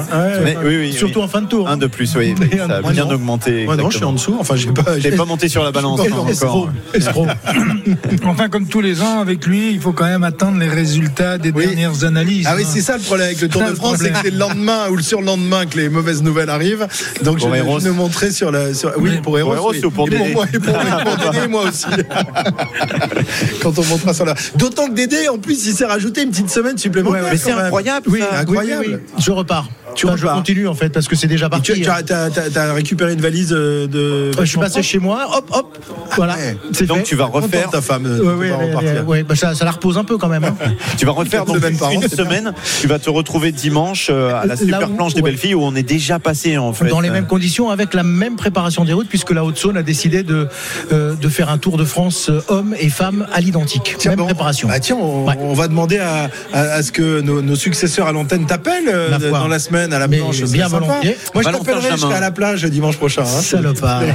oui. 0.65 0.91
hein. 0.93 0.97
Surtout 0.97 1.21
en 1.23 1.29
fin 1.29 1.43
de 1.43 1.47
tour. 1.49 1.69
Un 1.69 1.77
de 1.77 1.87
plus, 1.89 2.15
oui. 2.17 2.35
Ça 2.69 2.77
a 2.77 2.83
bien 2.93 3.11
augmenté. 3.11 3.65
Moi 3.65 3.77
non, 3.77 3.91
je 3.91 3.97
suis 3.97 4.05
en 4.05 4.13
dessous. 4.13 4.37
Enfin, 4.39 4.55
j'ai 4.57 4.71
pas. 4.71 4.83
Pas 5.17 5.25
monté 5.25 5.49
sur 5.49 5.63
la 5.65 5.73
balance 5.73 6.01
hein, 6.01 6.13
encore. 6.13 6.69
Enfin, 8.25 8.49
comme 8.49 8.67
tous 8.67 8.81
les 8.81 9.01
ans, 9.03 9.21
avec 9.21 9.47
lui, 9.47 9.71
il 9.73 9.81
faut 9.81 9.93
quand 9.93 10.05
même 10.07 10.25
attendre 10.25 10.59
les 10.59 10.69
résultats 10.69 11.39
des 11.39 11.51
Oui. 11.53 11.67
dernières 11.67 12.05
analyses. 12.05 12.47
Ah 12.49 12.55
oui, 12.57 12.63
hein. 12.65 12.69
c'est 12.71 12.81
ça 12.81 12.97
le 12.97 13.03
problème 13.03 13.27
avec 13.27 13.41
le 13.41 13.49
Tour 13.49 13.63
de 13.63 13.75
France, 13.75 13.99
c'est 14.01 14.11
que 14.11 14.19
c'est 14.25 14.31
le 14.31 14.39
lendemain 14.39 14.89
ou 14.91 14.97
le 14.97 15.03
surlendemain 15.03 15.67
que 15.67 15.77
les 15.79 15.89
mauvaises 15.89 16.23
nouvelles 16.23 16.51
arrivent. 16.51 16.87
Donc 17.23 17.39
Pour 17.39 17.51
je, 17.51 17.55
Eros. 17.57 17.81
je 17.81 17.89
me 17.89 17.93
montrais 17.93 18.31
sur 18.31 18.51
la. 18.51 18.75
Sur, 18.75 18.93
oui, 18.99 19.19
pour 19.23 19.39
Eros, 19.39 19.55
Eros 19.55 19.73
oui. 19.73 19.85
ou 19.85 19.91
pour 19.91 20.07
et 20.09 20.11
Dédé 20.11 20.25
et 20.87 21.33
Dédé, 21.33 21.49
moi 21.49 21.65
aussi. 21.69 21.87
Quand 23.63 23.79
on 23.79 23.85
montera 23.85 24.15
sur 24.15 24.25
la. 24.25 24.35
D'autant 24.57 24.87
que 24.89 24.93
Dédé, 24.95 25.29
en 25.29 25.39
plus, 25.39 25.67
il 25.67 25.75
s'est 25.75 25.85
rajouté 25.85 26.23
une 26.23 26.31
petite 26.31 26.51
semaine 26.51 26.79
supplémentaire. 26.79 27.25
Mais 27.31 27.37
c'est 27.37 27.53
incroyable, 27.53 28.07
Oui, 28.11 28.21
ça. 28.21 28.39
incroyable. 28.41 28.85
Oui, 28.87 28.95
oui, 28.95 29.01
oui. 29.17 29.23
Je 29.23 29.31
repars. 29.31 29.69
Tu 29.95 30.07
Enfin, 30.07 30.17
je 30.17 30.27
continue 30.27 30.67
en 30.69 30.75
fait 30.75 30.89
parce 30.91 31.07
que 31.09 31.17
c'est 31.17 31.27
déjà 31.27 31.49
parti. 31.49 31.73
tu, 31.73 31.81
tu 31.83 31.89
as, 31.89 32.03
t'as 32.03 32.73
récupéré 32.73 33.13
une 33.13 33.21
valise 33.21 33.53
euh, 33.53 33.87
de. 33.87 34.31
Je 34.41 34.45
suis 34.45 34.59
passé 34.59 34.83
chez 34.83 34.99
moi, 34.99 35.27
hop, 35.37 35.45
hop, 35.53 35.79
voilà. 36.17 36.37
c'est 36.73 36.87
Donc 36.87 36.99
fait. 36.99 37.03
tu 37.05 37.17
vas 37.17 37.27
refaire, 37.27 37.71
ta 37.71 37.81
femme 37.81 38.03
de 38.05 38.21
Ouais, 38.21 39.03
ouais, 39.07 39.23
bah, 39.23 39.35
ça, 39.37 39.55
ça 39.55 39.65
la 39.65 39.71
repose 39.71 39.97
un 39.99 40.05
peu 40.05 40.19
quand 40.19 40.29
même. 40.29 40.45
hein. 40.45 40.55
tu 40.99 41.07
vas 41.07 41.13
refaire 41.13 41.45
donc 41.45 41.57
une 41.57 41.77
bien. 41.77 42.09
semaine. 42.09 42.53
Tu 42.81 42.87
vas 42.87 42.99
te 42.99 43.09
retrouver 43.11 43.53
dimanche 43.53 44.09
euh, 44.11 44.35
à 44.35 44.47
la 44.47 44.57
super 44.57 44.91
où- 44.91 44.95
planche 44.95 45.15
des 45.15 45.21
ouais. 45.23 45.31
belles 45.31 45.39
filles 45.39 45.55
où 45.55 45.63
on 45.63 45.75
est 45.75 45.83
déjà 45.83 46.19
passé 46.19 46.59
en 46.59 46.73
fait. 46.73 46.87
Dans 46.89 47.01
les 47.01 47.11
mêmes 47.11 47.27
conditions, 47.27 47.71
avec 47.71 47.95
la 47.95 48.03
même 48.03 48.37
préparation 48.37 48.85
des 48.85 48.93
routes, 48.93 49.09
puisque 49.09 49.31
la 49.31 49.45
Haute-Saône 49.45 49.77
a 49.77 49.83
décidé 49.83 50.23
de, 50.23 50.49
euh, 50.93 51.15
de 51.15 51.29
faire 51.29 51.51
un 51.51 51.59
Tour 51.59 51.77
de 51.77 51.85
France 51.85 52.29
euh, 52.31 52.41
hommes 52.49 52.75
et 52.79 52.89
femmes 52.89 53.27
à 53.33 53.41
l'identique. 53.41 53.95
Tiens, 53.99 54.11
Même 54.13 54.19
bon. 54.19 54.25
préparation. 54.27 54.69
Bah, 54.69 54.81
tiens, 54.81 54.97
on, 55.01 55.25
Ouais. 55.27 55.35
on 55.41 55.55
va 55.55 55.69
demander 55.69 55.99
à, 55.99 56.31
à- 56.53 56.61
à 56.61 56.83
ce 56.83 56.91
que 56.93 57.21
nos, 57.21 57.41
nos 57.43 57.57
successeurs 57.57 58.07
à 58.09 58.13
l'antenne 58.13 58.47
t'appellent 58.47 58.89
euh, 58.93 59.19
dans 59.31 59.49
la 59.49 59.59
semaine 59.59 59.84
à 59.93 59.99
la 59.99 60.09
Mais 60.09 60.19
planche. 60.19 60.41
ce 60.41 60.45
bien 60.53 60.69
volontiers. 60.69 61.17
Moi, 61.35 61.43
je 61.45 61.51
t'appellerai 61.51 61.91
jusqu'à 61.93 62.21
la 62.21 62.31
plage 62.31 62.65
dimanche 62.65 62.97
prochain. 62.97 63.23
hein. 63.23 63.41
Salopard. 63.43 64.03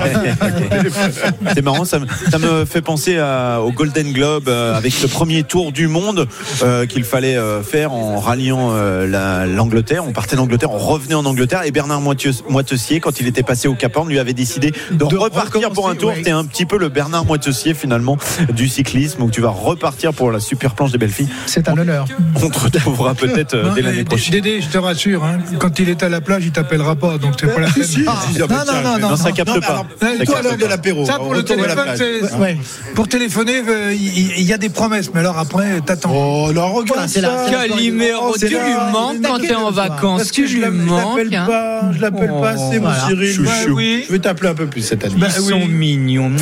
C'est 1.53 1.61
marrant, 1.63 1.85
ça 1.85 1.99
me, 1.99 2.05
ça 2.31 2.37
me 2.37 2.65
fait 2.65 2.81
penser 2.81 3.17
à- 3.17 3.61
au 3.61 3.71
Golden 3.71 4.11
Globe 4.11 4.47
euh, 4.49 4.75
avec 4.75 5.01
le 5.01 5.07
premier 5.07 5.43
tour 5.43 5.71
du 5.71 5.87
monde 5.87 6.27
euh, 6.63 6.85
qu'il 6.85 7.03
fallait 7.03 7.35
euh, 7.37 7.61
faire 7.63 7.91
en 7.93 8.19
ralliant 8.19 8.69
euh, 8.73 9.07
la- 9.07 9.45
l'Angleterre. 9.45 10.03
On 10.07 10.11
partait 10.11 10.35
d'Angleterre, 10.35 10.71
on 10.71 10.77
revenait 10.77 11.15
en 11.15 11.25
Angleterre 11.25 11.63
et 11.65 11.71
Bernard 11.71 12.01
Moitessier, 12.01 12.99
quand 12.99 13.19
il 13.19 13.27
était 13.27 13.43
passé 13.43 13.67
au 13.67 13.75
Cap 13.75 13.95
Horn, 13.97 14.09
lui 14.09 14.19
avait 14.19 14.33
décidé 14.33 14.71
de, 14.91 15.05
De 15.05 15.17
repartir 15.17 15.71
pour 15.71 15.89
un 15.89 15.95
tour. 15.95 16.09
ouais. 16.11 16.21
T'es 16.21 16.31
un 16.31 16.45
petit 16.45 16.65
peu 16.65 16.77
le 16.77 16.89
Bernard 16.89 17.25
Moitessier 17.25 17.73
finalement 17.73 18.17
du 18.53 18.67
cyclisme 18.67 19.23
où 19.23 19.29
tu 19.29 19.41
vas 19.41 19.49
repartir 19.49 20.13
pour 20.13 20.31
la 20.31 20.39
super 20.39 20.73
planche 20.75 20.91
des 20.91 20.97
belles 20.97 21.09
filles. 21.11 21.29
C'est 21.45 21.67
un 21.69 21.77
honneur. 21.77 22.05
On 22.41 22.49
te 22.49 22.59
retrouvera 22.59 23.13
peut-être 23.15 23.73
dès 23.75 23.81
l'année 23.81 24.03
prochaine. 24.03 24.31
Dédé, 24.31 24.61
je 24.61 24.67
te 24.69 24.77
rassure, 24.77 25.23
hein, 25.23 25.37
quand 25.59 25.79
il 25.79 25.89
est 25.89 26.01
à 26.03 26.09
la 26.09 26.21
plage, 26.21 26.43
il 26.45 26.51
t'appellera 26.51 26.95
pas, 26.95 27.17
donc 27.17 27.33
c'est 27.39 27.47
pas 27.53 27.61
la 27.61 27.67
peine. 27.69 27.83
Si, 27.83 27.93
si, 28.01 28.05
ah, 28.07 28.13
bah, 28.47 28.63
non, 28.67 28.73
non, 28.81 28.99
non, 28.99 29.09
Non, 29.09 29.15
ça 29.15 29.31
capte 29.31 29.59
pas. 29.59 29.85
Ça 29.99 30.25
toi, 30.25 30.41
l'heure 30.41 30.51
pas. 30.51 30.57
de 30.57 30.65
l'apéro. 30.65 31.05
Ça, 31.05 31.13
pour 31.15 31.33
le 31.33 31.39
retourne 31.39 31.59
à 31.63 31.67
la 31.67 31.75
téléphone, 31.75 31.95
plage. 31.95 32.29
c'est- 32.31 32.35
Ouais. 32.37 32.57
Pour 32.95 33.07
téléphoner, 33.07 33.61
euh, 33.67 33.93
il 33.93 34.41
y, 34.41 34.53
a 34.53 34.57
des 34.57 34.69
promesses, 34.69 35.11
mais 35.13 35.19
alors 35.19 35.37
après, 35.37 35.81
t'attends. 35.85 36.11
Oh, 36.13 36.51
non, 36.53 36.67
regarde 36.73 36.87
Voilà, 36.87 37.07
c'est 37.07 37.21
la- 37.21 37.45
Calimero, 37.49 38.31
Oh, 38.31 38.35
tu 38.39 38.47
lui 38.47 38.55
manques 38.91 39.21
quand 39.23 39.39
t'es 39.39 39.55
en 39.55 39.71
vacances. 39.71 40.17
Parce 40.19 40.31
que 40.31 40.35
Tu 40.35 40.47
je 40.47 40.53
lui 40.55 40.61
l'appelle- 40.61 40.79
je 40.79 40.85
l'appelle 40.95 41.25
manques. 41.25 41.33
hein. 41.35 41.45
pas, 41.47 41.91
je 41.93 42.01
l'appelle 42.01 42.33
pas 42.41 42.49
assez, 42.49 42.79
mon 42.79 42.89
Voilà. 42.89 43.07
Cyril. 43.07 43.33
Chouchou. 43.33 43.75
Bah. 43.75 43.81
Je 44.07 44.11
vais 44.11 44.19
t'appeler 44.19 44.49
un 44.49 44.55
peu 44.55 44.65
plus 44.67 44.81
cette 44.81 45.03
année. 45.05 45.15
Bah 45.17 45.27
Ils 45.35 45.41
oui. 45.41 45.49
sont 45.49 45.67
mignons. 45.67 46.31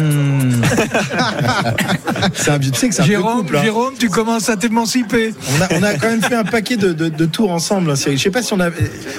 C'est 2.34 2.52
un, 2.52 2.60
tu 2.60 2.70
sais 2.74 2.90
que 2.90 2.96
c'est 2.96 3.02
un 3.02 3.06
peu 3.06 3.12
Jérôme, 3.12 3.38
couple. 3.40 3.58
hein. 3.58 3.64
Jérôme, 3.64 3.94
tu 4.00 4.10
commences 4.10 4.50
à 4.50 4.58
t'émanciper. 4.58 5.34
On 5.58 5.62
a, 5.62 5.68
on 5.80 5.84
a 5.84 5.94
quand 5.94 6.08
même 6.10 6.22
fait 6.22 6.36
un 6.36 6.44
paquet 6.44 6.78
de, 6.78 6.94
de- 6.94 7.10
de 7.10 7.26
tours 7.26 7.52
ensemble. 7.52 7.92
hein, 7.92 7.96
Cyril. 7.96 8.18
Je 8.18 8.24
sais 8.24 8.30
pas 8.32 8.42
si 8.42 8.54
on 8.54 8.60
a. 8.60 8.70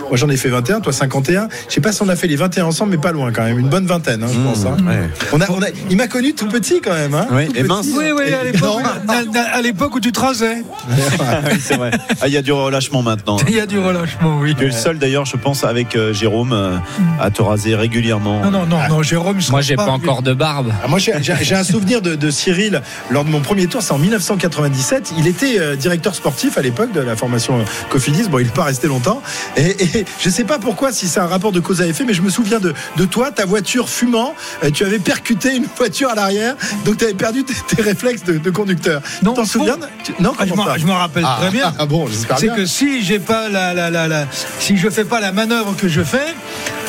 Moi, 0.08 0.16
j'en 0.16 0.28
ai 0.28 0.36
fait 0.36 0.48
21, 0.48 0.80
toi 0.80 0.92
51. 0.92 1.48
Je 1.68 1.74
sais 1.74 1.80
pas 1.80 1.92
si 1.92 2.02
on 2.02 2.08
a 2.08 2.16
fait 2.16 2.26
les 2.26 2.36
21 2.36 2.64
ensemble, 2.66 2.92
mais 2.92 2.98
pas 2.98 3.12
loin 3.12 3.32
quand 3.32 3.44
même. 3.44 3.58
Une 3.58 3.68
bonne 3.68 3.86
vingtaine, 3.86 4.22
hein, 4.22 4.28
je 4.32 4.38
pense. 4.40 4.64
hein. 4.64 4.76
Ouais. 4.86 5.08
On 5.32 5.40
a, 5.40 5.50
on 5.50 5.62
a, 5.62 5.66
il 5.90 5.96
m'a 5.96 6.06
connu 6.08 6.34
tout 6.34 6.48
petit 6.48 6.80
quand 6.80 6.94
même. 6.94 7.14
Hein, 7.14 7.26
Oui, 7.30 7.48
et 7.54 7.62
mince. 7.62 7.86
Oui, 7.96 8.06
oui, 8.16 8.24
à 8.32 9.62
l'époque, 9.62 9.94
où 9.94 10.00
tu 10.00 10.12
te 10.12 10.20
rasais. 10.20 10.62
oui, 10.90 11.58
c'est 11.60 11.76
vrai. 11.76 11.90
Ah, 12.20 12.28
Il 12.28 12.32
y 12.32 12.36
a 12.36 12.42
du 12.42 12.52
relâchement 12.52 13.02
maintenant. 13.02 13.36
Il 13.48 13.54
y 13.54 13.60
a 13.60 13.66
du 13.66 13.78
relâchement, 13.78 14.38
oui. 14.40 14.54
Tu 14.56 14.64
es 14.64 14.66
le 14.66 14.72
seul 14.72 14.98
d'ailleurs, 14.98 15.24
je 15.24 15.36
pense, 15.36 15.64
avec 15.64 15.96
euh, 15.96 16.12
Jérôme, 16.12 16.52
euh, 16.52 16.76
à 17.20 17.30
te 17.30 17.42
raser 17.42 17.74
régulièrement. 17.74 18.40
Non, 18.44 18.50
non, 18.50 18.66
non, 18.66 18.78
non, 18.88 19.02
Jérôme, 19.02 19.38
il 19.40 19.50
Moi, 19.50 19.60
j'ai 19.60 19.76
pas 19.76 19.86
encore 19.86 20.22
de 20.22 20.32
barbe. 20.34 20.72
Ah, 20.84 20.88
moi, 20.88 20.98
j'ai 20.98 21.54
un 21.54 21.64
souvenir 21.64 22.02
de, 22.02 22.14
de 22.14 22.30
Cyril 22.30 22.82
lors 23.10 23.24
de 23.24 23.30
mon 23.30 23.40
premier 23.40 23.66
tour, 23.66 23.82
c'est 23.82 23.92
en 23.92 23.98
1997. 23.98 25.14
Il 25.18 25.26
était 25.26 25.58
euh, 25.58 25.76
directeur 25.76 26.14
sportif 26.14 26.58
à 26.58 26.62
l'époque 26.62 26.92
de 26.92 27.00
la 27.00 27.16
formation 27.16 27.64
Cofidis. 27.90 28.28
Bon, 28.28 28.38
il 28.38 28.46
n'est 28.46 28.52
pas 28.52 28.64
resté 28.64 28.86
longtemps. 28.86 29.22
Et, 29.56 29.77
et 29.80 30.04
je 30.20 30.30
sais 30.30 30.44
pas 30.44 30.58
pourquoi, 30.58 30.92
si 30.92 31.08
c'est 31.08 31.20
un 31.20 31.26
rapport 31.26 31.52
de 31.52 31.60
cause 31.60 31.80
à 31.82 31.86
effet, 31.86 32.04
mais 32.04 32.14
je 32.14 32.22
me 32.22 32.30
souviens 32.30 32.60
de, 32.60 32.74
de 32.96 33.04
toi, 33.04 33.30
ta 33.30 33.44
voiture 33.46 33.88
fumant. 33.88 34.34
euh, 34.64 34.70
tu 34.70 34.84
avais 34.84 34.98
percuté 34.98 35.56
une 35.56 35.66
voiture 35.76 36.10
à 36.10 36.14
l'arrière, 36.14 36.54
donc 36.84 36.98
tu 36.98 37.04
avais 37.04 37.14
perdu 37.14 37.44
tes, 37.44 37.54
tes 37.76 37.82
réflexes 37.82 38.24
de, 38.24 38.38
de 38.38 38.50
conducteur. 38.50 39.00
Non, 39.22 39.32
tu 39.32 39.40
t'en 39.40 39.44
souviens 39.46 39.76
Tu- 40.04 40.12
Non, 40.20 40.32
Ah, 40.38 40.44
je 40.46 40.86
m'en- 40.86 40.94
rappelle 40.96 41.24
Ah, 41.26 41.36
très 41.40 41.50
bien. 41.50 41.72
Ah 41.78 41.86
bon, 41.86 42.06
C'est 42.38 42.48
que 42.54 42.66
si 42.66 43.02
j'ai 43.02 43.18
pas 43.18 43.48
la, 43.48 43.74
la, 43.74 43.90
la, 43.90 44.08
la- 44.08 44.26
si 44.60 44.76
je 44.76 44.88
fais 44.88 45.04
pas 45.04 45.20
la 45.20 45.32
manœuvre 45.32 45.74
que 45.76 45.88
je 45.88 46.02
fais, 46.02 46.34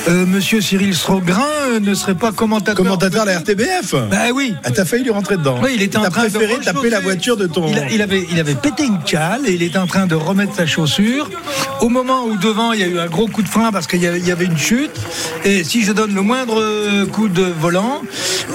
euh, 0.08 0.26
Monsieur 0.26 0.62
Cyril 0.62 0.96
Strogrin 0.96 1.44
euh, 1.72 1.80
ne 1.80 1.94
serait 1.94 2.16
pas 2.16 2.32
commentateur. 2.32 2.76
Commentateur 2.76 3.24
à 3.24 3.26
la 3.26 3.40
RTBF 3.40 3.96
Bah 4.10 4.18
oui. 4.34 4.56
Ah, 4.64 4.72
T'as 4.72 4.86
failli 4.86 5.04
lui 5.04 5.12
rentrer 5.12 5.36
dedans. 5.38 5.60
Oui, 5.62 5.72
il 5.76 5.82
était 5.82 5.98
en 5.98 6.04
train 6.10 6.24
de 6.26 6.30
préféré 6.30 6.58
taper 6.64 6.90
la 6.90 7.02
voiture 7.02 7.36
de 7.38 7.48
ton. 7.48 7.68
Il, 7.68 7.78
a- 7.78 7.90
il 7.92 8.02
avait, 8.02 8.26
il 8.32 8.40
avait 8.40 8.56
pété 8.56 8.86
une 8.86 9.00
cale 9.04 9.42
et 9.46 9.54
il 9.54 9.62
était 9.62 9.78
en 9.78 9.88
train 9.88 10.08
de 10.08 10.16
remettre 10.16 10.56
sa 10.56 10.66
chaussure. 10.66 11.30
Au 11.82 11.90
moment 11.90 12.24
où 12.26 12.38
devant, 12.38 12.69
il 12.74 12.80
y 12.80 12.84
a 12.84 12.88
eu 12.88 13.00
un 13.00 13.08
gros 13.08 13.28
coup 13.28 13.42
de 13.42 13.48
frein 13.48 13.72
parce 13.72 13.88
qu'il 13.88 14.02
y 14.02 14.08
avait, 14.08 14.46
une 14.46 14.58
chute. 14.58 14.92
Et 15.44 15.64
si 15.64 15.84
je 15.84 15.92
donne 15.92 16.14
le 16.14 16.22
moindre 16.22 17.06
coup 17.06 17.28
de 17.28 17.44
volant, 17.44 18.02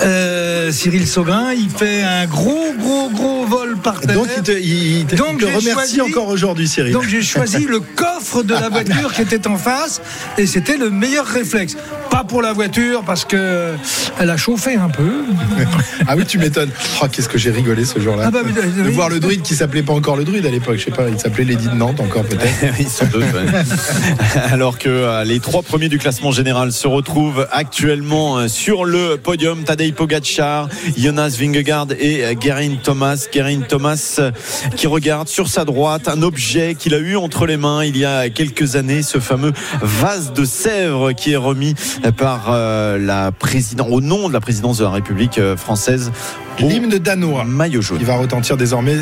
euh, 0.03 0.73
Cyril 0.73 1.07
Saugrin, 1.07 1.53
il 1.53 1.71
fait 1.71 2.03
un 2.03 2.27
gros, 2.27 2.73
gros, 2.79 3.11
gros 3.11 3.44
vol 3.45 3.77
par 3.79 4.01
terre. 4.01 4.15
Donc 4.15 4.29
il 4.37 4.43
te, 4.43 4.53
il- 4.53 4.99
il 5.01 5.07
te- 5.07 5.17
Donc, 5.17 5.35
il 5.35 5.45
te 5.47 5.61
j'ai 5.61 5.73
remercie 5.73 5.97
choisi- 5.99 6.11
encore 6.11 6.29
aujourd'hui, 6.29 6.69
Cyril. 6.69 6.93
Donc 6.93 7.05
j'ai 7.09 7.23
choisi 7.23 7.65
le 7.67 7.81
coffre 7.81 8.43
de 8.43 8.55
la 8.55 8.69
voiture 8.69 9.13
qui 9.13 9.23
était 9.23 9.47
en 9.47 9.57
face 9.57 10.01
et 10.39 10.47
c'était 10.47 10.77
le 10.77 10.91
meilleur 10.91 11.27
réflexe. 11.27 11.77
Pas 12.11 12.25
pour 12.25 12.43
la 12.43 12.53
voiture 12.53 13.03
parce 13.05 13.25
que 13.25 13.73
elle 14.21 14.31
a 14.31 14.37
chauffé 14.37 14.77
un 14.77 14.89
peu. 14.89 15.03
Ah 16.07 16.17
oui, 16.17 16.25
tu 16.27 16.39
m'étonnes. 16.39 16.71
Oh, 17.03 17.07
qu'est-ce 17.11 17.29
que 17.29 17.39
j'ai 17.39 17.51
rigolé 17.51 17.85
ce 17.85 17.99
jour-là. 17.99 18.25
Ah 18.27 18.31
bah, 18.31 18.41
mais, 18.45 18.53
de 18.53 18.61
oui. 18.89 18.93
voir 18.95 19.09
le 19.09 19.21
druide 19.21 19.41
qui 19.43 19.55
s'appelait 19.55 19.83
pas 19.83 19.95
encore 19.95 20.17
le 20.17 20.25
druide 20.25 20.45
à 20.45 20.51
l'époque. 20.51 20.77
Je 20.77 20.85
sais 20.85 20.91
pas, 20.91 21.09
il 21.09 21.19
s'appelait 21.19 21.45
Lady 21.45 21.67
de 21.69 21.75
Nantes 21.75 21.99
encore 22.01 22.25
peut-être. 22.25 22.75
Ils 22.79 22.89
sont 22.89 23.07
deux. 23.07 23.21
ouais. 23.21 23.65
Alors 24.51 24.79
que 24.79 24.89
euh, 24.89 25.25
les 25.25 25.41
trois 25.41 25.63
premiers 25.63 25.89
du 25.89 25.99
classement 25.99 26.31
général 26.31 26.73
se 26.73 26.87
retrouvent 26.87 27.47
actuellement 27.53 28.39
euh, 28.39 28.49
sur 28.49 28.85
le 28.85 29.17
podium. 29.17 29.65
Tadej 29.65 29.95
Pogacar, 29.95 30.69
Jonas 30.97 31.37
Vingegaard 31.39 31.89
et 31.99 32.25
euh, 32.25 32.35
Guerin 32.35 32.75
Thomas. 32.83 33.27
Guerin 33.35 33.63
Thomas 33.63 34.17
euh, 34.21 34.31
qui 34.77 34.87
regarde 34.87 35.27
sur 35.27 35.49
sa 35.49 35.65
droite 35.65 36.07
un 36.07 36.23
objet 36.23 36.77
qu'il 36.77 36.95
a 36.95 36.99
eu 36.99 37.17
entre 37.17 37.47
les 37.47 37.57
mains 37.57 37.85
il 37.85 37.97
y 37.97 38.05
a 38.05 38.31
quelques 38.31 38.77
années, 38.77 39.03
ce 39.03 39.19
fameux 39.19 39.53
vase 39.83 40.33
de 40.33 40.45
Sèvres 40.45 41.13
qui 41.13 41.33
est 41.33 41.37
remis 41.37 41.75
par 42.17 42.47
euh, 42.51 42.97
la 42.97 43.33
présidente, 43.33 43.89
au 43.91 44.01
nom 44.01 44.29
de 44.29 44.33
la 44.33 44.41
présidence 44.41 44.79
de 44.79 44.85
la 44.85 44.91
République 44.91 45.39
euh, 45.39 45.57
française. 45.57 46.13
L'hymne 46.61 46.99
danois 46.99 47.45
Maillot 47.45 47.83
jaune. 47.83 47.99
qui 47.99 48.05
va 48.05 48.15
retentir 48.15 48.57
désormais 48.57 48.99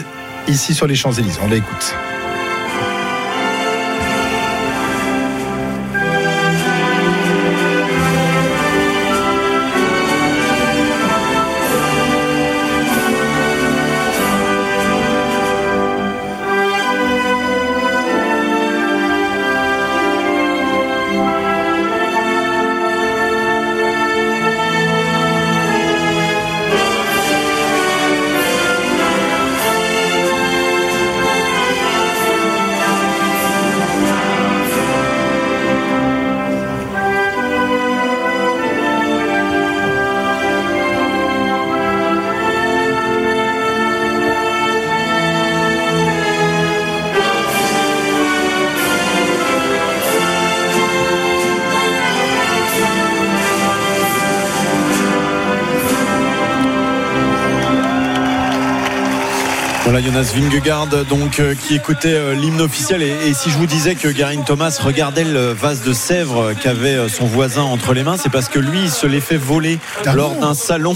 ici 0.49 0.73
sur 0.73 0.87
les 0.87 0.95
Champs-Élysées. 0.95 1.41
On 1.45 1.49
l'écoute. 1.49 1.95
Voilà 59.93 60.07
Jonas 60.07 60.33
Vingegaard 60.35 60.87
donc 61.05 61.39
euh, 61.39 61.55
qui 61.55 61.75
écoutait 61.75 62.15
euh, 62.15 62.35
l'hymne 62.35 62.63
officiel 62.63 63.03
et, 63.03 63.11
et 63.29 63.35
si 63.35 63.51
je 63.51 63.59
vous 63.59 63.67
disais 63.67 63.95
que 63.95 64.09
Garin 64.09 64.41
Thomas 64.41 64.79
regardait 64.83 65.23
le 65.23 65.53
vase 65.53 65.83
de 65.83 65.93
Sèvres 65.93 66.55
qu'avait 66.55 66.95
euh, 66.95 67.09
son 67.11 67.27
voisin 67.27 67.61
entre 67.61 67.93
les 67.93 68.03
mains, 68.03 68.17
c'est 68.17 68.33
parce 68.33 68.49
que 68.49 68.59
lui 68.59 68.85
il 68.85 68.91
se 68.91 69.07
l'est 69.07 69.21
fait 69.21 69.37
voler 69.37 69.79
Ah 70.07 70.15
lors 70.15 70.35
d'un 70.37 70.55
salon. 70.55 70.95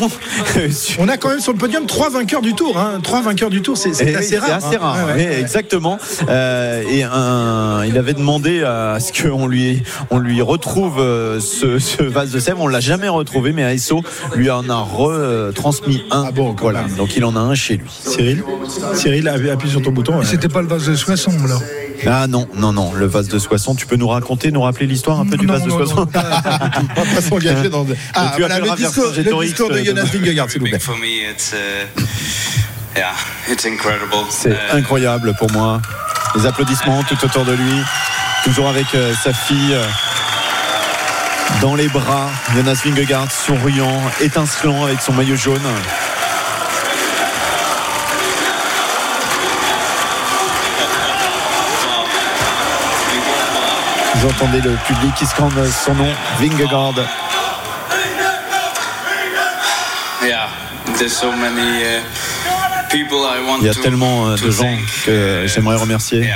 On 0.99 1.09
a 1.09 1.19
quand 1.19 1.29
même 1.29 1.41
sur 1.41 1.53
le 1.53 1.59
podium 1.59 1.85
trois 1.85 2.09
vainqueurs 2.09 2.41
du 2.41 2.55
tour. 2.55 2.79
Hein. 2.79 3.01
Trois 3.03 3.21
vainqueurs 3.21 3.51
du 3.51 3.61
tour, 3.61 3.77
c'est 3.77 3.93
c'est 3.93 4.07
Et 4.07 4.09
oui, 4.13 4.15
assez 4.15 4.39
rare. 4.39 4.49
C'est 4.49 4.67
assez 4.69 4.77
hein. 4.77 4.81
rare, 4.81 5.07
Ouais, 5.09 5.13
ouais. 5.13 5.29
oui, 5.29 5.41
exactement. 5.41 5.99
Euh, 6.31 6.83
et 6.91 7.03
un, 7.03 7.85
il 7.85 7.99
avait 7.99 8.15
demandé 8.15 8.63
à 8.63 8.97
ce 8.99 9.13
qu'on 9.13 9.47
lui, 9.47 9.83
on 10.09 10.17
lui 10.17 10.41
retrouve 10.41 11.05
ce, 11.39 11.79
ce 11.79 12.03
vase 12.03 12.31
de 12.31 12.41
sèvres. 12.41 12.63
On 12.63 12.69
l'a 12.69 12.81
jamais 12.81 13.09
retrouvé, 13.09 13.53
mais 13.53 13.63
ASO 13.63 14.03
lui 14.35 14.51
en 14.51 14.71
a 14.71 14.77
retransmis 14.77 16.03
un. 16.11 16.25
Ah 16.29 16.31
bon, 16.31 16.57
voilà. 16.59 16.85
Donc 16.97 17.15
il 17.15 17.27
en 17.27 17.37
a 17.37 17.41
un 17.41 17.55
chez 17.55 17.77
lui. 17.77 17.91
Cyril, 17.91 18.43
Cyril, 18.97 19.29
appuie 19.29 19.71
sur 19.71 19.83
ton 19.83 19.91
bouton. 19.93 20.19
ouais. 20.19 20.25
C'était 20.25 20.49
pas 20.49 20.63
le 20.63 20.69
vase 20.69 20.87
de 20.87 20.95
Soissons, 20.95 21.33
là. 21.47 21.57
Ah 22.07 22.27
non, 22.27 22.47
non, 22.55 22.73
non, 22.73 22.93
le 22.93 23.07
vase 23.07 23.29
de 23.29 23.39
Soissons. 23.39 23.75
Tu 23.75 23.87
peux 23.87 23.97
nous 23.97 24.09
raconter, 24.09 24.51
nous 24.53 24.61
rappeler 24.63 24.87
l'histoire 24.87 25.21
un 25.21 25.27
peu 25.27 25.37
du 25.37 25.47
Non, 25.47 25.55
vase 25.55 25.63
de 25.65 25.69
non, 25.69 25.77
Soissons 25.79 25.97
On 26.15 27.03
va 27.03 27.15
pas 27.15 27.21
s'engager 27.21 27.69
dans. 27.69 27.87
Ah, 28.15 28.33
tu 28.35 28.41
voilà 28.43 28.59
le 28.61 28.77
discours, 28.77 29.13
le 29.17 29.45
discours 29.47 29.71
de 29.71 29.79
euh, 29.79 29.85
Jonas. 29.85 30.05
Vingegaard, 30.13 30.51
s'il 30.51 30.61
vous 30.61 30.67
plaît. 30.69 30.79
For 30.79 30.97
me, 30.97 31.31
it's 31.31 31.53
uh, 31.53 32.01
yeah, 32.97 33.13
it's 33.51 33.65
incredible. 33.67 34.27
C'est 34.31 34.51
Uh, 34.51 34.77
incroyable 34.77 35.35
pour 35.39 35.51
moi. 35.53 35.81
Les 36.35 36.45
applaudissements 36.47 37.03
tout 37.05 37.17
autour 37.25 37.45
de 37.45 37.53
lui. 37.53 37.75
Toujours 38.45 38.69
avec 38.69 38.87
euh, 38.95 39.13
sa 39.25 39.33
fille 39.33 39.73
euh, 39.73 39.83
dans 41.63 41.75
les 41.75 41.89
bras. 41.89 42.29
Jonas 42.55 42.81
Vingegaard 42.85 43.31
souriant, 43.33 44.01
étincelant 44.21 44.85
avec 44.85 45.01
son 45.01 45.13
maillot 45.15 45.37
jaune. 45.37 45.61
Vous 54.17 54.29
entendez 54.29 54.61
le 54.61 54.73
public 54.87 55.15
qui 55.15 55.27
scande 55.27 55.53
son 55.85 55.95
nom, 55.95 56.09
Vingegaard. 56.41 56.95
uh, 60.23 60.27
Il 63.61 63.67
y 63.67 63.69
a 63.69 63.75
tellement 63.83 64.29
euh, 64.29 64.37
de 64.37 64.51
gens 64.51 64.77
que 65.05 65.45
j'aimerais 65.47 65.77
remercier. 65.77 66.21
Uh, 66.23 66.27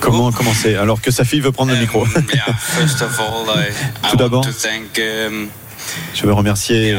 Comment 0.00 0.32
commencer? 0.32 0.74
Alors 0.76 1.00
que 1.00 1.10
sa 1.10 1.24
fille 1.24 1.40
veut 1.40 1.52
prendre 1.52 1.72
le 1.72 1.78
micro 1.78 2.06
I, 2.06 2.10
I 2.34 4.10
Tout 4.10 4.16
d'abord, 4.16 4.44
um, 4.46 5.48
je 6.14 6.26
veux 6.26 6.32
remercier 6.32 6.98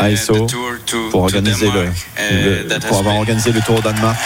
ASO 0.00 0.34
uh, 0.34 1.10
pour 1.10 1.22
organiser 1.22 1.70
le. 1.70 1.84
Uh, 1.86 2.64
le- 2.68 2.78
pour 2.88 2.98
avoir 2.98 3.16
organisé 3.16 3.52
le 3.52 3.60
Tour 3.60 3.78
au 3.78 3.82
Danemark. 3.82 4.18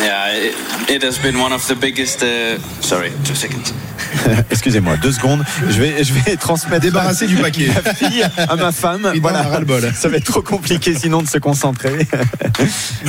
Yeah, 0.00 0.32
it, 0.32 0.54
it 0.88 1.02
has 1.02 1.18
been 1.18 1.38
one 1.38 1.52
of 1.52 1.66
the 1.66 1.74
biggest. 1.74 2.22
Uh, 2.22 2.58
sorry, 2.80 3.10
two 3.24 3.34
seconds. 3.34 3.74
Excusez-moi, 4.50 4.96
deux 4.96 5.12
secondes. 5.12 5.44
Je 5.68 5.80
vais, 5.80 6.02
je 6.02 6.12
vais 6.12 6.36
transmettre. 6.36 6.82
Débarrasser 6.82 7.26
du 7.26 7.36
paquet. 7.36 7.68
Ma 7.84 7.94
fille 7.94 8.22
à 8.36 8.56
ma 8.56 8.72
femme. 8.72 9.12
Voilà. 9.20 9.92
Ça 9.94 10.08
va 10.08 10.16
être 10.16 10.24
trop 10.24 10.42
compliqué 10.42 10.94
sinon 10.94 11.22
de 11.22 11.28
se 11.28 11.38
concentrer. 11.38 12.06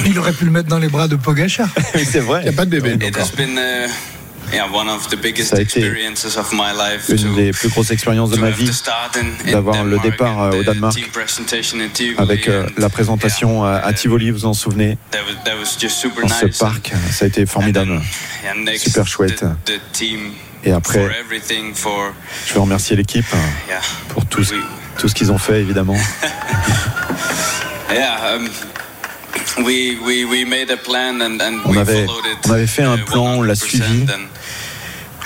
Il 0.05 0.17
aurait 0.19 0.33
pu 0.33 0.45
le 0.45 0.51
mettre 0.51 0.67
dans 0.67 0.79
les 0.79 0.89
bras 0.89 1.07
de 1.07 1.15
Pogachar. 1.15 1.69
C'est 2.03 2.19
vrai. 2.19 2.41
Il 2.41 2.49
n'y 2.49 2.53
a 2.53 2.57
pas 2.57 2.65
de 2.65 2.71
bébé. 2.71 2.97
It 3.05 3.17
has 3.17 3.31
been 3.35 3.57
uh, 3.57 3.89
yeah 4.53 4.67
one 4.71 4.89
of 4.89 5.07
the 5.09 5.15
biggest 5.15 5.49
Ça 5.49 5.57
a 5.57 5.61
été 5.61 5.79
experiences 5.79 6.37
of 6.37 6.51
my 6.53 6.71
life. 6.77 7.09
Une 7.09 7.35
des 7.35 7.51
plus 7.51 7.69
grosses 7.69 7.91
expériences 7.91 8.29
de 8.29 8.37
ma 8.37 8.49
vie 8.49 8.71
d'avoir 9.51 9.83
le 9.83 9.99
départ 9.99 10.41
euh, 10.41 10.59
au 10.59 10.63
Danemark 10.63 10.97
avec 12.17 12.47
euh, 12.47 12.67
la 12.77 12.89
présentation 12.89 13.63
à 13.63 13.81
à 13.81 13.93
Tivoli, 13.93 14.29
vous 14.31 14.39
vous 14.39 14.45
en 14.45 14.53
souvenez, 14.53 14.97
dans 15.11 16.29
ce 16.29 16.59
parc. 16.59 16.91
Ça 17.11 17.25
a 17.25 17.27
été 17.27 17.45
formidable. 17.45 18.01
Super 18.77 19.07
chouette. 19.07 19.43
Et 20.63 20.71
après, 20.71 21.09
je 22.45 22.53
veux 22.53 22.59
remercier 22.59 22.95
l'équipe 22.95 23.25
euh, 23.33 23.75
pour 24.09 24.25
tout, 24.25 24.43
tout 24.97 25.07
ce 25.07 25.15
qu'ils 25.15 25.31
ont 25.31 25.39
fait, 25.39 25.59
évidemment. 25.61 25.97
On 29.57 29.63
we 29.63 29.97
avait, 31.77 32.05
on 32.45 32.51
avait 32.51 32.67
fait 32.67 32.83
un 32.83 32.97
uh, 32.97 33.01
plan, 33.01 33.25
on 33.37 33.41
l'a 33.41 33.53
100% 33.53 33.57
suivi 33.57 34.03
and, 34.03 34.07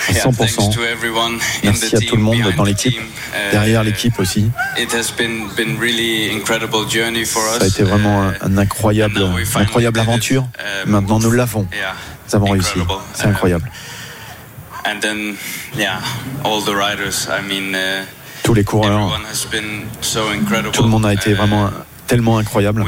à 0.08 0.12
yeah, 0.12 0.24
thanks 0.24 0.58
100%. 0.58 0.74
to 0.74 0.84
everyone 0.84 1.36
in 1.64 1.72
Merci 1.72 1.96
à 1.96 2.00
tout 2.00 2.16
le 2.16 2.22
monde 2.22 2.38
dans 2.58 2.64
l'équipe, 2.64 2.94
team. 2.94 3.04
Uh, 3.04 3.52
derrière 3.52 3.84
l'équipe 3.84 4.20
aussi. 4.20 4.52
It 4.78 4.94
has 4.94 5.12
been 5.16 5.48
been 5.56 5.78
really 5.80 6.30
incredible 6.32 6.88
journey 6.90 7.26
for 7.26 7.42
us. 7.44 7.60
Ça 7.60 7.66
a 7.66 7.68
été 7.68 7.84
vraiment 7.84 8.24
un, 8.24 8.34
un 8.42 8.58
incroyable, 8.58 9.20
une 9.20 9.62
incroyable 9.62 10.00
aventure. 10.00 10.48
Maintenant, 10.86 11.20
nous 11.20 11.32
l'avons. 11.32 11.68
Nous 12.28 12.36
avons 12.36 12.52
réussi. 12.52 12.80
incredible. 12.80 12.94
C'est 13.14 13.28
incroyable. 13.28 13.72
And 14.86 15.00
then, 15.02 15.36
yeah, 15.76 16.00
all 16.44 16.62
the 16.62 16.76
riders. 16.76 17.28
I 17.28 17.42
mean, 17.42 17.74
uh, 17.74 18.06
Tous 18.44 18.54
les 18.54 18.64
coureurs, 18.64 18.92
everyone 18.92 19.26
has 19.26 19.46
been 19.50 19.86
so 20.02 20.32
incredible. 20.32 20.72
tout 20.72 20.84
le 20.84 20.90
monde 20.90 21.06
a 21.06 21.14
été 21.14 21.32
Uh, 21.32 21.36
vraiment 21.36 21.72
tellement 22.08 22.38
incroyable. 22.38 22.84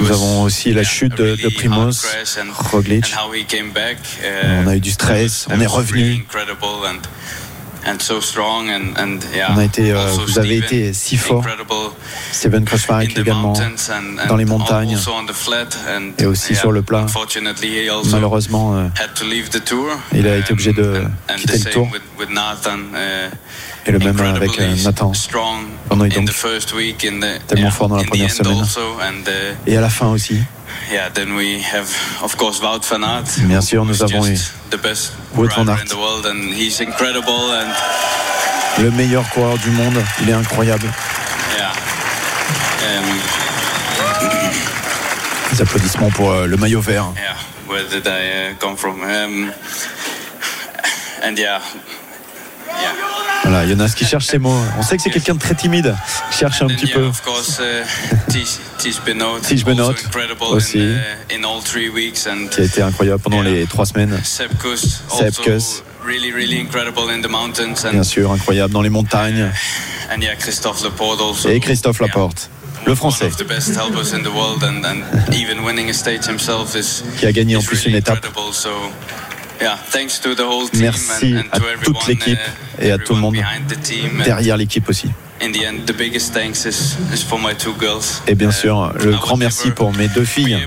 Nous 0.00 0.10
avons 0.10 0.42
aussi 0.42 0.72
la 0.72 0.82
chute 0.84 1.14
de, 1.16 1.36
de 1.36 1.48
Primoz, 1.48 2.06
Roglic. 2.70 3.14
Uh, 3.14 4.64
On 4.64 4.68
a 4.68 4.76
eu 4.76 4.80
du 4.80 4.90
stress, 4.90 5.46
that 5.48 5.54
on 5.54 5.60
est 5.60 5.66
revenu. 5.66 6.26
On 9.50 9.58
a 9.58 9.64
été, 9.64 9.92
euh, 9.92 10.06
vous 10.26 10.38
avez 10.38 10.56
été 10.56 10.92
si 10.94 11.16
fort. 11.18 11.44
Steven 12.32 12.64
Kruijswijk 12.64 13.18
également, 13.18 13.52
dans 14.26 14.36
les 14.36 14.46
montagnes. 14.46 14.98
Et 16.18 16.26
aussi 16.26 16.54
sur 16.56 16.72
le 16.72 16.82
plat. 16.82 17.06
Malheureusement, 18.10 18.76
euh, 18.76 18.88
il 20.12 20.26
a 20.26 20.36
été 20.38 20.52
obligé 20.52 20.72
de 20.72 21.04
quitter 21.36 21.58
le 21.58 21.70
tour. 21.70 21.90
Et 23.86 23.92
le 23.92 23.98
même 23.98 24.18
avec 24.20 24.58
euh, 24.58 24.74
Nathan. 24.84 25.12
Pendant 25.88 26.04
in 26.04 26.08
donc 26.08 26.30
tellement 27.46 27.70
fort 27.70 27.88
dans 27.88 27.96
la 27.96 28.04
première 28.04 28.30
semaine. 28.30 28.64
uh, 29.26 29.70
Et 29.70 29.76
à 29.76 29.80
la 29.80 29.90
fin 29.90 30.08
aussi, 30.08 30.40
yeah, 30.90 31.10
then 31.10 31.32
we 31.36 31.62
have 31.62 31.88
of 32.22 32.36
course 32.36 32.60
Wout 32.60 32.80
van 32.88 33.02
Aert. 33.02 33.24
bien 33.40 33.60
sûr, 33.60 33.84
nous 33.84 34.02
avons 34.02 34.24
eu 34.26 34.30
just 34.30 34.52
the 34.70 34.80
best 34.80 35.12
Wout 35.34 35.48
van 35.54 35.68
Aert. 35.68 35.82
in 35.82 35.86
the 35.86 35.96
world, 35.96 36.26
and 36.26 36.54
he's 36.54 36.80
incredible. 36.80 37.30
And 37.52 38.82
le 38.82 38.90
meilleur 38.90 39.28
coureur 39.30 39.58
du 39.58 39.70
monde. 39.70 40.02
Il 40.22 40.30
est 40.30 40.32
incroyable. 40.32 40.88
yeah, 41.56 41.72
um, 42.98 43.04
applaudissements 45.60 46.10
pour 46.10 46.32
euh, 46.32 46.46
le 46.46 46.56
maillot 46.56 46.80
vert. 46.80 47.12
Where 47.68 47.84
did 47.88 48.06
I 48.06 48.50
uh, 48.50 48.54
come 48.58 48.76
from? 48.76 49.02
Um, 49.02 49.52
and 51.22 51.36
yeah, 51.38 51.60
yeah. 52.68 52.92
Voilà, 53.44 53.66
Jonas 53.68 53.92
qui 53.94 54.04
cherche 54.06 54.24
ses 54.26 54.38
mots. 54.38 54.56
On 54.78 54.82
sait 54.82 54.96
que 54.96 55.02
c'est 55.02 55.10
quelqu'un 55.10 55.34
de 55.34 55.38
très 55.38 55.54
timide. 55.54 55.94
Il 56.30 56.34
cherche 56.34 56.62
un 56.62 56.66
petit 56.66 56.86
peu. 56.86 57.10
Course, 57.24 57.60
uh, 57.60 57.84
incredible 60.06 60.44
aussi. 60.50 60.78
uh, 60.78 61.34
Qui 62.50 62.60
a 62.60 62.64
été 62.64 62.82
incroyable 62.82 63.20
pendant 63.22 63.42
les 63.42 63.66
trois 63.66 63.84
semaines. 63.84 64.18
Sepp 64.24 64.58
Kuss, 64.58 65.02
Sepp 65.08 65.26
also 65.26 65.42
Kuss. 65.42 65.82
really, 66.04 66.32
really 66.32 66.58
incredible 66.58 67.10
in 67.10 67.20
the 67.20 67.30
mountains, 67.30 67.84
and, 67.84 67.90
Bien 67.92 68.02
sûr, 68.02 68.32
incroyable 68.32 68.72
dans 68.72 68.82
les 68.82 68.90
montagnes. 68.90 69.50
and 70.10 70.20
yeah, 70.20 70.34
Christophe 70.36 70.82
Laporte 70.82 71.20
also. 71.20 71.48
Et 71.50 71.60
Christophe 71.60 72.00
Laporte, 72.00 72.50
le 72.86 72.94
français, 72.94 73.30
qui 77.18 77.26
a 77.26 77.32
gagné 77.32 77.56
en 77.56 77.62
plus 77.62 77.86
une 77.86 77.94
étape. 77.94 78.26
Incredible. 79.64 79.64
So, 79.64 79.70
yeah, 79.70 79.76
thanks 79.76 80.18
to 80.20 80.34
the 80.34 80.40
whole 80.40 80.68
team 80.68 80.82
Merci 80.82 81.34
à 81.50 81.58
to 81.58 81.64
toute 81.84 82.06
l'équipe 82.06 82.38
uh, 82.38 82.84
et 82.84 82.90
à 82.92 82.98
tout 82.98 83.14
le 83.14 83.20
monde 83.20 83.36
derrière 84.24 84.56
l'équipe 84.56 84.88
aussi. 84.88 85.10
Et 88.26 88.34
bien 88.34 88.50
sûr, 88.52 88.92
le 88.94 89.12
grand 89.12 89.36
merci 89.36 89.70
pour 89.72 89.92
mes 89.92 90.08
deux 90.08 90.24
filles, 90.24 90.58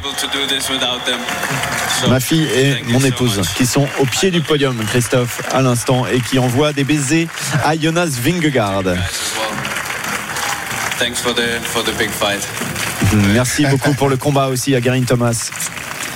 ma 2.10 2.20
fille 2.20 2.48
et 2.56 2.76
mon 2.88 3.00
épouse, 3.00 3.42
qui 3.56 3.66
sont 3.66 3.88
au 4.00 4.06
pied 4.06 4.30
du 4.30 4.42
podium, 4.42 4.78
Christophe, 4.90 5.42
à 5.52 5.62
l'instant, 5.62 6.06
et 6.06 6.20
qui 6.20 6.38
envoient 6.38 6.74
des 6.74 6.84
baisers 6.84 7.28
à 7.64 7.78
Jonas 7.78 8.20
Vingegaard. 8.22 8.84
Merci 13.34 13.66
beaucoup 13.66 13.94
pour 13.94 14.10
le 14.10 14.18
combat 14.18 14.48
aussi 14.48 14.76
à 14.76 14.82
Garin 14.82 15.04
Thomas 15.04 15.50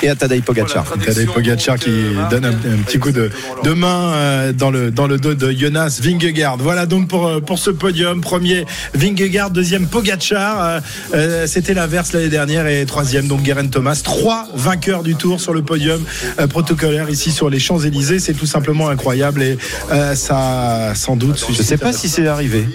et 0.03 0.09
à 0.09 0.15
Tadej 0.15 0.41
Pogacar. 0.41 0.85
Tadej 1.05 1.27
Pogacar 1.27 1.77
qui 1.77 1.91
donne 2.29 2.45
un, 2.45 2.49
un 2.51 2.77
petit 2.85 2.99
coup 2.99 3.11
de, 3.11 3.29
de 3.63 3.71
main 3.73 4.11
euh, 4.13 4.53
dans 4.53 4.71
le, 4.71 4.91
dans 4.91 5.07
le 5.07 5.17
dos 5.17 5.33
de 5.33 5.51
Jonas 5.51 5.99
Vingegaard. 6.01 6.57
Voilà 6.57 6.85
donc 6.85 7.07
pour, 7.07 7.27
euh, 7.27 7.39
pour 7.39 7.59
ce 7.59 7.69
podium. 7.69 8.21
Premier 8.21 8.65
Vingegaard, 8.93 9.51
deuxième 9.51 9.87
Pogacar. 9.87 10.63
Euh, 10.63 10.79
euh, 11.13 11.47
C'était 11.47 11.73
l'inverse 11.73 12.13
l'année 12.13 12.29
dernière 12.29 12.67
et 12.67 12.85
troisième 12.85 13.27
donc 13.27 13.43
Guerin 13.43 13.67
Thomas. 13.67 13.99
Trois 14.03 14.47
vainqueurs 14.55 15.03
du 15.03 15.15
tour 15.15 15.39
sur 15.39 15.53
le 15.53 15.61
podium 15.61 16.01
euh, 16.39 16.47
protocolaire 16.47 17.09
ici 17.09 17.31
sur 17.31 17.49
les 17.49 17.59
Champs-Élysées. 17.59 18.19
C'est 18.19 18.33
tout 18.33 18.45
simplement 18.45 18.89
incroyable 18.89 19.41
et 19.43 19.57
euh, 19.91 20.15
ça 20.15 20.93
sans 20.95 21.15
doute. 21.15 21.43
Je 21.51 21.61
sais 21.61 21.77
pas 21.77 21.93
si 21.93 22.09
c'est 22.09 22.27
arrivé. 22.27 22.65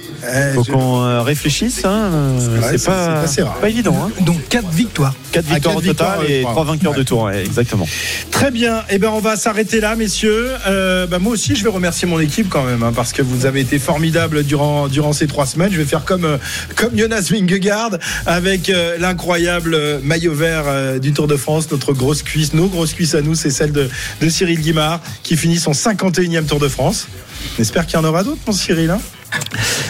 Faut 0.55 0.65
qu'on 0.65 1.03
euh, 1.03 1.23
réfléchisse. 1.23 1.85
Hein. 1.85 2.11
euh, 2.13 3.27
c'est 3.27 3.45
pas, 3.45 3.69
évident. 3.69 3.97
Hein. 4.07 4.11
Donc 4.25 4.49
4 4.49 4.69
victoires. 4.71 5.15
4 5.33 5.45
Ah, 5.51 5.55
victoires 5.55 5.75
quatre 5.75 5.85
au 5.85 5.87
total 5.93 6.21
victoires, 6.21 6.31
et. 6.31 6.43
3 6.43 6.65
vainqueurs 6.65 6.95
de 6.95 7.03
tour. 7.03 7.16
Exactement. 7.31 7.87
Très 8.31 8.51
bien. 8.51 8.83
Eh 8.91 8.99
ben, 8.99 9.11
on 9.13 9.21
va 9.21 9.37
s'arrêter 9.37 9.81
là, 9.81 9.97
messieurs. 9.97 10.49
Euh, 10.67 11.07
bah, 11.07 11.19
moi 11.19 11.33
aussi, 11.33 11.57
je 11.57 11.65
vais 11.65 11.71
remercier 11.71 12.07
mon 12.07 12.21
équipe 12.21 12.49
quand 12.49 12.65
même, 12.65 12.83
hein, 12.83 12.93
parce 12.95 13.13
que 13.13 13.23
vous 13.23 13.47
avez 13.47 13.61
été 13.61 13.79
formidables 13.79 14.43
durant 14.45 14.89
durant 14.89 15.13
ces 15.13 15.27
trois 15.27 15.47
semaines. 15.47 15.73
Je 15.73 15.79
vais 15.79 15.85
faire 15.85 16.05
comme 16.05 16.25
euh, 16.25 16.39
comme 16.77 16.97
Jonas 16.97 17.29
Vingegaard 17.31 17.99
avec 18.27 18.71
euh, 18.71 18.97
l'incroyable 18.99 20.01
maillot 20.03 20.35
vert 20.35 21.01
du 21.01 21.13
Tour 21.13 21.27
de 21.27 21.37
France. 21.37 21.71
Notre 21.71 21.93
grosse 21.93 22.23
cuisse, 22.23 22.53
nos 22.55 22.69
grosses 22.69 22.95
cuisses 22.95 23.15
à 23.15 23.23
nous, 23.23 23.35
c'est 23.35 23.51
celle 23.51 23.73
de, 23.73 23.89
de 24.21 24.29
Cyril 24.29 24.61
Guimard 24.61 25.01
qui 25.23 25.37
finit 25.37 25.59
son 25.59 25.73
51e 25.73 26.47
Tour 26.47 26.61
de 26.61 26.69
France. 26.69 27.09
On 27.59 27.63
espère 27.63 27.87
qu'il 27.87 27.99
y 27.99 28.03
en 28.03 28.05
aura 28.05 28.25
d'autres, 28.25 28.41
mon 28.47 28.53
Cyril. 28.53 28.91
hein 28.91 29.01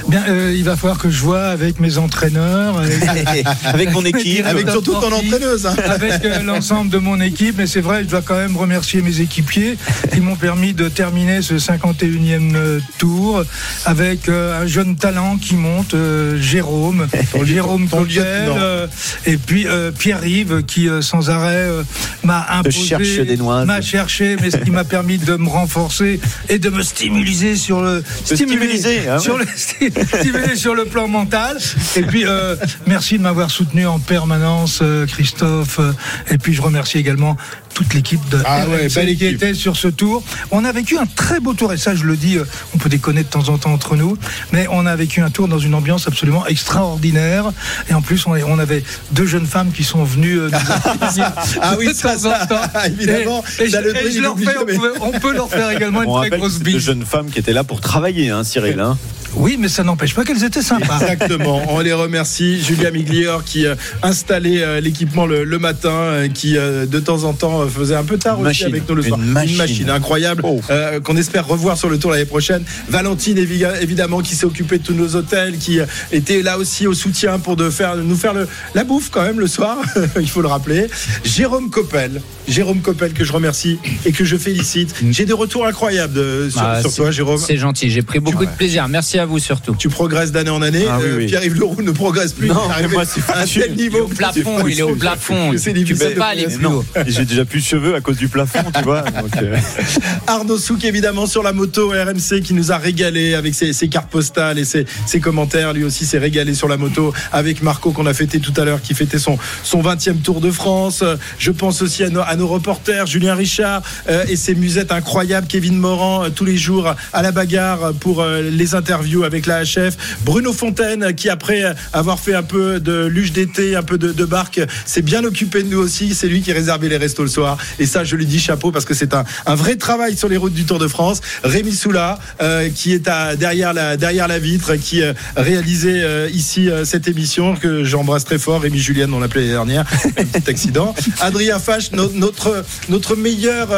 Bien, 0.08 0.22
euh, 0.28 0.54
il 0.56 0.62
va 0.64 0.76
falloir 0.76 0.98
que 0.98 1.10
je 1.10 1.20
vois 1.20 1.46
avec 1.46 1.80
mes 1.80 1.98
entraîneurs, 1.98 2.78
avec, 2.78 3.46
Avec 3.64 3.92
mon 3.92 4.04
équipe. 4.04 4.46
Avec 4.46 4.68
surtout 4.70 4.92
ton 4.94 5.12
entraîneuse. 5.12 5.66
hein. 5.66 5.74
avec 5.88 6.24
euh, 6.24 6.42
l'ensemble 6.42 6.90
de 6.90 6.98
mon 6.98 7.20
équipe. 7.20 7.56
Mais 7.58 7.66
c'est 7.66 7.80
vrai, 7.80 8.04
je 8.04 8.08
dois 8.08 8.22
quand 8.22 8.36
même 8.36 8.56
remercier 8.56 9.02
mes 9.02 9.20
équipiers 9.20 9.76
qui 10.12 10.20
m'ont 10.20 10.36
permis 10.36 10.74
de 10.74 10.88
terminer 10.88 11.42
ce 11.42 11.54
51e 11.54 12.54
euh, 12.54 12.80
tour 12.98 13.42
avec 13.84 14.28
euh, 14.28 14.62
un 14.62 14.66
jeune 14.66 14.96
talent 14.96 15.36
qui 15.38 15.54
monte, 15.56 15.94
euh, 15.94 16.40
Jérôme, 16.40 17.06
Jérôme 17.44 17.88
euh, 18.18 18.86
et 19.26 19.36
puis 19.36 19.66
euh, 19.66 19.90
Pierre-Yves 19.90 20.62
qui 20.66 20.88
euh, 20.88 21.02
sans 21.02 21.30
arrêt 21.30 21.56
euh, 21.68 21.82
m'a 22.22 22.46
imposé, 22.50 22.78
cherche 22.86 23.18
des 23.18 23.36
noises. 23.36 23.66
m'a 23.66 23.80
cherché, 23.80 24.36
mais 24.40 24.50
ce 24.50 24.56
qui 24.58 24.70
m'a 24.70 24.84
permis 24.84 25.18
de 25.18 25.36
me 25.36 25.48
renforcer 25.48 26.20
et 26.48 26.58
de 26.58 26.70
me 26.70 26.82
stimuliser 26.82 27.56
sur 27.56 27.80
le 27.82 28.02
stimuliser, 28.24 29.08
hein, 29.08 29.18
sur 29.18 29.35
ouais. 29.38 29.90
le 29.96 30.04
stimuler 30.20 30.56
sur 30.56 30.74
le 30.74 30.84
plan 30.84 31.08
mental. 31.08 31.58
Et 31.96 32.02
puis 32.02 32.24
euh, 32.26 32.56
merci 32.86 33.18
de 33.18 33.22
m'avoir 33.22 33.50
soutenu 33.50 33.86
en 33.86 33.98
permanence, 33.98 34.80
euh, 34.82 35.06
Christophe. 35.06 35.78
Euh, 35.80 35.92
Et 36.30 36.38
puis 36.38 36.54
je 36.54 36.62
remercie 36.62 36.98
également 36.98 37.36
toute 37.74 37.92
l'équipe 37.92 38.26
de 38.30 38.38
Ah 38.46 38.66
ouais, 38.68 38.86
RMC 38.86 38.94
belle 38.94 39.06
qui 39.16 39.24
équipe. 39.26 39.42
était 39.42 39.54
sur 39.54 39.76
ce 39.76 39.88
tour. 39.88 40.22
On 40.50 40.64
a 40.64 40.72
vécu 40.72 40.96
un 40.98 41.04
très 41.06 41.40
beau 41.40 41.52
tour 41.54 41.72
et 41.72 41.76
ça 41.76 41.94
je 41.94 42.04
le 42.04 42.16
dis, 42.16 42.38
on 42.74 42.78
peut 42.78 42.88
déconner 42.88 43.22
de 43.22 43.28
temps 43.28 43.48
en 43.50 43.58
temps 43.58 43.72
entre 43.72 43.96
nous, 43.96 44.16
mais 44.52 44.66
on 44.70 44.86
a 44.86 44.96
vécu 44.96 45.20
un 45.20 45.30
tour 45.30 45.46
dans 45.48 45.58
une 45.58 45.74
ambiance 45.74 46.06
absolument 46.08 46.46
extraordinaire. 46.46 47.44
Et 47.90 47.94
en 47.94 48.00
plus 48.02 48.26
on, 48.26 48.58
avait 48.58 48.82
deux 49.12 49.26
jeunes 49.26 49.46
femmes 49.46 49.72
qui 49.72 49.84
sont 49.84 50.02
venues 50.04 50.38
nous 50.38 50.46
accueillir 50.48 51.32
Ah 51.60 51.74
oui, 51.78 51.88
de 51.88 51.92
ça, 51.92 52.14
temps 52.14 52.16
en 52.16 52.38
ça, 52.40 52.46
temps. 52.46 52.60
évidemment, 52.86 53.44
Et, 53.58 53.68
je, 53.68 53.76
le 53.76 53.90
et 53.90 53.98
truc, 53.98 54.10
je 54.12 54.16
il 54.16 54.22
leur 54.22 54.38
fais, 54.38 54.56
on, 54.58 54.64
peut, 54.80 54.92
on 55.00 55.10
peut 55.12 55.32
leur 55.34 55.48
faire 55.50 55.70
également 55.70 56.00
On 56.06 56.22
une 56.22 56.30
très 56.30 56.38
grosse 56.38 56.54
c'était 56.54 56.64
deux 56.64 56.76
bise. 56.78 56.86
jeunes 56.86 57.04
femmes 57.04 57.30
qui 57.30 57.38
étaient 57.38 57.52
là 57.52 57.64
pour 57.64 57.80
travailler, 57.80 58.30
hein, 58.30 58.42
Cyril. 58.44 58.80
hein. 58.80 58.96
Oui, 59.36 59.56
mais 59.60 59.68
ça 59.68 59.84
n'empêche 59.84 60.14
pas 60.14 60.24
qu'elles 60.24 60.44
étaient 60.44 60.62
sympas. 60.62 60.98
Exactement, 61.00 61.62
on 61.68 61.80
les 61.80 61.92
remercie. 61.92 62.60
Julia 62.62 62.90
Miglior 62.90 63.44
qui 63.44 63.66
euh, 63.66 63.74
installait 64.02 64.62
euh, 64.62 64.80
l'équipement 64.80 65.26
le, 65.26 65.44
le 65.44 65.58
matin, 65.58 65.90
euh, 65.90 66.28
qui 66.28 66.54
de 66.54 67.00
temps 67.00 67.24
en 67.24 67.32
temps 67.34 67.66
faisait 67.68 67.94
un 67.94 68.02
peu 68.04 68.16
tard 68.16 68.36
aussi 68.40 68.44
machine. 68.44 68.66
avec 68.68 68.88
nous 68.88 68.94
le 68.94 69.02
soir. 69.02 69.20
Une 69.20 69.56
machine. 69.56 69.90
incroyable 69.90 70.40
Oh. 70.44 70.60
euh, 70.70 71.00
qu'on 71.00 71.16
espère 71.16 71.46
revoir 71.46 71.76
sur 71.76 71.88
le 71.90 71.98
tour 71.98 72.10
l'année 72.12 72.24
prochaine. 72.24 72.62
Valentine 72.88 73.36
évi- 73.38 73.66
évidemment 73.82 74.20
qui 74.20 74.34
s'est 74.34 74.46
occupée 74.46 74.78
de 74.78 74.84
tous 74.84 74.94
nos 74.94 75.16
hôtels, 75.16 75.58
qui 75.58 75.80
était 76.12 76.40
là 76.42 76.56
aussi 76.58 76.86
au 76.86 76.94
soutien 76.94 77.38
pour 77.38 77.56
de 77.56 77.68
faire, 77.68 77.96
nous 77.96 78.16
faire 78.16 78.32
le, 78.32 78.48
la 78.74 78.84
bouffe 78.84 79.10
quand 79.10 79.22
même 79.22 79.38
le 79.40 79.46
soir, 79.48 79.76
il 80.20 80.28
faut 80.30 80.40
le 80.40 80.48
rappeler. 80.48 80.86
Jérôme 81.24 81.68
Coppel, 81.70 82.22
Jérôme 82.48 82.80
Coppel 82.80 83.12
que 83.12 83.24
je 83.24 83.32
remercie 83.32 83.78
et 84.06 84.12
que 84.12 84.24
je 84.24 84.36
félicite. 84.36 84.94
J'ai 85.10 85.26
des 85.26 85.32
retours 85.34 85.66
incroyables 85.66 86.14
de- 86.14 86.48
sur, 86.50 86.62
Ah, 86.62 86.80
sur 86.80 86.94
toi 86.94 87.10
Jérôme. 87.10 87.38
C'est 87.38 87.58
gentil, 87.58 87.90
j'ai 87.90 88.02
pris 88.02 88.18
beaucoup 88.20 88.38
Ouais. 88.40 88.46
de 88.46 88.52
plaisir. 88.56 88.86
Merci 88.88 89.18
à 89.18 89.25
vous 89.25 89.25
surtout. 89.38 89.74
Tu 89.78 89.88
progresses 89.88 90.32
d'année 90.32 90.50
en 90.50 90.62
année. 90.62 90.84
Ah 90.88 90.98
oui, 91.00 91.04
Euh, 91.06 91.16
oui. 91.18 91.26
Pierre-Yves 91.26 91.54
Leroux 91.58 91.82
ne 91.82 91.90
progresse 91.90 92.32
plus. 92.32 92.48
Non, 92.48 92.60
il 92.80 92.88
moi, 92.88 93.04
c'est 93.04 93.20
à 93.30 93.38
un 93.40 93.46
foutu. 93.46 93.60
tel 93.60 93.74
niveau. 93.74 93.98
Au 94.02 94.08
plafond, 94.08 94.66
il 94.66 94.78
est 94.78 94.82
au 94.82 94.94
plafond. 94.96 95.52
C'est 95.56 95.72
Tu 95.74 95.94
peux 95.94 96.10
pas 96.10 96.26
aller 96.28 96.46
plus 96.46 96.66
haut. 96.66 96.84
J'ai 97.06 97.24
déjà 97.24 97.44
plus 97.44 97.60
de 97.60 97.64
cheveux 97.64 97.94
à 97.94 98.00
cause 98.00 98.16
du 98.16 98.28
plafond, 98.28 98.64
tu 98.76 98.82
vois. 98.82 99.02
donc, 99.02 99.36
euh, 99.42 99.56
Arnaud 100.26 100.58
Souk, 100.58 100.84
évidemment, 100.84 101.26
sur 101.26 101.42
la 101.42 101.52
moto 101.52 101.88
RMC 101.90 102.40
qui 102.42 102.54
nous 102.54 102.72
a 102.72 102.78
régalé 102.78 103.34
avec 103.34 103.54
ses, 103.54 103.72
ses 103.72 103.88
cartes 103.88 104.10
postales 104.10 104.58
et 104.58 104.64
ses, 104.64 104.86
ses 105.06 105.20
commentaires. 105.20 105.72
Lui 105.72 105.84
aussi 105.84 106.04
s'est 106.06 106.18
régalé 106.18 106.54
sur 106.54 106.68
la 106.68 106.76
moto 106.76 107.12
avec 107.32 107.62
Marco 107.62 107.90
qu'on 107.92 108.06
a 108.06 108.14
fêté 108.14 108.40
tout 108.40 108.52
à 108.56 108.64
l'heure, 108.64 108.82
qui 108.82 108.94
fêtait 108.94 109.18
son, 109.18 109.38
son 109.62 109.82
20e 109.82 110.20
Tour 110.22 110.40
de 110.40 110.50
France. 110.50 111.02
Je 111.38 111.50
pense 111.50 111.82
aussi 111.82 112.02
à 112.04 112.10
nos, 112.10 112.20
à 112.20 112.34
nos 112.36 112.46
reporters, 112.48 113.06
Julien 113.06 113.34
Richard 113.34 113.82
euh, 114.08 114.24
et 114.28 114.36
ses 114.36 114.54
musettes 114.54 114.92
incroyables, 114.92 115.46
Kevin 115.46 115.76
Morand, 115.76 116.24
euh, 116.24 116.28
tous 116.30 116.44
les 116.44 116.56
jours 116.56 116.94
à 117.12 117.22
la 117.22 117.32
bagarre 117.32 117.92
pour 118.00 118.22
euh, 118.22 118.42
les 118.50 118.74
interviews 118.74 119.05
avec 119.24 119.46
la 119.46 119.62
HF. 119.62 119.96
Bruno 120.24 120.52
Fontaine, 120.52 121.14
qui 121.14 121.28
après 121.28 121.64
avoir 121.92 122.18
fait 122.18 122.34
un 122.34 122.42
peu 122.42 122.80
de 122.80 123.06
luge 123.06 123.32
d'été, 123.32 123.76
un 123.76 123.82
peu 123.82 123.98
de, 123.98 124.24
barque, 124.24 124.60
s'est 124.84 125.02
bien 125.02 125.24
occupé 125.24 125.62
de 125.62 125.68
nous 125.68 125.78
aussi. 125.78 126.14
C'est 126.14 126.28
lui 126.28 126.42
qui 126.42 126.52
réservait 126.52 126.88
les 126.88 126.96
restos 126.96 127.22
le 127.22 127.28
soir. 127.28 127.56
Et 127.78 127.86
ça, 127.86 128.04
je 128.04 128.16
lui 128.16 128.26
dis 128.26 128.38
chapeau 128.38 128.72
parce 128.72 128.84
que 128.84 128.94
c'est 128.94 129.14
un, 129.14 129.24
vrai 129.54 129.76
travail 129.76 130.16
sur 130.16 130.28
les 130.28 130.36
routes 130.36 130.52
du 130.52 130.64
Tour 130.64 130.78
de 130.78 130.88
France. 130.88 131.20
Rémi 131.44 131.72
Soula, 131.72 132.18
euh, 132.40 132.68
qui 132.68 132.92
est 132.92 133.08
derrière, 133.38 133.72
la, 133.72 134.38
vitre, 134.38 134.74
qui 134.76 135.02
euh, 135.02 135.12
réalisait 135.36 136.02
euh, 136.02 136.28
ici 136.32 136.68
cette 136.84 137.08
émission, 137.08 137.54
que 137.56 137.84
j'embrasse 137.84 138.24
très 138.24 138.38
fort. 138.38 138.62
Rémi 138.62 138.78
Julienne, 138.78 139.12
on 139.14 139.20
l'appelait 139.20 139.42
l'année 139.42 139.52
dernière, 139.52 139.84
un 140.04 140.24
petit 140.24 140.50
accident. 140.50 140.94
Adrien 141.20 141.58
Fache, 141.58 141.92
no- 141.92 142.10
notre, 142.12 143.16
meilleur 143.16 143.68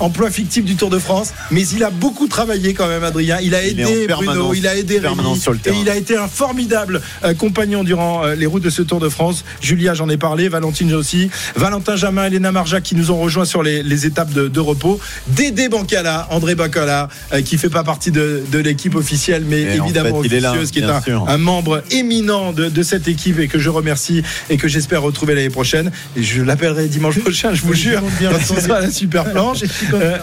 emploi 0.00 0.30
fictif 0.30 0.64
du 0.64 0.76
Tour 0.76 0.90
de 0.90 0.98
France. 0.98 1.32
Mais 1.50 1.66
il 1.68 1.82
a 1.84 1.90
beaucoup 1.90 2.28
travaillé 2.28 2.74
quand 2.74 2.88
même, 2.88 3.04
Adrien. 3.04 3.38
Il 3.42 3.54
a 3.54 3.64
Il 3.64 3.80
aidé 3.80 4.06
Bruno, 4.08 4.54
il 4.54 4.66
a 4.66 4.76
aidé 4.76 4.94
Rémi. 4.94 5.02
permanence 5.02 5.40
sur 5.40 5.52
le 5.52 5.58
et 5.66 5.72
il 5.80 5.88
a 5.88 5.96
été 5.96 6.16
un 6.16 6.28
formidable 6.28 7.00
euh, 7.24 7.34
compagnon 7.34 7.82
durant 7.84 8.24
euh, 8.24 8.34
les 8.34 8.46
routes 8.46 8.62
de 8.62 8.70
ce 8.70 8.82
Tour 8.82 9.00
de 9.00 9.08
France. 9.08 9.44
Julia, 9.60 9.94
j'en 9.94 10.08
ai 10.08 10.16
parlé, 10.16 10.48
Valentine 10.48 10.92
aussi, 10.94 11.30
Valentin 11.54 11.96
Jamin, 11.96 12.26
Elena 12.26 12.52
Marja 12.52 12.80
qui 12.80 12.94
nous 12.94 13.10
ont 13.10 13.16
rejoints 13.18 13.44
sur 13.44 13.62
les, 13.62 13.82
les 13.82 14.06
étapes 14.06 14.32
de, 14.32 14.48
de 14.48 14.60
repos. 14.60 15.00
Dédé 15.28 15.68
Bancala, 15.68 16.28
André 16.30 16.54
Bancala, 16.54 17.08
euh, 17.32 17.42
qui 17.42 17.58
fait 17.58 17.68
pas 17.70 17.84
partie 17.84 18.10
de, 18.10 18.42
de 18.50 18.58
l'équipe 18.58 18.94
officielle, 18.94 19.44
mais 19.48 19.62
Et 19.62 19.80
en 19.80 19.84
évidemment 19.84 20.22
fait, 20.22 20.40
là, 20.40 20.50
officieuse, 20.50 20.70
qui 20.70 20.80
est 20.80 20.84
un, 20.84 21.26
un 21.26 21.38
membre 21.38 21.82
éminent 21.90 22.52
de, 22.52 22.68
de 22.68 22.82
cette 22.82 23.08
équipe 23.08 23.38
et 23.38 23.48
que 23.48 23.58
je 23.58 23.70
remercie 23.70 24.22
et 24.50 24.56
que 24.56 24.68
j'espère 24.68 25.02
retrouver 25.02 25.34
l'année 25.34 25.50
prochaine. 25.50 25.90
Et 26.16 26.22
je 26.22 26.42
l'appellerai 26.42 26.88
dimanche 26.88 27.18
prochain, 27.20 27.54
je 27.54 27.62
vous 27.62 27.74
jure, 27.74 28.02
quand 28.20 28.54
on 28.56 28.60
sera 28.60 28.76
à 28.76 28.80
la 28.82 28.90
super 28.90 29.24
planche. 29.32 29.60
Euh, 29.94 30.18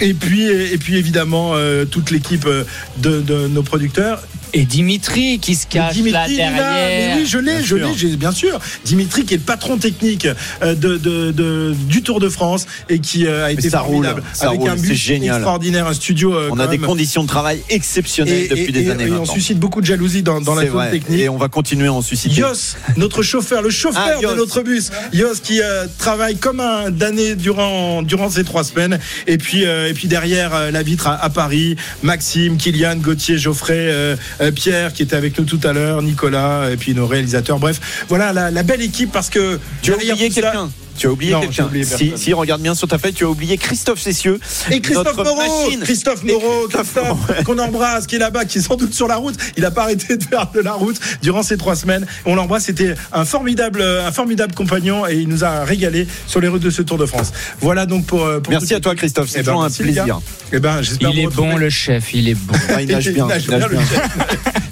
et 0.00 0.14
puis, 0.14 0.46
évidemment, 0.96 1.52
euh, 1.54 1.84
toute 1.84 2.10
l'équipe 2.10 2.46
euh, 2.46 2.64
de 2.98 3.48
nos 3.48 3.62
producteurs. 3.62 4.22
Et 4.56 4.64
Dimitri 4.64 5.38
qui 5.40 5.54
se 5.56 5.66
cache 5.66 5.94
Dimitri, 5.94 6.12
là 6.12 6.28
est 6.28 6.36
là. 6.36 6.50
derrière. 6.50 7.16
Mais 7.16 7.20
oui, 7.22 7.26
je 7.26 7.38
l'ai, 7.38 7.52
Bien 7.56 7.60
je 7.62 7.66
sûr. 7.66 7.76
l'ai, 7.88 7.94
j'ai- 7.96 8.16
bien 8.16 8.32
sûr. 8.32 8.60
Dimitri 8.84 9.24
qui 9.24 9.34
est 9.34 9.38
le 9.38 9.42
patron 9.42 9.78
technique 9.78 10.26
euh, 10.62 10.74
de, 10.74 10.96
de- 10.96 11.32
de- 11.32 11.74
du 11.88 12.02
Tour 12.02 12.20
de 12.20 12.28
France 12.28 12.66
et 12.88 13.00
qui 13.00 13.26
euh, 13.26 13.46
a 13.46 13.50
été 13.52 13.68
ça 13.68 13.80
roule, 13.80 14.04
formidable 14.04 14.22
ça 14.32 14.48
avec 14.48 14.60
roule, 14.60 14.70
un 14.70 14.76
c'est 14.76 14.88
bus 14.88 14.96
génial. 14.98 15.36
extraordinaire, 15.36 15.86
un 15.88 15.94
studio. 15.94 16.34
euh, 16.34 16.48
on 16.52 16.56
quand 16.56 16.62
a 16.62 16.66
des 16.68 16.78
conditions 16.78 17.22
de 17.24 17.28
travail 17.28 17.62
exceptionnelles 17.68 18.44
Et- 18.44 18.48
depuis 18.48 18.62
et- 18.68 18.72
des 18.72 18.82
et- 18.86 18.90
années 18.90 19.04
et 19.08 19.12
on 19.12 19.24
suscite 19.26 19.58
beaucoup 19.58 19.80
de 19.80 19.86
jalousie 19.86 20.22
dans, 20.22 20.40
dans 20.40 20.54
la 20.54 20.70
zone 20.70 20.90
technique. 20.90 21.20
Et 21.20 21.28
on 21.28 21.36
va 21.36 21.48
continuer 21.48 21.88
à 21.88 21.92
en 21.92 22.02
susciter. 22.02 22.40
Yos, 22.40 22.76
notre 22.96 23.22
chauffeur, 23.22 23.60
le 23.60 23.70
chauffeur 23.70 24.02
Ah, 24.18 24.20
Yos. 24.22 24.30
de 24.30 24.36
notre 24.36 24.62
bus, 24.62 24.90
Yos 25.12 25.34
qui 25.42 25.60
euh, 25.62 25.86
travaille 25.98 26.36
comme 26.36 26.60
un 26.60 26.90
damné 26.90 27.34
durant 27.34 28.02
durant 28.02 28.30
ces 28.30 28.44
trois 28.44 28.62
semaines. 28.62 28.98
Et 29.26 29.36
puis 29.38 29.64
euh, 29.64 29.88
et 29.90 29.94
puis 29.94 30.06
derrière 30.06 30.54
euh, 30.54 30.70
la 30.70 30.82
vitre 30.82 31.08
à, 31.08 31.14
à 31.22 31.28
Paris, 31.30 31.76
Maxime, 32.02 32.56
Kylian, 32.56 32.96
Gauthier, 32.96 33.36
Geoffrey, 33.38 33.74
Pierre 34.52 34.92
qui 34.92 35.02
était 35.02 35.16
avec 35.16 35.38
nous 35.38 35.44
tout 35.44 35.60
à 35.64 35.72
l'heure, 35.72 36.02
Nicolas 36.02 36.70
et 36.70 36.76
puis 36.76 36.94
nos 36.94 37.06
réalisateurs. 37.06 37.58
Bref, 37.58 38.04
voilà 38.08 38.32
la, 38.32 38.50
la 38.50 38.62
belle 38.62 38.82
équipe 38.82 39.12
parce 39.12 39.30
que 39.30 39.58
Tu 39.82 39.92
as 39.92 39.96
oublié 39.96 40.28
quelqu'un 40.30 40.70
Tu 40.96 41.06
as 41.06 41.10
oublié 41.10 41.34
quelqu'un 41.40 41.66
oublié 41.66 41.84
si, 41.84 42.12
si, 42.16 42.32
regarde 42.32 42.62
bien 42.62 42.74
sur 42.74 42.86
ta 42.88 42.98
feuille, 42.98 43.12
tu 43.12 43.24
as 43.24 43.28
oublié 43.28 43.56
Christophe 43.56 44.00
Cessieux. 44.00 44.38
Et 44.70 44.80
Christophe 44.80 45.16
Moreau, 45.16 45.36
machine. 45.66 45.80
Christophe 45.80 46.22
Moreau, 46.24 46.68
Christophe, 46.68 47.42
qu'on 47.44 47.58
embrasse, 47.58 48.06
qui 48.06 48.16
est 48.16 48.18
là-bas, 48.20 48.44
qui 48.44 48.58
est 48.58 48.62
sans 48.62 48.76
doute 48.76 48.94
sur 48.94 49.08
la 49.08 49.16
route. 49.16 49.34
Il 49.56 49.62
n'a 49.62 49.70
pas 49.70 49.82
arrêté 49.82 50.16
de 50.16 50.22
faire 50.22 50.50
de 50.54 50.60
la 50.60 50.72
route 50.72 50.96
durant 51.22 51.42
ces 51.42 51.56
trois 51.56 51.76
semaines. 51.76 52.06
On 52.24 52.34
l'embrasse. 52.34 52.64
C'était 52.64 52.94
un 53.12 53.24
formidable, 53.24 53.82
un 53.82 54.12
formidable 54.12 54.54
compagnon 54.54 55.06
et 55.06 55.16
il 55.16 55.28
nous 55.28 55.44
a 55.44 55.64
régalé 55.64 56.06
sur 56.26 56.40
les 56.40 56.48
routes 56.48 56.62
de 56.62 56.70
ce 56.70 56.82
Tour 56.82 56.98
de 56.98 57.06
France. 57.06 57.32
Voilà 57.60 57.86
donc 57.86 58.06
pour. 58.06 58.20
pour 58.42 58.50
Merci 58.50 58.74
à 58.74 58.80
toi. 58.80 58.94
Christophe. 58.94 59.28
C'est 59.28 59.40
Eh 59.40 59.42
ben, 59.42 59.54
un 59.54 59.62
merci, 59.62 59.82
les 59.82 59.92
gars. 59.92 60.02
plaisir. 60.04 60.20
Eh 60.52 60.60
ben, 60.60 60.82
j'espère 60.82 61.10
Il 61.10 61.18
est 61.20 61.26
bon 61.26 61.56
le 61.56 61.70
chef, 61.70 62.14
il 62.14 62.28
est 62.28 62.34
bon. 62.34 62.54
Ah, 62.74 62.80
il 62.82 62.88
nage 62.88 63.08
bien. 63.12 63.24
Il 63.24 63.28
nage 63.28 63.44
il 63.46 63.50
nage 63.50 63.68
bien. 63.70 63.80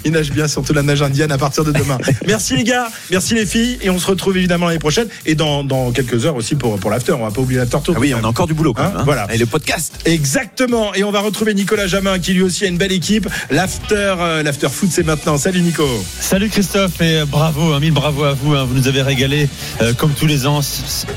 Il 0.05 0.11
nage 0.11 0.31
bien, 0.31 0.47
surtout 0.47 0.73
la 0.73 0.81
nage 0.81 1.01
indienne 1.01 1.31
à 1.31 1.37
partir 1.37 1.63
de 1.63 1.71
demain. 1.71 1.97
Merci 2.27 2.57
les 2.57 2.63
gars, 2.65 2.87
merci 3.09 3.35
les 3.35 3.45
filles, 3.45 3.77
et 3.81 3.89
on 3.89 3.99
se 3.99 4.07
retrouve 4.07 4.35
évidemment 4.37 4.65
l'année 4.67 4.79
prochaine 4.79 5.07
et 5.25 5.33
dans, 5.35 5.63
dans 5.63 5.91
quelques 5.91 6.12
heures 6.25 6.35
aussi 6.35 6.55
pour, 6.55 6.77
pour 6.79 6.89
l'after. 6.89 7.13
On 7.13 7.23
va 7.23 7.31
pas 7.31 7.41
oublier 7.41 7.59
l'after 7.59 7.77
tour. 7.83 7.95
Ah 7.97 7.99
oui, 7.99 8.13
on 8.13 8.23
a 8.23 8.27
encore 8.27 8.47
du 8.47 8.53
boulot 8.53 8.73
quand 8.73 8.83
Hein, 8.83 8.89
même. 8.89 8.97
hein. 8.97 9.03
voilà. 9.05 9.27
Et 9.33 9.37
le 9.37 9.45
podcast. 9.45 9.93
Exactement. 10.05 10.93
Et 10.93 11.03
on 11.03 11.11
va 11.11 11.19
retrouver 11.21 11.53
Nicolas 11.53 11.87
Jamin 11.87 12.19
qui 12.19 12.33
lui 12.33 12.41
aussi 12.41 12.65
a 12.65 12.67
une 12.67 12.77
belle 12.77 12.91
équipe. 12.91 13.27
L'after, 13.51 14.15
euh, 14.19 14.43
l'after 14.43 14.69
foot, 14.69 14.89
c'est 14.91 15.05
maintenant. 15.05 15.37
Salut 15.37 15.61
Nico. 15.61 15.87
Salut 16.19 16.49
Christophe 16.49 17.01
et 17.01 17.19
euh, 17.19 17.25
bravo, 17.25 17.73
hein, 17.73 17.79
mille 17.79 17.91
bravo 17.93 18.23
à 18.23 18.33
vous. 18.33 18.53
hein, 18.55 18.65
vous 18.65 18.73
nous 18.75 18.87
avez 18.87 19.01
régalé 19.01 19.47
euh, 19.81 19.93
comme 19.93 20.11
tous 20.11 20.25
les 20.27 20.47
ans. 20.47 20.61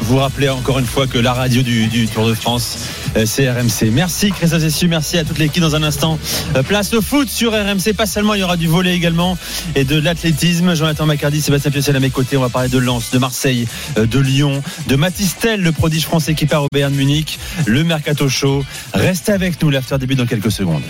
Vous 0.03 0.17
rappelez 0.19 0.49
encore 0.49 0.79
une 0.79 0.87
fois 0.87 1.07
que 1.07 1.19
la 1.19 1.33
radio 1.33 1.63
du, 1.63 1.87
du 1.87 2.07
Tour 2.09 2.27
de 2.29 2.35
France, 2.35 2.79
euh, 3.17 3.25
c'est 3.27 3.51
RMC. 3.51 3.91
Merci 3.93 4.31
Christophe 4.33 4.63
Cessieux, 4.63 4.89
merci 4.89 5.19
à 5.19 5.25
toute 5.25 5.39
l'équipe 5.39 5.63
dans 5.63 5.75
un 5.77 5.83
instant. 5.83 6.19
Euh, 6.57 6.63
place 6.63 6.93
au 6.95 7.03
foot 7.03 7.29
sur 7.29 7.53
RMC. 7.53 7.95
Pas 7.97 8.07
seulement, 8.07 8.35
il 8.35 8.41
y 8.41 8.45
aura 8.45 8.57
du 8.57 8.67
volet 8.69 8.95
également 8.95 9.37
et 9.75 9.85
de 9.85 9.99
l'athlétisme. 9.99 10.75
Jonathan 10.75 11.07
Macardy, 11.07 11.41
Sébastien 11.41 11.71
Piocel 11.71 11.97
à 11.97 12.01
mes 12.01 12.11
côtés. 12.11 12.37
On 12.37 12.41
va 12.43 12.49
parler 12.49 12.69
de 12.69 12.79
Lens, 12.79 13.11
de 13.13 13.19
Marseille, 13.19 13.67
euh, 13.99 14.07
de 14.07 14.19
Lyon, 14.19 14.63
de 14.87 14.97
Matistel, 14.97 15.63
le 15.63 15.73
prodige 15.73 16.05
français 16.05 16.35
qui 16.35 16.47
part 16.47 16.65
au 16.65 16.69
Bayern 16.73 16.95
Munich, 16.95 17.39
le 17.67 17.85
Mercato 17.85 18.29
Show. 18.29 18.65
Restez 18.95 19.33
avec 19.33 19.61
nous, 19.63 19.71
l'after 19.71 19.99
débute 19.99 20.19
dans 20.19 20.27
quelques 20.27 20.53
secondes. 20.53 20.83